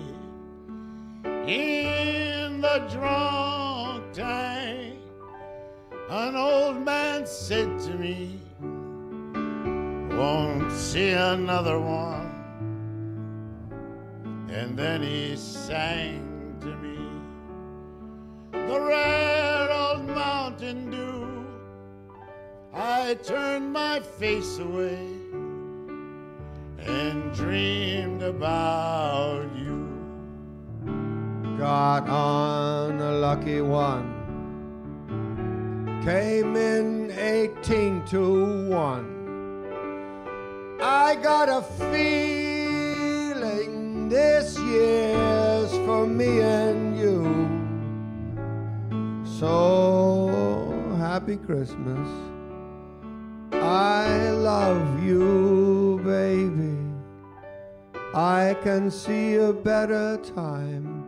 in 1.47 2.61
the 2.61 2.89
drunk 2.91 4.13
tank. 4.13 4.99
An 6.11 6.35
old 6.35 6.85
man 6.85 7.27
said 7.27 7.79
to 7.81 7.95
me, 7.95 8.41
Won't 10.17 10.73
see 10.73 11.11
another 11.11 11.79
one. 11.79 12.33
And 14.51 14.77
then 14.77 15.03
he 15.03 15.37
sang 15.37 16.57
to 16.61 16.75
me 16.77 16.99
the 18.51 18.81
red 18.81 19.56
Mountain 20.03 20.91
Dew. 20.91 21.47
I 22.73 23.15
turned 23.23 23.73
my 23.73 24.01
face 24.01 24.59
away 24.59 25.09
and 26.79 27.33
dreamed 27.33 28.23
about 28.23 29.51
you. 29.57 29.89
Got 31.59 32.09
on 32.09 33.01
a 33.01 33.13
lucky 33.13 33.61
one. 33.63 34.13
Came 36.05 36.57
in 36.57 37.11
18 37.11 38.05
to 38.07 38.69
1. 38.69 39.17
I 40.81 41.17
got 41.17 41.49
a 41.49 41.63
feeling 41.91 42.87
this 44.09 44.59
year's 44.59 45.73
for 45.87 46.07
me 46.07 46.41
and 46.41 46.97
you. 46.99 47.46
So 49.39 50.73
happy 50.97 51.37
Christmas. 51.37 52.09
I 53.53 54.31
love 54.31 55.05
you, 55.05 56.01
baby. 56.03 56.79
I 58.15 58.57
can 58.63 58.91
see 58.91 59.35
a 59.35 59.53
better 59.53 60.17
time 60.35 61.05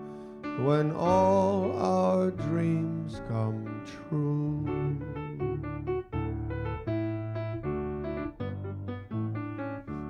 when 0.62 0.92
all 0.92 1.72
our 1.80 2.30
dreams 2.30 3.22
come 3.28 3.64
true. 3.86 4.58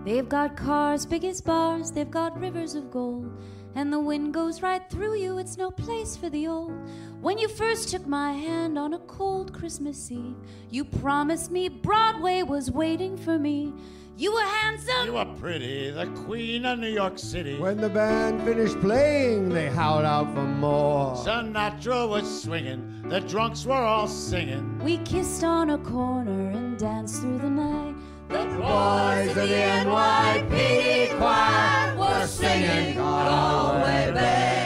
They've 0.04 0.28
got 0.28 0.56
cars 0.56 1.06
big 1.06 1.24
as 1.24 1.40
bars, 1.40 1.92
they've 1.92 2.10
got 2.10 2.40
rivers 2.40 2.74
of 2.74 2.90
gold, 2.90 3.30
and 3.74 3.92
the 3.92 4.00
wind 4.00 4.32
goes 4.32 4.62
right 4.62 4.82
through 4.90 5.16
you, 5.16 5.36
it's 5.36 5.58
no 5.58 5.70
place 5.70 6.16
for 6.16 6.30
the 6.30 6.48
old. 6.48 6.72
When 7.20 7.36
you 7.36 7.48
first 7.48 7.88
took 7.88 8.06
my 8.06 8.32
hand 8.32 8.78
on 8.78 8.94
a 8.94 8.98
cold 9.00 9.52
Christmas 9.52 10.08
Eve, 10.12 10.36
you 10.70 10.84
promised 10.84 11.50
me 11.50 11.68
Broadway 11.68 12.42
was 12.42 12.70
waiting 12.70 13.16
for 13.16 13.40
me. 13.40 13.72
You 14.16 14.34
were 14.34 14.40
handsome. 14.42 15.06
You 15.06 15.14
were 15.14 15.24
pretty, 15.40 15.90
the 15.90 16.06
queen 16.24 16.64
of 16.64 16.78
New 16.78 16.90
York 16.90 17.18
City. 17.18 17.58
When 17.58 17.80
the 17.80 17.88
band 17.88 18.42
finished 18.42 18.80
playing, 18.80 19.48
they 19.48 19.66
howled 19.66 20.04
out 20.04 20.32
for 20.32 20.44
more. 20.44 21.16
Sinatra 21.16 22.08
was 22.08 22.42
swinging, 22.42 23.02
the 23.08 23.18
drunks 23.20 23.66
were 23.66 23.74
all 23.74 24.06
singing. 24.06 24.78
We 24.78 24.98
kissed 24.98 25.42
on 25.42 25.70
a 25.70 25.78
corner 25.78 26.50
and 26.50 26.78
danced 26.78 27.20
through 27.20 27.38
the 27.38 27.50
night. 27.50 27.96
The 28.28 28.44
boys 28.44 29.30
of 29.30 29.48
the 29.48 29.54
NYPD 29.54 31.18
choir 31.18 31.96
were 31.96 32.26
singing 32.28 33.00
all 33.00 33.72
the 33.72 33.80
way 33.80 34.08
and 34.08 34.57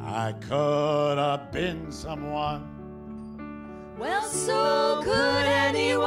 I 0.03 0.33
could 0.33 1.17
have 1.17 1.51
been 1.51 1.91
someone. 1.91 2.67
Well, 3.97 4.23
so 4.23 5.01
could 5.03 5.45
anyone. 5.45 6.01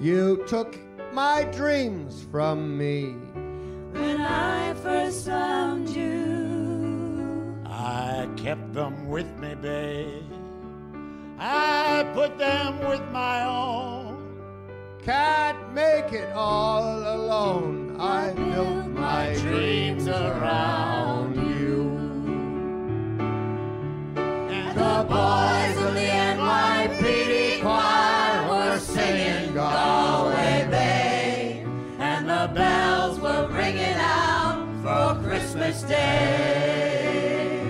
You 0.00 0.44
took 0.46 0.78
my 1.12 1.44
dreams 1.44 2.26
from 2.30 2.78
me. 2.78 3.16
When 3.92 4.20
I 4.20 4.74
first 4.74 5.26
found 5.26 5.88
you, 5.90 7.56
I 7.66 8.28
kept 8.36 8.72
them 8.72 9.08
with 9.08 9.30
me, 9.38 9.54
babe. 9.54 10.22
I 11.38 12.06
put 12.14 12.38
them 12.38 12.78
with 12.88 13.02
my 13.10 13.44
own. 13.44 14.00
Can't 15.02 15.72
make 15.72 16.12
it 16.12 16.32
all 16.34 16.84
alone. 16.84 17.96
I 17.98 18.32
built 18.32 18.86
my 18.88 19.34
dreams 19.34 20.06
around 20.06 21.36
you. 21.36 21.98
And 24.16 24.76
the 24.76 25.04
boys 25.08 25.76
of 25.86 25.94
the 25.94 26.10
NYPD 26.36 26.79
Christmas 35.70 35.88
Day. 35.88 37.60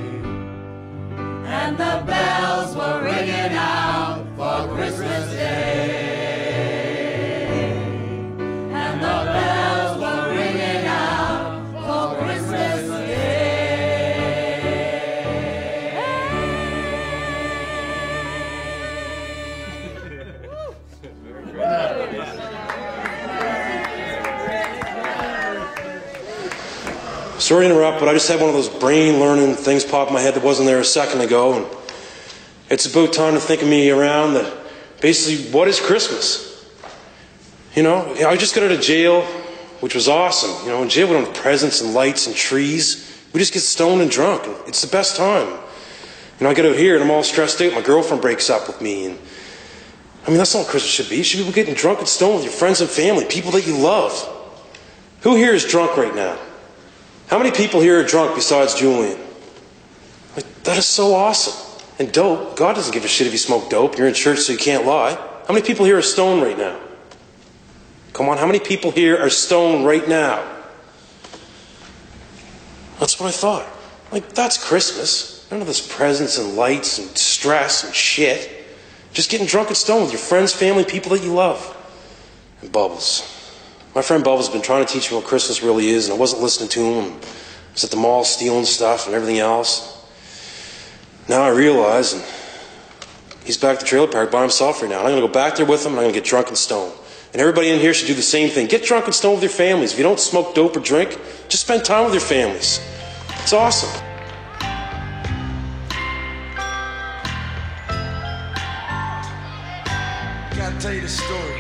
And 1.45 1.77
the 1.77 2.03
bells 2.07 2.75
were 2.75 3.03
ringing 3.05 3.53
out 3.53 4.25
for 4.39 4.75
Christmas 4.75 5.31
Day. 5.33 6.10
Sorry 27.51 27.67
to 27.67 27.75
interrupt, 27.75 27.99
but 27.99 28.09
I 28.09 28.13
just 28.13 28.29
had 28.29 28.39
one 28.39 28.49
of 28.49 28.55
those 28.55 28.69
brain 28.69 29.19
learning 29.19 29.57
things 29.57 29.85
pop 29.85 30.07
in 30.07 30.15
my 30.15 30.21
head 30.21 30.35
that 30.35 30.45
wasn't 30.45 30.69
there 30.69 30.79
a 30.79 30.85
second 30.85 31.21
ago. 31.21 31.55
And 31.55 31.67
it's 32.71 32.87
about 32.87 33.13
time 33.13 33.35
to 33.35 33.41
think 33.41 33.61
of 33.61 33.67
me 33.67 33.91
around 33.91 34.35
that 34.35 34.57
basically, 35.01 35.51
what 35.51 35.67
is 35.67 35.81
Christmas? 35.81 36.65
You 37.75 37.83
know, 37.83 38.15
I 38.25 38.37
just 38.37 38.55
got 38.55 38.63
out 38.63 38.71
of 38.71 38.81
jail, 38.81 39.23
which 39.81 39.97
was 39.97 40.07
awesome. 40.07 40.65
You 40.65 40.71
know, 40.71 40.85
in 40.85 40.89
jail 40.89 41.09
we 41.09 41.15
don't 41.15 41.25
have 41.25 41.35
presents 41.35 41.81
and 41.81 41.93
lights 41.93 42.29
and 42.29 42.37
trees. 42.37 43.21
We 43.33 43.41
just 43.41 43.53
get 43.53 43.63
stoned 43.63 44.01
and 44.01 44.13
drunk. 44.13 44.47
And 44.47 44.55
it's 44.69 44.83
the 44.83 44.87
best 44.97 45.17
time. 45.17 45.49
You 45.49 46.45
know, 46.45 46.51
I 46.51 46.55
get 46.55 46.67
out 46.67 46.77
here 46.77 46.95
and 46.95 47.03
I'm 47.03 47.11
all 47.11 47.25
stressed 47.25 47.61
out. 47.63 47.75
My 47.75 47.83
girlfriend 47.83 48.23
breaks 48.23 48.49
up 48.49 48.69
with 48.69 48.81
me. 48.81 49.07
And 49.07 49.19
I 50.25 50.29
mean, 50.29 50.39
that's 50.39 50.55
not 50.55 50.61
what 50.61 50.69
Christmas 50.69 50.93
should 50.93 51.09
be. 51.09 51.17
You 51.17 51.25
should 51.25 51.45
be 51.45 51.53
getting 51.53 51.75
drunk 51.75 51.99
and 51.99 52.07
stoned 52.07 52.37
with 52.37 52.45
your 52.45 52.53
friends 52.53 52.81
and 52.81 52.89
family, 52.89 53.25
people 53.25 53.51
that 53.51 53.67
you 53.67 53.77
love. 53.77 54.13
Who 55.23 55.35
here 55.35 55.53
is 55.53 55.65
drunk 55.65 55.97
right 55.97 56.15
now? 56.15 56.39
How 57.31 57.39
many 57.39 57.53
people 57.53 57.81
here 57.81 58.01
are 58.01 58.03
drunk 58.03 58.35
besides 58.35 58.75
Julian? 58.75 59.17
Like, 60.35 60.65
that 60.65 60.77
is 60.77 60.85
so 60.85 61.15
awesome. 61.15 61.55
And 62.01 62.11
dope. 62.11 62.57
God 62.57 62.75
doesn't 62.75 62.93
give 62.93 63.05
a 63.05 63.09
shit 63.09 63.29
if 63.29 63.33
you 63.33 63.39
smoke 63.39 63.71
dope. 63.71 63.97
You're 63.97 64.09
in 64.09 64.15
church, 64.15 64.41
so 64.41 64.53
you 64.53 64.59
can't 64.59 64.85
lie. 64.85 65.15
How 65.47 65.55
many 65.55 65.65
people 65.65 65.87
here 65.87 65.97
are 65.97 66.03
stoned 66.03 66.43
right 66.43 66.59
now? 66.59 66.77
Come 68.15 68.29
on, 68.29 68.37
how 68.37 68.47
many 68.47 68.59
people 68.59 68.91
here 68.91 69.17
are 69.17 69.31
stoned 69.31 69.87
right 69.87 70.09
now? 70.09 70.45
That's 72.99 73.21
what 73.21 73.29
I 73.29 73.31
thought. 73.31 73.69
Like, 74.11 74.31
that's 74.31 74.63
Christmas. 74.63 75.49
None 75.53 75.61
of 75.61 75.69
this 75.69 75.87
presents 75.87 76.37
and 76.37 76.57
lights 76.57 76.99
and 76.99 77.17
stress 77.17 77.85
and 77.85 77.95
shit. 77.95 78.67
Just 79.13 79.31
getting 79.31 79.47
drunk 79.47 79.69
and 79.69 79.77
stoned 79.77 80.03
with 80.03 80.13
your 80.13 80.21
friends, 80.21 80.53
family, 80.53 80.85
people 80.85 81.13
that 81.13 81.23
you 81.23 81.33
love. 81.33 81.77
And 82.61 82.73
Bubbles. 82.73 83.40
My 83.93 84.03
friend 84.03 84.23
Bubbles 84.23 84.47
has 84.47 84.53
been 84.53 84.63
trying 84.63 84.87
to 84.87 84.93
teach 84.93 85.11
me 85.11 85.17
what 85.17 85.27
Christmas 85.27 85.65
really 85.65 85.89
is, 85.89 86.07
and 86.07 86.15
I 86.15 86.19
wasn't 86.19 86.43
listening 86.43 86.69
to 86.71 86.81
him. 86.81 87.13
I 87.13 87.73
was 87.73 87.83
at 87.83 87.91
the 87.91 87.97
mall 87.97 88.23
stealing 88.23 88.65
stuff 88.65 89.07
and 89.07 89.17
everything 89.17 89.41
else. 89.41 90.07
Now 91.29 91.43
I 91.43 91.49
realize, 91.49 92.13
and 92.13 92.25
he's 93.45 93.57
back 93.57 93.75
at 93.75 93.81
the 93.81 93.87
trailer 93.87 94.07
park 94.07 94.31
by 94.31 94.43
himself 94.43 94.81
right 94.81 94.89
now. 94.89 94.99
And 94.99 95.09
I'm 95.09 95.13
going 95.13 95.23
to 95.23 95.27
go 95.27 95.33
back 95.33 95.57
there 95.57 95.67
with 95.67 95.85
him, 95.85 95.93
and 95.93 95.99
I'm 95.99 96.05
going 96.05 96.15
to 96.15 96.21
get 96.21 96.29
drunk 96.29 96.49
and 96.49 96.57
stoned. 96.57 96.95
And 97.33 97.41
everybody 97.41 97.71
in 97.71 97.81
here 97.81 97.93
should 97.93 98.07
do 98.07 98.15
the 98.15 98.23
same 98.23 98.49
thing. 98.49 98.69
Get 98.69 98.85
drunk 98.85 99.07
and 99.07 99.15
stoned 99.15 99.37
with 99.37 99.43
your 99.43 99.51
families. 99.51 99.93
If 99.93 99.99
you 99.99 100.05
don't 100.05 100.21
smoke 100.21 100.55
dope 100.55 100.77
or 100.77 100.81
drink, 100.81 101.19
just 101.49 101.65
spend 101.65 101.85
time 101.85 102.05
with 102.05 102.15
your 102.15 102.23
families. 102.23 102.81
It's 103.43 103.53
awesome. 103.53 103.91
Gotta 110.57 110.79
tell 110.79 110.95
you 110.95 111.01
the 111.01 111.09
story. 111.09 111.60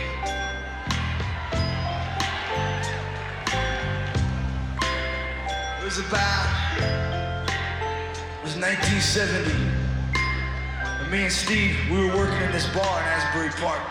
Was 5.91 6.07
about, 6.07 6.47
it 6.79 8.45
was 8.45 8.55
1970. 8.55 9.51
And 10.85 11.11
me 11.11 11.25
and 11.25 11.33
Steve, 11.33 11.77
we 11.91 11.99
were 11.99 12.17
working 12.17 12.41
in 12.43 12.53
this 12.53 12.69
bar 12.73 13.01
in 13.01 13.09
Asbury 13.09 13.51
Park 13.61 13.83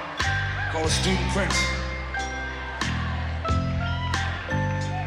called 0.71 0.85
the 0.85 0.91
Student 0.91 1.29
Prince. 1.31 1.59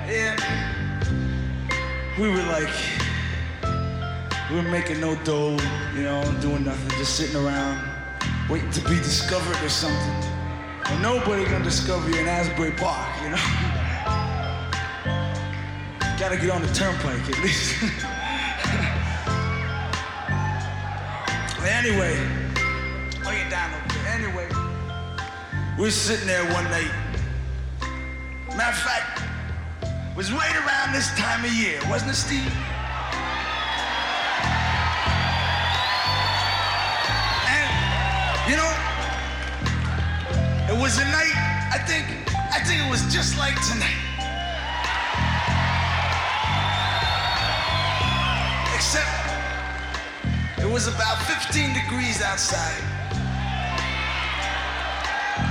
Yeah. 0.07 0.37
We 2.21 2.29
were 2.29 2.43
like, 2.53 2.69
we 4.51 4.57
were 4.57 4.71
making 4.71 5.01
no 5.01 5.17
dough, 5.25 5.57
you 5.97 6.03
know, 6.03 6.23
doing 6.43 6.65
nothing, 6.65 6.99
just 6.99 7.17
sitting 7.17 7.37
around, 7.37 7.81
waiting 8.51 8.71
to 8.71 8.83
be 8.83 8.97
discovered 8.97 9.57
or 9.65 9.71
something. 9.71 10.31
And 10.85 11.01
nobody 11.01 11.45
gonna 11.47 11.65
discover 11.65 12.11
you 12.11 12.19
in 12.19 12.29
Asbury 12.29 12.73
Park, 12.73 13.09
you 13.23 13.31
know? 13.31 13.79
Gotta 16.23 16.37
get 16.37 16.51
on 16.51 16.63
the 16.63 16.69
turnpike 16.69 17.29
at 17.29 17.43
least. 17.43 17.83
anyway, 21.67 22.15
oh, 23.25 23.33
it 23.33 23.51
down 23.51 23.75
over 23.75 23.89
there. 23.93 24.07
Anyway, 24.15 24.47
we 25.77 25.87
was 25.87 25.97
sitting 25.97 26.29
there 26.29 26.45
one 26.53 26.63
night. 26.71 26.93
Matter 28.57 28.71
of 28.71 28.79
fact, 28.79 29.21
was 30.17 30.31
right 30.33 30.55
around 30.65 30.93
this 30.93 31.11
time 31.19 31.45
of 31.45 31.53
year, 31.53 31.81
wasn't 31.91 32.13
it, 32.13 32.15
Steve? 32.15 32.53
And 37.51 37.69
you 38.49 38.55
know, 38.55 38.73
it 40.73 40.81
was 40.81 40.99
a 40.99 41.05
night. 41.07 41.35
I 41.73 41.79
think, 41.85 42.07
I 42.55 42.61
think 42.63 42.81
it 42.81 42.89
was 42.89 43.13
just 43.13 43.37
like 43.37 43.57
tonight. 43.73 44.12
Except 48.93 50.59
it 50.59 50.71
was 50.71 50.87
about 50.87 51.17
15 51.23 51.73
degrees 51.73 52.21
outside. 52.21 52.77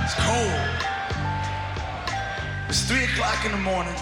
It's 0.04 0.14
cold. 0.14 0.62
It's 2.68 2.82
three 2.82 3.02
o'clock 3.02 3.44
in 3.44 3.50
the 3.50 3.58
morning, 3.58 3.96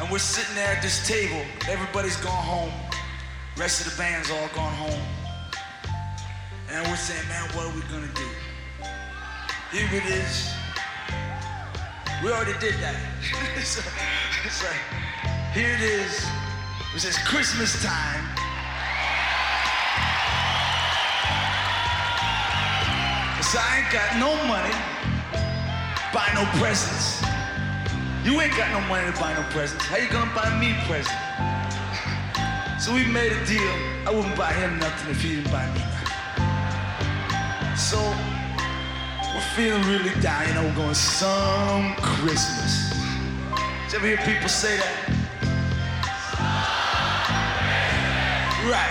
and 0.00 0.10
we're 0.10 0.18
sitting 0.18 0.52
there 0.56 0.74
at 0.74 0.82
this 0.82 1.06
table. 1.06 1.40
Everybody's 1.68 2.16
gone 2.16 2.42
home. 2.42 2.72
Rest 3.56 3.86
of 3.86 3.92
the 3.92 3.98
band's 4.02 4.32
all 4.32 4.48
gone 4.52 4.74
home. 4.74 5.06
And 6.72 6.84
we're 6.88 6.96
saying, 6.96 7.28
man, 7.28 7.48
what 7.54 7.66
are 7.66 7.74
we 7.76 7.82
gonna 7.82 8.12
do? 8.14 8.28
Here 9.70 9.88
it 9.92 10.06
is. 10.06 10.52
We 12.24 12.32
already 12.32 12.58
did 12.58 12.74
that. 12.80 12.96
it's 13.56 14.64
like, 14.64 15.54
here 15.54 15.72
it 15.72 15.82
is. 15.82 16.45
It 16.96 17.00
says 17.00 17.18
Christmas 17.18 17.82
time. 17.82 18.24
So 23.42 23.58
I 23.60 23.82
ain't 23.82 23.92
got 23.92 24.16
no 24.16 24.32
money, 24.48 24.72
buy 26.14 26.26
no 26.32 26.48
presents. 26.58 27.20
You 28.24 28.40
ain't 28.40 28.56
got 28.56 28.72
no 28.72 28.80
money 28.88 29.12
to 29.12 29.20
buy 29.20 29.34
no 29.34 29.42
presents. 29.50 29.84
How 29.84 29.98
you 29.98 30.08
gonna 30.08 30.34
buy 30.34 30.48
me 30.58 30.72
a 30.72 30.74
present? 30.88 31.18
So 32.80 32.94
we 32.94 33.04
made 33.04 33.32
a 33.32 33.44
deal. 33.44 33.74
I 34.06 34.10
wouldn't 34.14 34.36
buy 34.36 34.54
him 34.54 34.78
nothing 34.78 35.10
if 35.10 35.20
he 35.20 35.36
didn't 35.36 35.52
buy 35.52 35.66
me 35.74 35.80
nothing. 35.80 37.76
So 37.76 37.98
we're 39.34 39.50
feeling 39.54 39.82
really 39.82 40.18
down, 40.22 40.48
you 40.48 40.54
know, 40.54 40.64
we're 40.64 40.76
going 40.76 40.94
some 40.94 41.94
Christmas. 41.96 42.90
Did 43.84 43.92
you 43.92 43.98
ever 43.98 44.06
hear 44.06 44.16
people 44.18 44.48
say 44.48 44.78
that? 44.78 45.15
Right. 48.66 48.82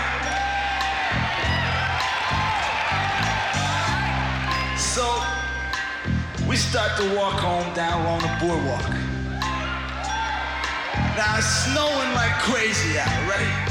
So 4.78 5.22
we 6.48 6.56
start 6.56 6.96
to 6.96 7.14
walk 7.14 7.34
home 7.34 7.74
down 7.74 8.06
on 8.06 8.20
the 8.20 8.32
boardwalk. 8.40 8.88
Now 11.14 11.36
it's 11.36 11.46
snowing 11.68 12.12
like 12.14 12.32
crazy 12.40 12.98
out, 12.98 13.28
right? 13.28 13.66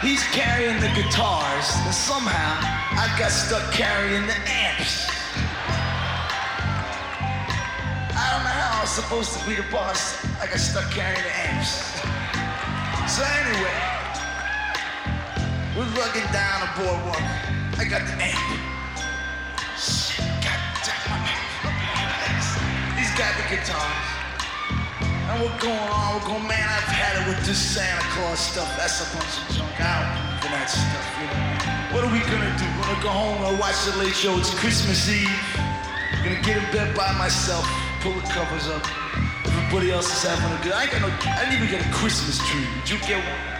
He's 0.00 0.22
carrying 0.32 0.80
the 0.80 0.88
guitars, 0.96 1.68
and 1.84 1.94
somehow 1.94 2.56
I 2.96 3.14
got 3.18 3.30
stuck 3.30 3.70
carrying 3.74 4.26
the 4.26 4.36
amps. 4.48 5.06
I 8.16 8.24
don't 8.32 8.44
know 8.44 8.56
how 8.56 8.78
I 8.78 8.80
was 8.80 8.90
supposed 8.90 9.38
to 9.38 9.46
be 9.46 9.56
the 9.56 9.70
boss. 9.70 10.24
I 10.40 10.46
got 10.46 10.58
stuck 10.58 10.90
carrying 10.90 11.20
the 11.20 11.36
amps. 11.36 12.00
So 13.12 13.22
anyway, 13.22 13.79
we're 15.80 15.96
looking 15.96 16.28
down 16.28 16.60
the 16.60 16.68
boardwalk. 16.76 17.24
I 17.80 17.88
got 17.88 18.04
the 18.04 18.12
amp. 18.12 18.36
Shit, 19.80 20.20
goddamn. 20.44 21.24
He's 23.00 23.08
got 23.16 23.32
the 23.40 23.48
guitars. 23.48 23.80
And 25.00 25.40
we're 25.40 25.56
going 25.56 25.88
on, 25.88 26.20
we're 26.20 26.28
going, 26.36 26.44
man, 26.44 26.68
I've 26.68 26.84
had 26.84 27.16
it 27.16 27.32
with 27.32 27.40
this 27.48 27.56
Santa 27.56 28.04
Claus 28.12 28.44
stuff. 28.44 28.68
That's 28.76 29.00
a 29.00 29.08
bunch 29.16 29.40
of 29.40 29.56
junk. 29.56 29.72
I 29.80 30.04
don't 30.04 30.44
for 30.44 30.52
that 30.52 30.68
stuff, 30.68 31.06
you 31.16 31.24
know. 31.32 31.96
What 31.96 32.04
are 32.04 32.12
we 32.12 32.20
gonna 32.28 32.52
do? 32.60 32.68
We're 32.76 32.84
gonna 32.84 33.00
go 33.00 33.08
home 33.16 33.40
and 33.48 33.56
watch 33.56 33.80
the 33.88 33.96
late 33.96 34.12
show. 34.12 34.36
It's 34.36 34.52
Christmas 34.52 35.08
Eve. 35.08 35.32
I'm 35.56 36.28
gonna 36.28 36.44
get 36.44 36.60
in 36.60 36.68
bed 36.76 36.92
by 36.92 37.08
myself, 37.16 37.64
pull 38.04 38.12
the 38.12 38.28
covers 38.28 38.68
up. 38.68 38.84
Everybody 39.48 39.96
else 39.96 40.12
is 40.12 40.28
having 40.28 40.52
a 40.52 40.60
good 40.60 40.76
I 40.76 40.84
ain't 40.84 40.92
got 40.92 41.00
no 41.00 41.08
I 41.08 41.48
didn't 41.48 41.56
even 41.56 41.72
get 41.72 41.80
a 41.80 41.88
Christmas 41.88 42.36
tree. 42.52 42.68
Did 42.84 42.90
you 42.92 42.98
get 43.08 43.24
one? 43.24 43.59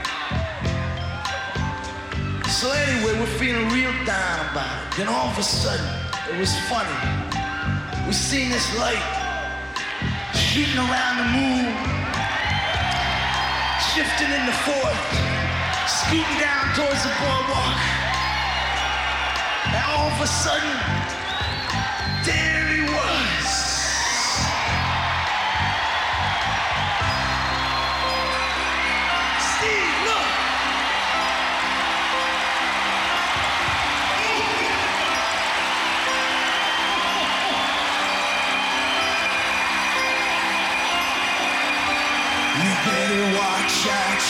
So 2.61 2.70
anyway, 2.73 3.19
we're 3.19 3.39
feeling 3.39 3.70
real 3.70 3.91
down 4.05 4.53
about 4.53 4.93
it. 4.93 4.99
Then 4.99 5.09
all 5.09 5.28
of 5.31 5.39
a 5.39 5.43
sudden, 5.43 5.81
it 6.28 6.39
was 6.39 6.53
funny. 6.69 6.93
We 8.07 8.12
seen 8.12 8.51
this 8.51 8.69
light 8.77 9.01
shooting 10.35 10.77
around 10.77 11.16
the 11.24 11.28
moon, 11.41 11.65
shifting 13.97 14.28
in 14.28 14.45
the 14.45 14.53
fourth, 14.69 15.01
scooting 15.89 16.37
down 16.37 16.77
towards 16.77 17.01
the 17.01 17.15
boardwalk. 17.16 17.81
And 19.73 19.81
all 19.97 20.12
of 20.12 20.20
a 20.20 20.27
sudden, 20.27 20.77
there 22.27 22.69
he 22.77 22.82
was. 22.93 23.70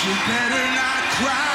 You 0.03 0.15
better 0.15 0.65
not 0.77 1.03
cry. 1.13 1.50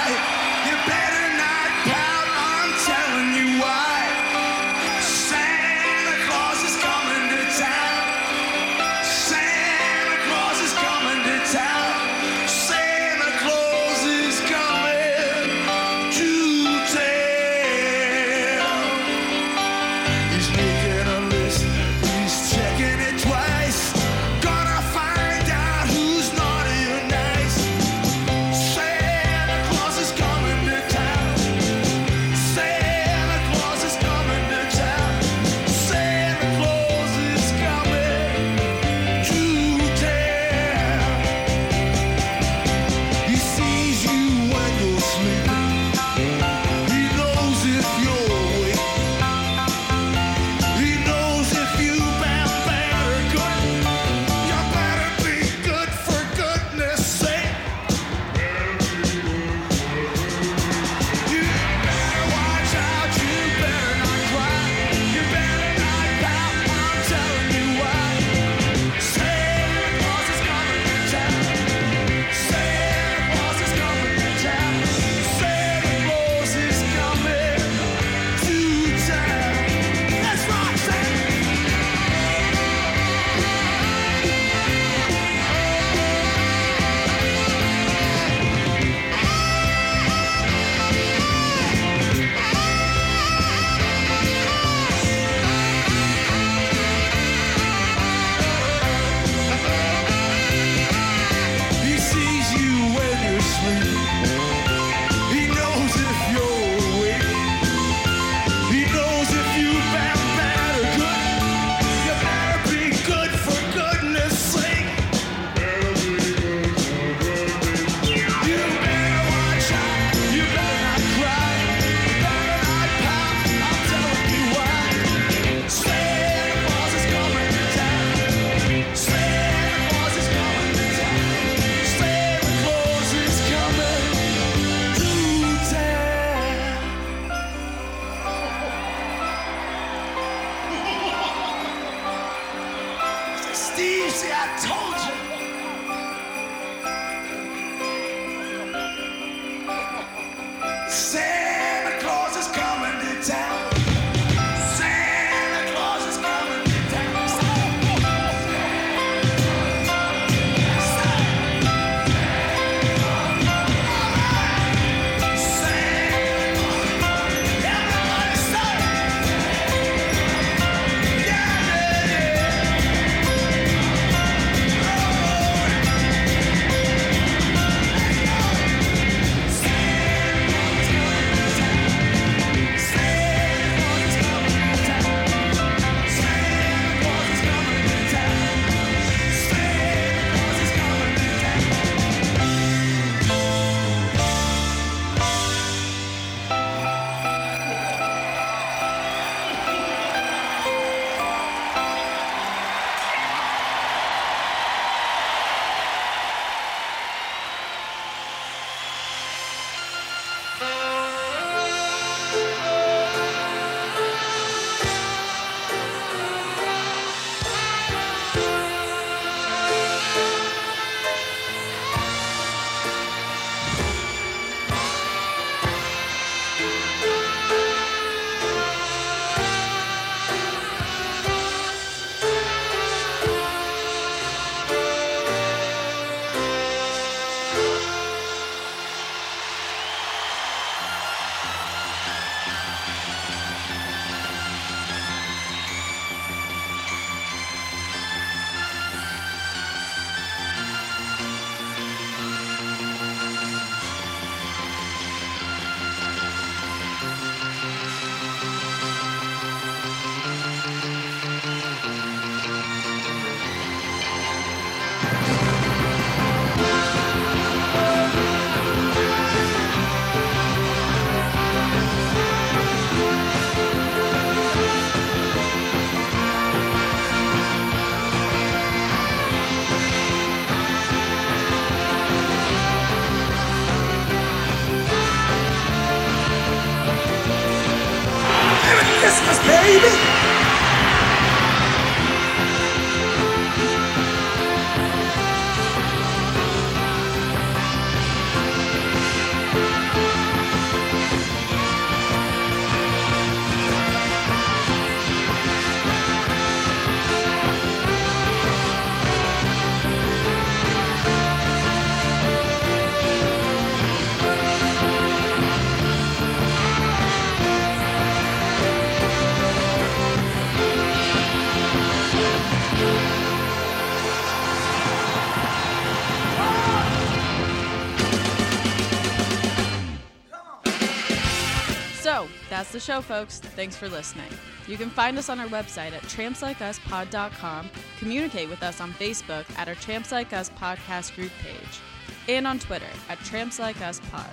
So, 332.16 332.30
that's 332.50 332.72
the 332.72 332.80
show, 332.80 333.02
folks. 333.02 333.40
Thanks 333.40 333.76
for 333.76 333.90
listening. 333.90 334.30
You 334.68 334.78
can 334.78 334.90
find 334.90 335.18
us 335.18 335.28
on 335.28 335.38
our 335.38 335.48
website 335.48 335.92
at 335.92 336.02
trampslikeUsPod.com, 336.04 337.70
communicate 338.00 338.48
with 338.48 338.64
us 338.64 338.80
on 338.80 338.94
Facebook 338.94 339.44
at 339.58 339.68
our 339.68 339.76
Tramps 339.76 340.14
Like 340.14 340.32
Us 340.32 340.50
podcast 340.52 341.14
group 341.14 341.32
page, 341.42 341.82
and 342.30 342.48
on 342.48 342.58
Twitter 342.58 342.88
at 343.10 343.20
Tramps 343.26 343.60
Like 343.60 343.82
Us 343.82 344.00
Pod. 344.12 344.30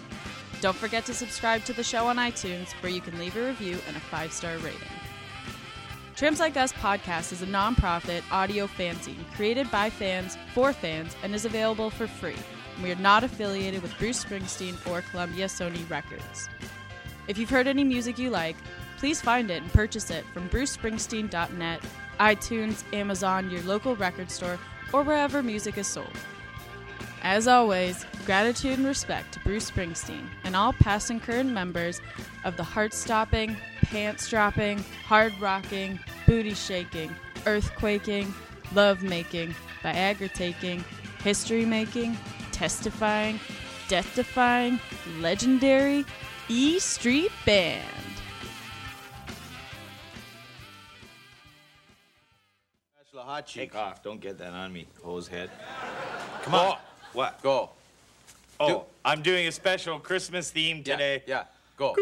Don't 0.60 0.76
forget 0.76 1.04
to 1.06 1.12
subscribe 1.12 1.64
to 1.64 1.72
the 1.72 1.82
show 1.82 2.06
on 2.06 2.18
iTunes, 2.18 2.70
where 2.74 2.92
you 2.92 3.00
can 3.00 3.18
leave 3.18 3.36
a 3.36 3.46
review 3.46 3.76
and 3.88 3.96
a 3.96 4.00
five 4.00 4.32
star 4.32 4.58
rating. 4.58 4.78
Tramps 6.14 6.38
Like 6.38 6.56
Us 6.56 6.72
podcast 6.74 7.32
is 7.32 7.42
a 7.42 7.46
nonprofit 7.46 8.22
audio 8.30 8.68
fanzine 8.68 9.28
created 9.34 9.68
by 9.72 9.90
fans 9.90 10.38
for 10.54 10.72
fans 10.72 11.16
and 11.24 11.34
is 11.34 11.46
available 11.46 11.90
for 11.90 12.06
free. 12.06 12.36
We 12.80 12.92
are 12.92 12.96
not 13.00 13.24
affiliated 13.24 13.82
with 13.82 13.98
Bruce 13.98 14.24
Springsteen 14.24 14.76
or 14.88 15.02
Columbia 15.02 15.46
Sony 15.46 15.90
Records. 15.90 16.48
If 17.28 17.38
you've 17.38 17.50
heard 17.50 17.66
any 17.68 17.84
music 17.84 18.18
you 18.18 18.30
like, 18.30 18.56
please 18.98 19.20
find 19.20 19.50
it 19.50 19.62
and 19.62 19.72
purchase 19.72 20.10
it 20.10 20.24
from 20.32 20.48
brucespringsteen.net, 20.48 21.80
iTunes, 22.20 22.84
Amazon, 22.92 23.50
your 23.50 23.62
local 23.62 23.96
record 23.96 24.30
store, 24.30 24.58
or 24.92 25.02
wherever 25.02 25.42
music 25.42 25.78
is 25.78 25.86
sold. 25.86 26.16
As 27.22 27.46
always, 27.46 28.04
gratitude 28.26 28.78
and 28.78 28.86
respect 28.86 29.32
to 29.34 29.40
Bruce 29.40 29.70
Springsteen 29.70 30.26
and 30.44 30.56
all 30.56 30.72
past 30.72 31.10
and 31.10 31.22
current 31.22 31.50
members 31.50 32.00
of 32.44 32.56
the 32.56 32.64
heart 32.64 32.92
stopping, 32.92 33.56
pants 33.82 34.28
dropping, 34.28 34.78
hard 35.06 35.32
rocking, 35.40 36.00
booty 36.26 36.54
shaking, 36.54 37.14
earthquaking, 37.44 38.32
love 38.74 39.02
making, 39.04 39.54
Viagra 39.84 40.32
taking, 40.32 40.84
history 41.22 41.64
making, 41.64 42.16
testifying, 42.50 43.38
death 43.88 44.12
defying, 44.16 44.80
legendary 45.20 46.04
E 46.54 46.78
Street 46.78 47.32
Band. 47.46 47.82
Bachelor 52.94 53.22
hot 53.22 53.46
cheek. 53.46 53.62
Take 53.62 53.74
off. 53.74 54.02
Don't 54.02 54.20
get 54.20 54.36
that 54.36 54.52
on 54.52 54.70
me, 54.70 54.86
hose 55.02 55.26
head. 55.26 55.48
Come 56.42 56.54
on. 56.54 56.72
Oh, 56.72 56.78
what? 57.14 57.42
Go. 57.42 57.70
Oh, 58.60 58.84
I'm 59.02 59.22
doing 59.22 59.46
a 59.46 59.52
special 59.52 59.98
Christmas 59.98 60.50
theme 60.50 60.84
today. 60.84 61.22
Yeah, 61.26 61.44
go. 61.78 61.96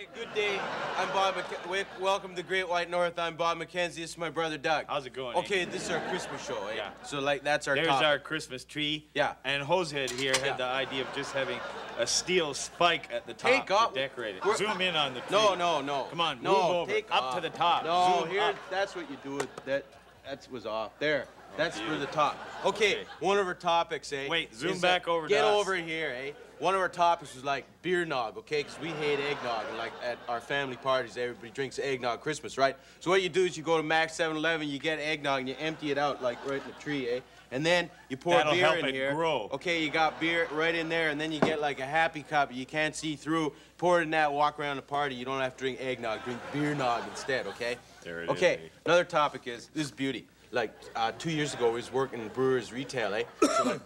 Okay, 0.00 0.08
good 0.14 0.32
day. 0.34 0.58
I'm 0.96 1.08
Bob 1.08 1.34
McK- 1.34 2.00
Welcome 2.00 2.34
to 2.34 2.42
Great 2.42 2.66
White 2.66 2.88
North. 2.88 3.18
I'm 3.18 3.36
Bob 3.36 3.58
McKenzie. 3.58 3.96
This 3.96 4.10
is 4.12 4.18
my 4.18 4.30
brother 4.30 4.56
Doug. 4.56 4.86
How's 4.88 5.04
it 5.04 5.12
going? 5.12 5.36
Okay, 5.36 5.66
this 5.66 5.84
is 5.84 5.90
our 5.90 6.00
Christmas 6.08 6.42
show, 6.46 6.56
eh? 6.68 6.76
Yeah. 6.76 6.90
So, 7.02 7.20
like, 7.20 7.42
that's 7.44 7.68
our 7.68 7.74
There's 7.74 7.88
topic. 7.88 8.06
our 8.06 8.18
Christmas 8.18 8.64
tree. 8.64 9.08
Yeah. 9.12 9.34
And 9.44 9.62
Hosehead 9.62 10.08
here 10.10 10.32
had 10.32 10.46
Yeah. 10.46 10.56
the 10.56 10.64
idea 10.64 11.02
of 11.02 11.14
just 11.14 11.32
having 11.32 11.60
a 11.98 12.06
steel 12.06 12.54
spike 12.54 13.08
at 13.12 13.26
the 13.26 13.34
top 13.34 13.50
Take 13.50 13.66
to 13.66 13.76
off- 13.76 13.94
decorate 13.94 14.36
it. 14.36 14.44
We're- 14.44 14.56
Zoom 14.56 14.80
in 14.80 14.96
on 14.96 15.12
the 15.12 15.20
tree. 15.20 15.36
No, 15.36 15.54
no, 15.54 15.82
no. 15.82 16.04
Come 16.04 16.20
on, 16.22 16.42
no, 16.42 16.52
move 16.52 16.76
over. 16.76 16.92
Take 16.92 17.10
up 17.12 17.22
off. 17.22 17.34
to 17.34 17.42
the 17.42 17.50
top. 17.50 17.84
No, 17.84 18.20
Zoom 18.20 18.30
here, 18.30 18.40
up. 18.42 18.54
that's 18.70 18.96
what 18.96 19.10
you 19.10 19.18
do. 19.22 19.34
With 19.34 19.54
that, 19.66 19.84
that 20.24 20.48
was 20.50 20.64
off. 20.64 20.92
There. 20.98 21.26
That's 21.58 21.78
for 21.78 21.96
the 21.96 22.06
top. 22.06 22.38
Okay, 22.64 23.00
Okay. 23.00 23.06
one 23.18 23.38
of 23.38 23.46
our 23.46 23.54
topics, 23.54 24.12
eh? 24.14 24.28
Wait, 24.28 24.54
zoom 24.54 24.78
back 24.80 25.04
that- 25.04 25.10
over 25.10 25.26
to 25.28 25.34
Get 25.34 25.44
over 25.44 25.74
here, 25.74 26.14
eh? 26.16 26.30
One 26.60 26.74
of 26.74 26.80
our 26.82 26.90
topics 26.90 27.34
was 27.34 27.42
like 27.42 27.64
beer 27.80 28.04
nog, 28.04 28.36
okay? 28.36 28.62
Because 28.62 28.78
we 28.80 28.88
hate 28.88 29.18
eggnog. 29.18 29.64
And 29.70 29.78
like 29.78 29.92
at 30.04 30.18
our 30.28 30.42
family 30.42 30.76
parties, 30.76 31.16
everybody 31.16 31.48
drinks 31.48 31.78
eggnog 31.78 32.20
Christmas, 32.20 32.58
right? 32.58 32.76
So 33.00 33.10
what 33.10 33.22
you 33.22 33.30
do 33.30 33.46
is 33.46 33.56
you 33.56 33.62
go 33.62 33.78
to 33.78 33.82
Max 33.82 34.14
7 34.14 34.36
Eleven, 34.36 34.68
you 34.68 34.78
get 34.78 34.98
eggnog, 34.98 35.40
and 35.40 35.48
you 35.48 35.54
empty 35.58 35.90
it 35.90 35.96
out 35.96 36.22
like 36.22 36.36
right 36.46 36.60
in 36.60 36.66
the 36.66 36.74
tree, 36.78 37.08
eh? 37.08 37.20
And 37.50 37.64
then 37.64 37.88
you 38.10 38.18
pour 38.18 38.34
That'll 38.34 38.52
beer 38.52 38.66
help 38.66 38.76
in 38.76 38.84
it 38.84 38.94
here. 38.94 39.14
grow. 39.14 39.48
Okay, 39.52 39.82
you 39.82 39.88
got 39.90 40.20
beer 40.20 40.48
right 40.52 40.74
in 40.74 40.90
there, 40.90 41.08
and 41.08 41.18
then 41.18 41.32
you 41.32 41.40
get 41.40 41.62
like 41.62 41.80
a 41.80 41.86
happy 41.86 42.22
cup 42.22 42.52
you 42.52 42.66
can't 42.66 42.94
see 42.94 43.16
through. 43.16 43.54
Pour 43.78 44.00
it 44.00 44.02
in 44.04 44.10
that, 44.10 44.30
walk 44.30 44.60
around 44.60 44.76
the 44.76 44.82
party. 44.82 45.14
You 45.14 45.24
don't 45.24 45.40
have 45.40 45.56
to 45.56 45.58
drink 45.58 45.80
eggnog, 45.80 46.22
drink 46.24 46.40
beer 46.52 46.74
nog 46.74 47.02
instead, 47.08 47.46
okay? 47.46 47.78
There 48.04 48.20
it 48.20 48.24
is, 48.24 48.30
okay, 48.32 48.54
eh? 48.56 48.68
another 48.84 49.04
topic 49.04 49.46
is 49.46 49.70
this 49.72 49.86
is 49.86 49.90
beauty. 49.90 50.26
Like 50.52 50.74
uh, 50.94 51.12
two 51.18 51.30
years 51.30 51.54
ago, 51.54 51.68
we 51.68 51.76
was 51.76 51.90
working 51.90 52.20
in 52.20 52.28
Brewers 52.28 52.70
Retail, 52.70 53.14
eh? 53.14 53.22
So 53.40 53.64
like, 53.64 53.80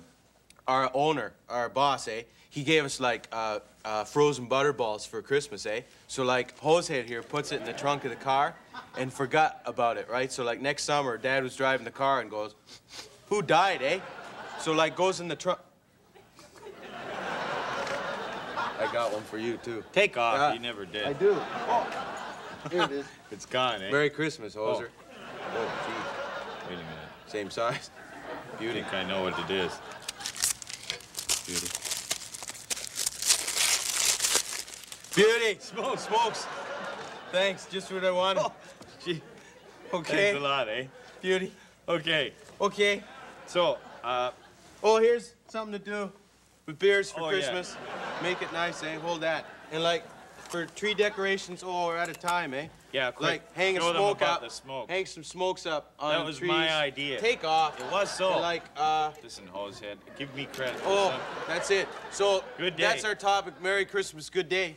our 0.67 0.91
owner, 0.93 1.35
our 1.49 1.69
boss, 1.69 2.09
eh? 2.09 2.23
He 2.55 2.63
gave 2.63 2.85
us 2.85 3.01
like 3.01 3.27
uh, 3.33 3.59
uh, 3.85 4.05
frozen 4.05 4.45
butter 4.47 4.73
balls 4.73 5.05
for 5.05 5.21
Christmas, 5.23 5.67
eh? 5.67 5.81
So 6.07 6.23
like 6.23 6.57
Hosehead 6.61 7.07
here 7.07 7.21
puts 7.21 7.51
it 7.51 7.59
in 7.59 7.67
the 7.67 7.73
trunk 7.73 8.05
of 8.05 8.11
the 8.11 8.17
car 8.17 8.55
and 8.97 9.13
forgot 9.13 9.61
about 9.67 9.97
it, 9.97 10.09
right? 10.09 10.31
So 10.31 10.45
like 10.45 10.61
next 10.61 10.85
summer, 10.85 11.19
Dad 11.19 11.43
was 11.43 11.57
driving 11.57 11.85
the 11.85 11.91
car 11.91 12.21
and 12.21 12.31
goes, 12.31 12.55
"Who 13.29 13.43
died, 13.43 13.83
eh?" 13.83 13.99
So 14.61 14.71
like 14.73 14.95
goes 14.95 15.19
in 15.19 15.27
the 15.27 15.35
trunk. 15.35 15.59
I 18.79 18.89
got 18.93 19.13
one 19.13 19.23
for 19.23 19.39
you 19.39 19.57
too. 19.57 19.83
Take 19.93 20.17
off. 20.17 20.37
Yeah. 20.37 20.53
you 20.53 20.61
never 20.61 20.87
did. 20.87 21.07
I 21.07 21.13
do. 21.13 21.37
Oh, 21.37 21.89
here 22.71 22.83
it 22.85 22.93
is. 22.93 23.07
It's 23.33 23.47
gone, 23.47 23.83
eh? 23.83 23.91
Merry 23.91 24.11
Christmas, 24.11 24.55
Hoser. 24.55 24.91
Oh, 25.57 25.73
Wait 26.69 26.75
a 26.75 26.77
minute. 26.77 26.89
Same 27.27 27.51
size. 27.51 27.91
I 28.53 28.57
Beauty. 28.61 28.83
think 28.83 28.95
I 28.95 29.03
know 29.03 29.25
what 29.25 29.37
it 29.41 29.51
is. 29.51 29.73
Beauty. 31.47 31.84
Beauty. 35.15 35.57
Smoke. 35.61 35.99
Smokes. 35.99 36.47
Thanks. 37.31 37.67
Just 37.67 37.93
what 37.93 38.05
I 38.05 38.11
wanted. 38.11 38.45
Gee. 39.05 39.23
Okay. 39.93 40.33
Thanks 40.33 40.39
a 40.39 40.43
lot, 40.43 40.69
eh? 40.69 40.87
Beauty. 41.21 41.53
Okay. 41.89 42.33
Okay. 42.61 43.03
So, 43.47 43.79
uh, 44.03 44.31
Oh, 44.83 44.99
here's 44.99 45.35
something 45.49 45.73
to 45.73 45.85
do 45.85 46.13
with 46.67 46.79
beers 46.79 47.11
for 47.11 47.21
Oh, 47.23 47.31
yeah. 47.31 47.39
Christmas. 47.39 47.77
Make 48.23 48.43
it 48.43 48.53
nice, 48.53 48.83
eh? 48.83 48.97
Hold 48.97 49.23
that. 49.23 49.47
And 49.73 49.83
like 49.83 50.05
for 50.51 50.67
tree 50.67 50.93
decorations, 50.95 51.63
oh, 51.65 51.87
we're 51.87 51.97
out 51.97 52.11
of 52.11 52.19
time, 52.21 52.53
eh? 52.53 52.67
Yeah, 52.93 53.11
quick. 53.11 53.29
Like 53.31 53.55
hang 53.55 53.77
a 53.77 53.81
Show 53.81 53.87
them 53.89 53.97
smoke 53.97 54.23
up. 54.23 54.41
the 54.43 54.51
smoke. 54.51 54.91
Hang 54.91 55.07
some 55.07 55.25
smokes 55.25 55.65
up 55.67 55.95
on 55.99 56.13
That 56.15 56.25
was 56.25 56.39
trees. 56.39 56.49
my 56.49 56.71
idea. 56.75 57.19
Take 57.19 57.45
off. 57.45 57.81
It 57.81 57.91
was 57.91 58.11
so. 58.11 58.33
And 58.35 58.43
like 58.43 58.63
uh. 58.77 59.11
listen, 59.23 59.49
Hosehead, 59.53 59.97
give 60.19 60.33
me 60.37 60.47
credit. 60.53 60.81
Oh, 60.85 61.19
that's 61.49 61.71
it. 61.71 61.89
So 62.11 62.45
Good 62.59 62.77
day. 62.77 62.83
that's 62.83 63.05
our 63.05 63.15
topic. 63.15 63.61
Merry 63.63 63.85
Christmas. 63.85 64.29
Good 64.31 64.49
day. 64.49 64.77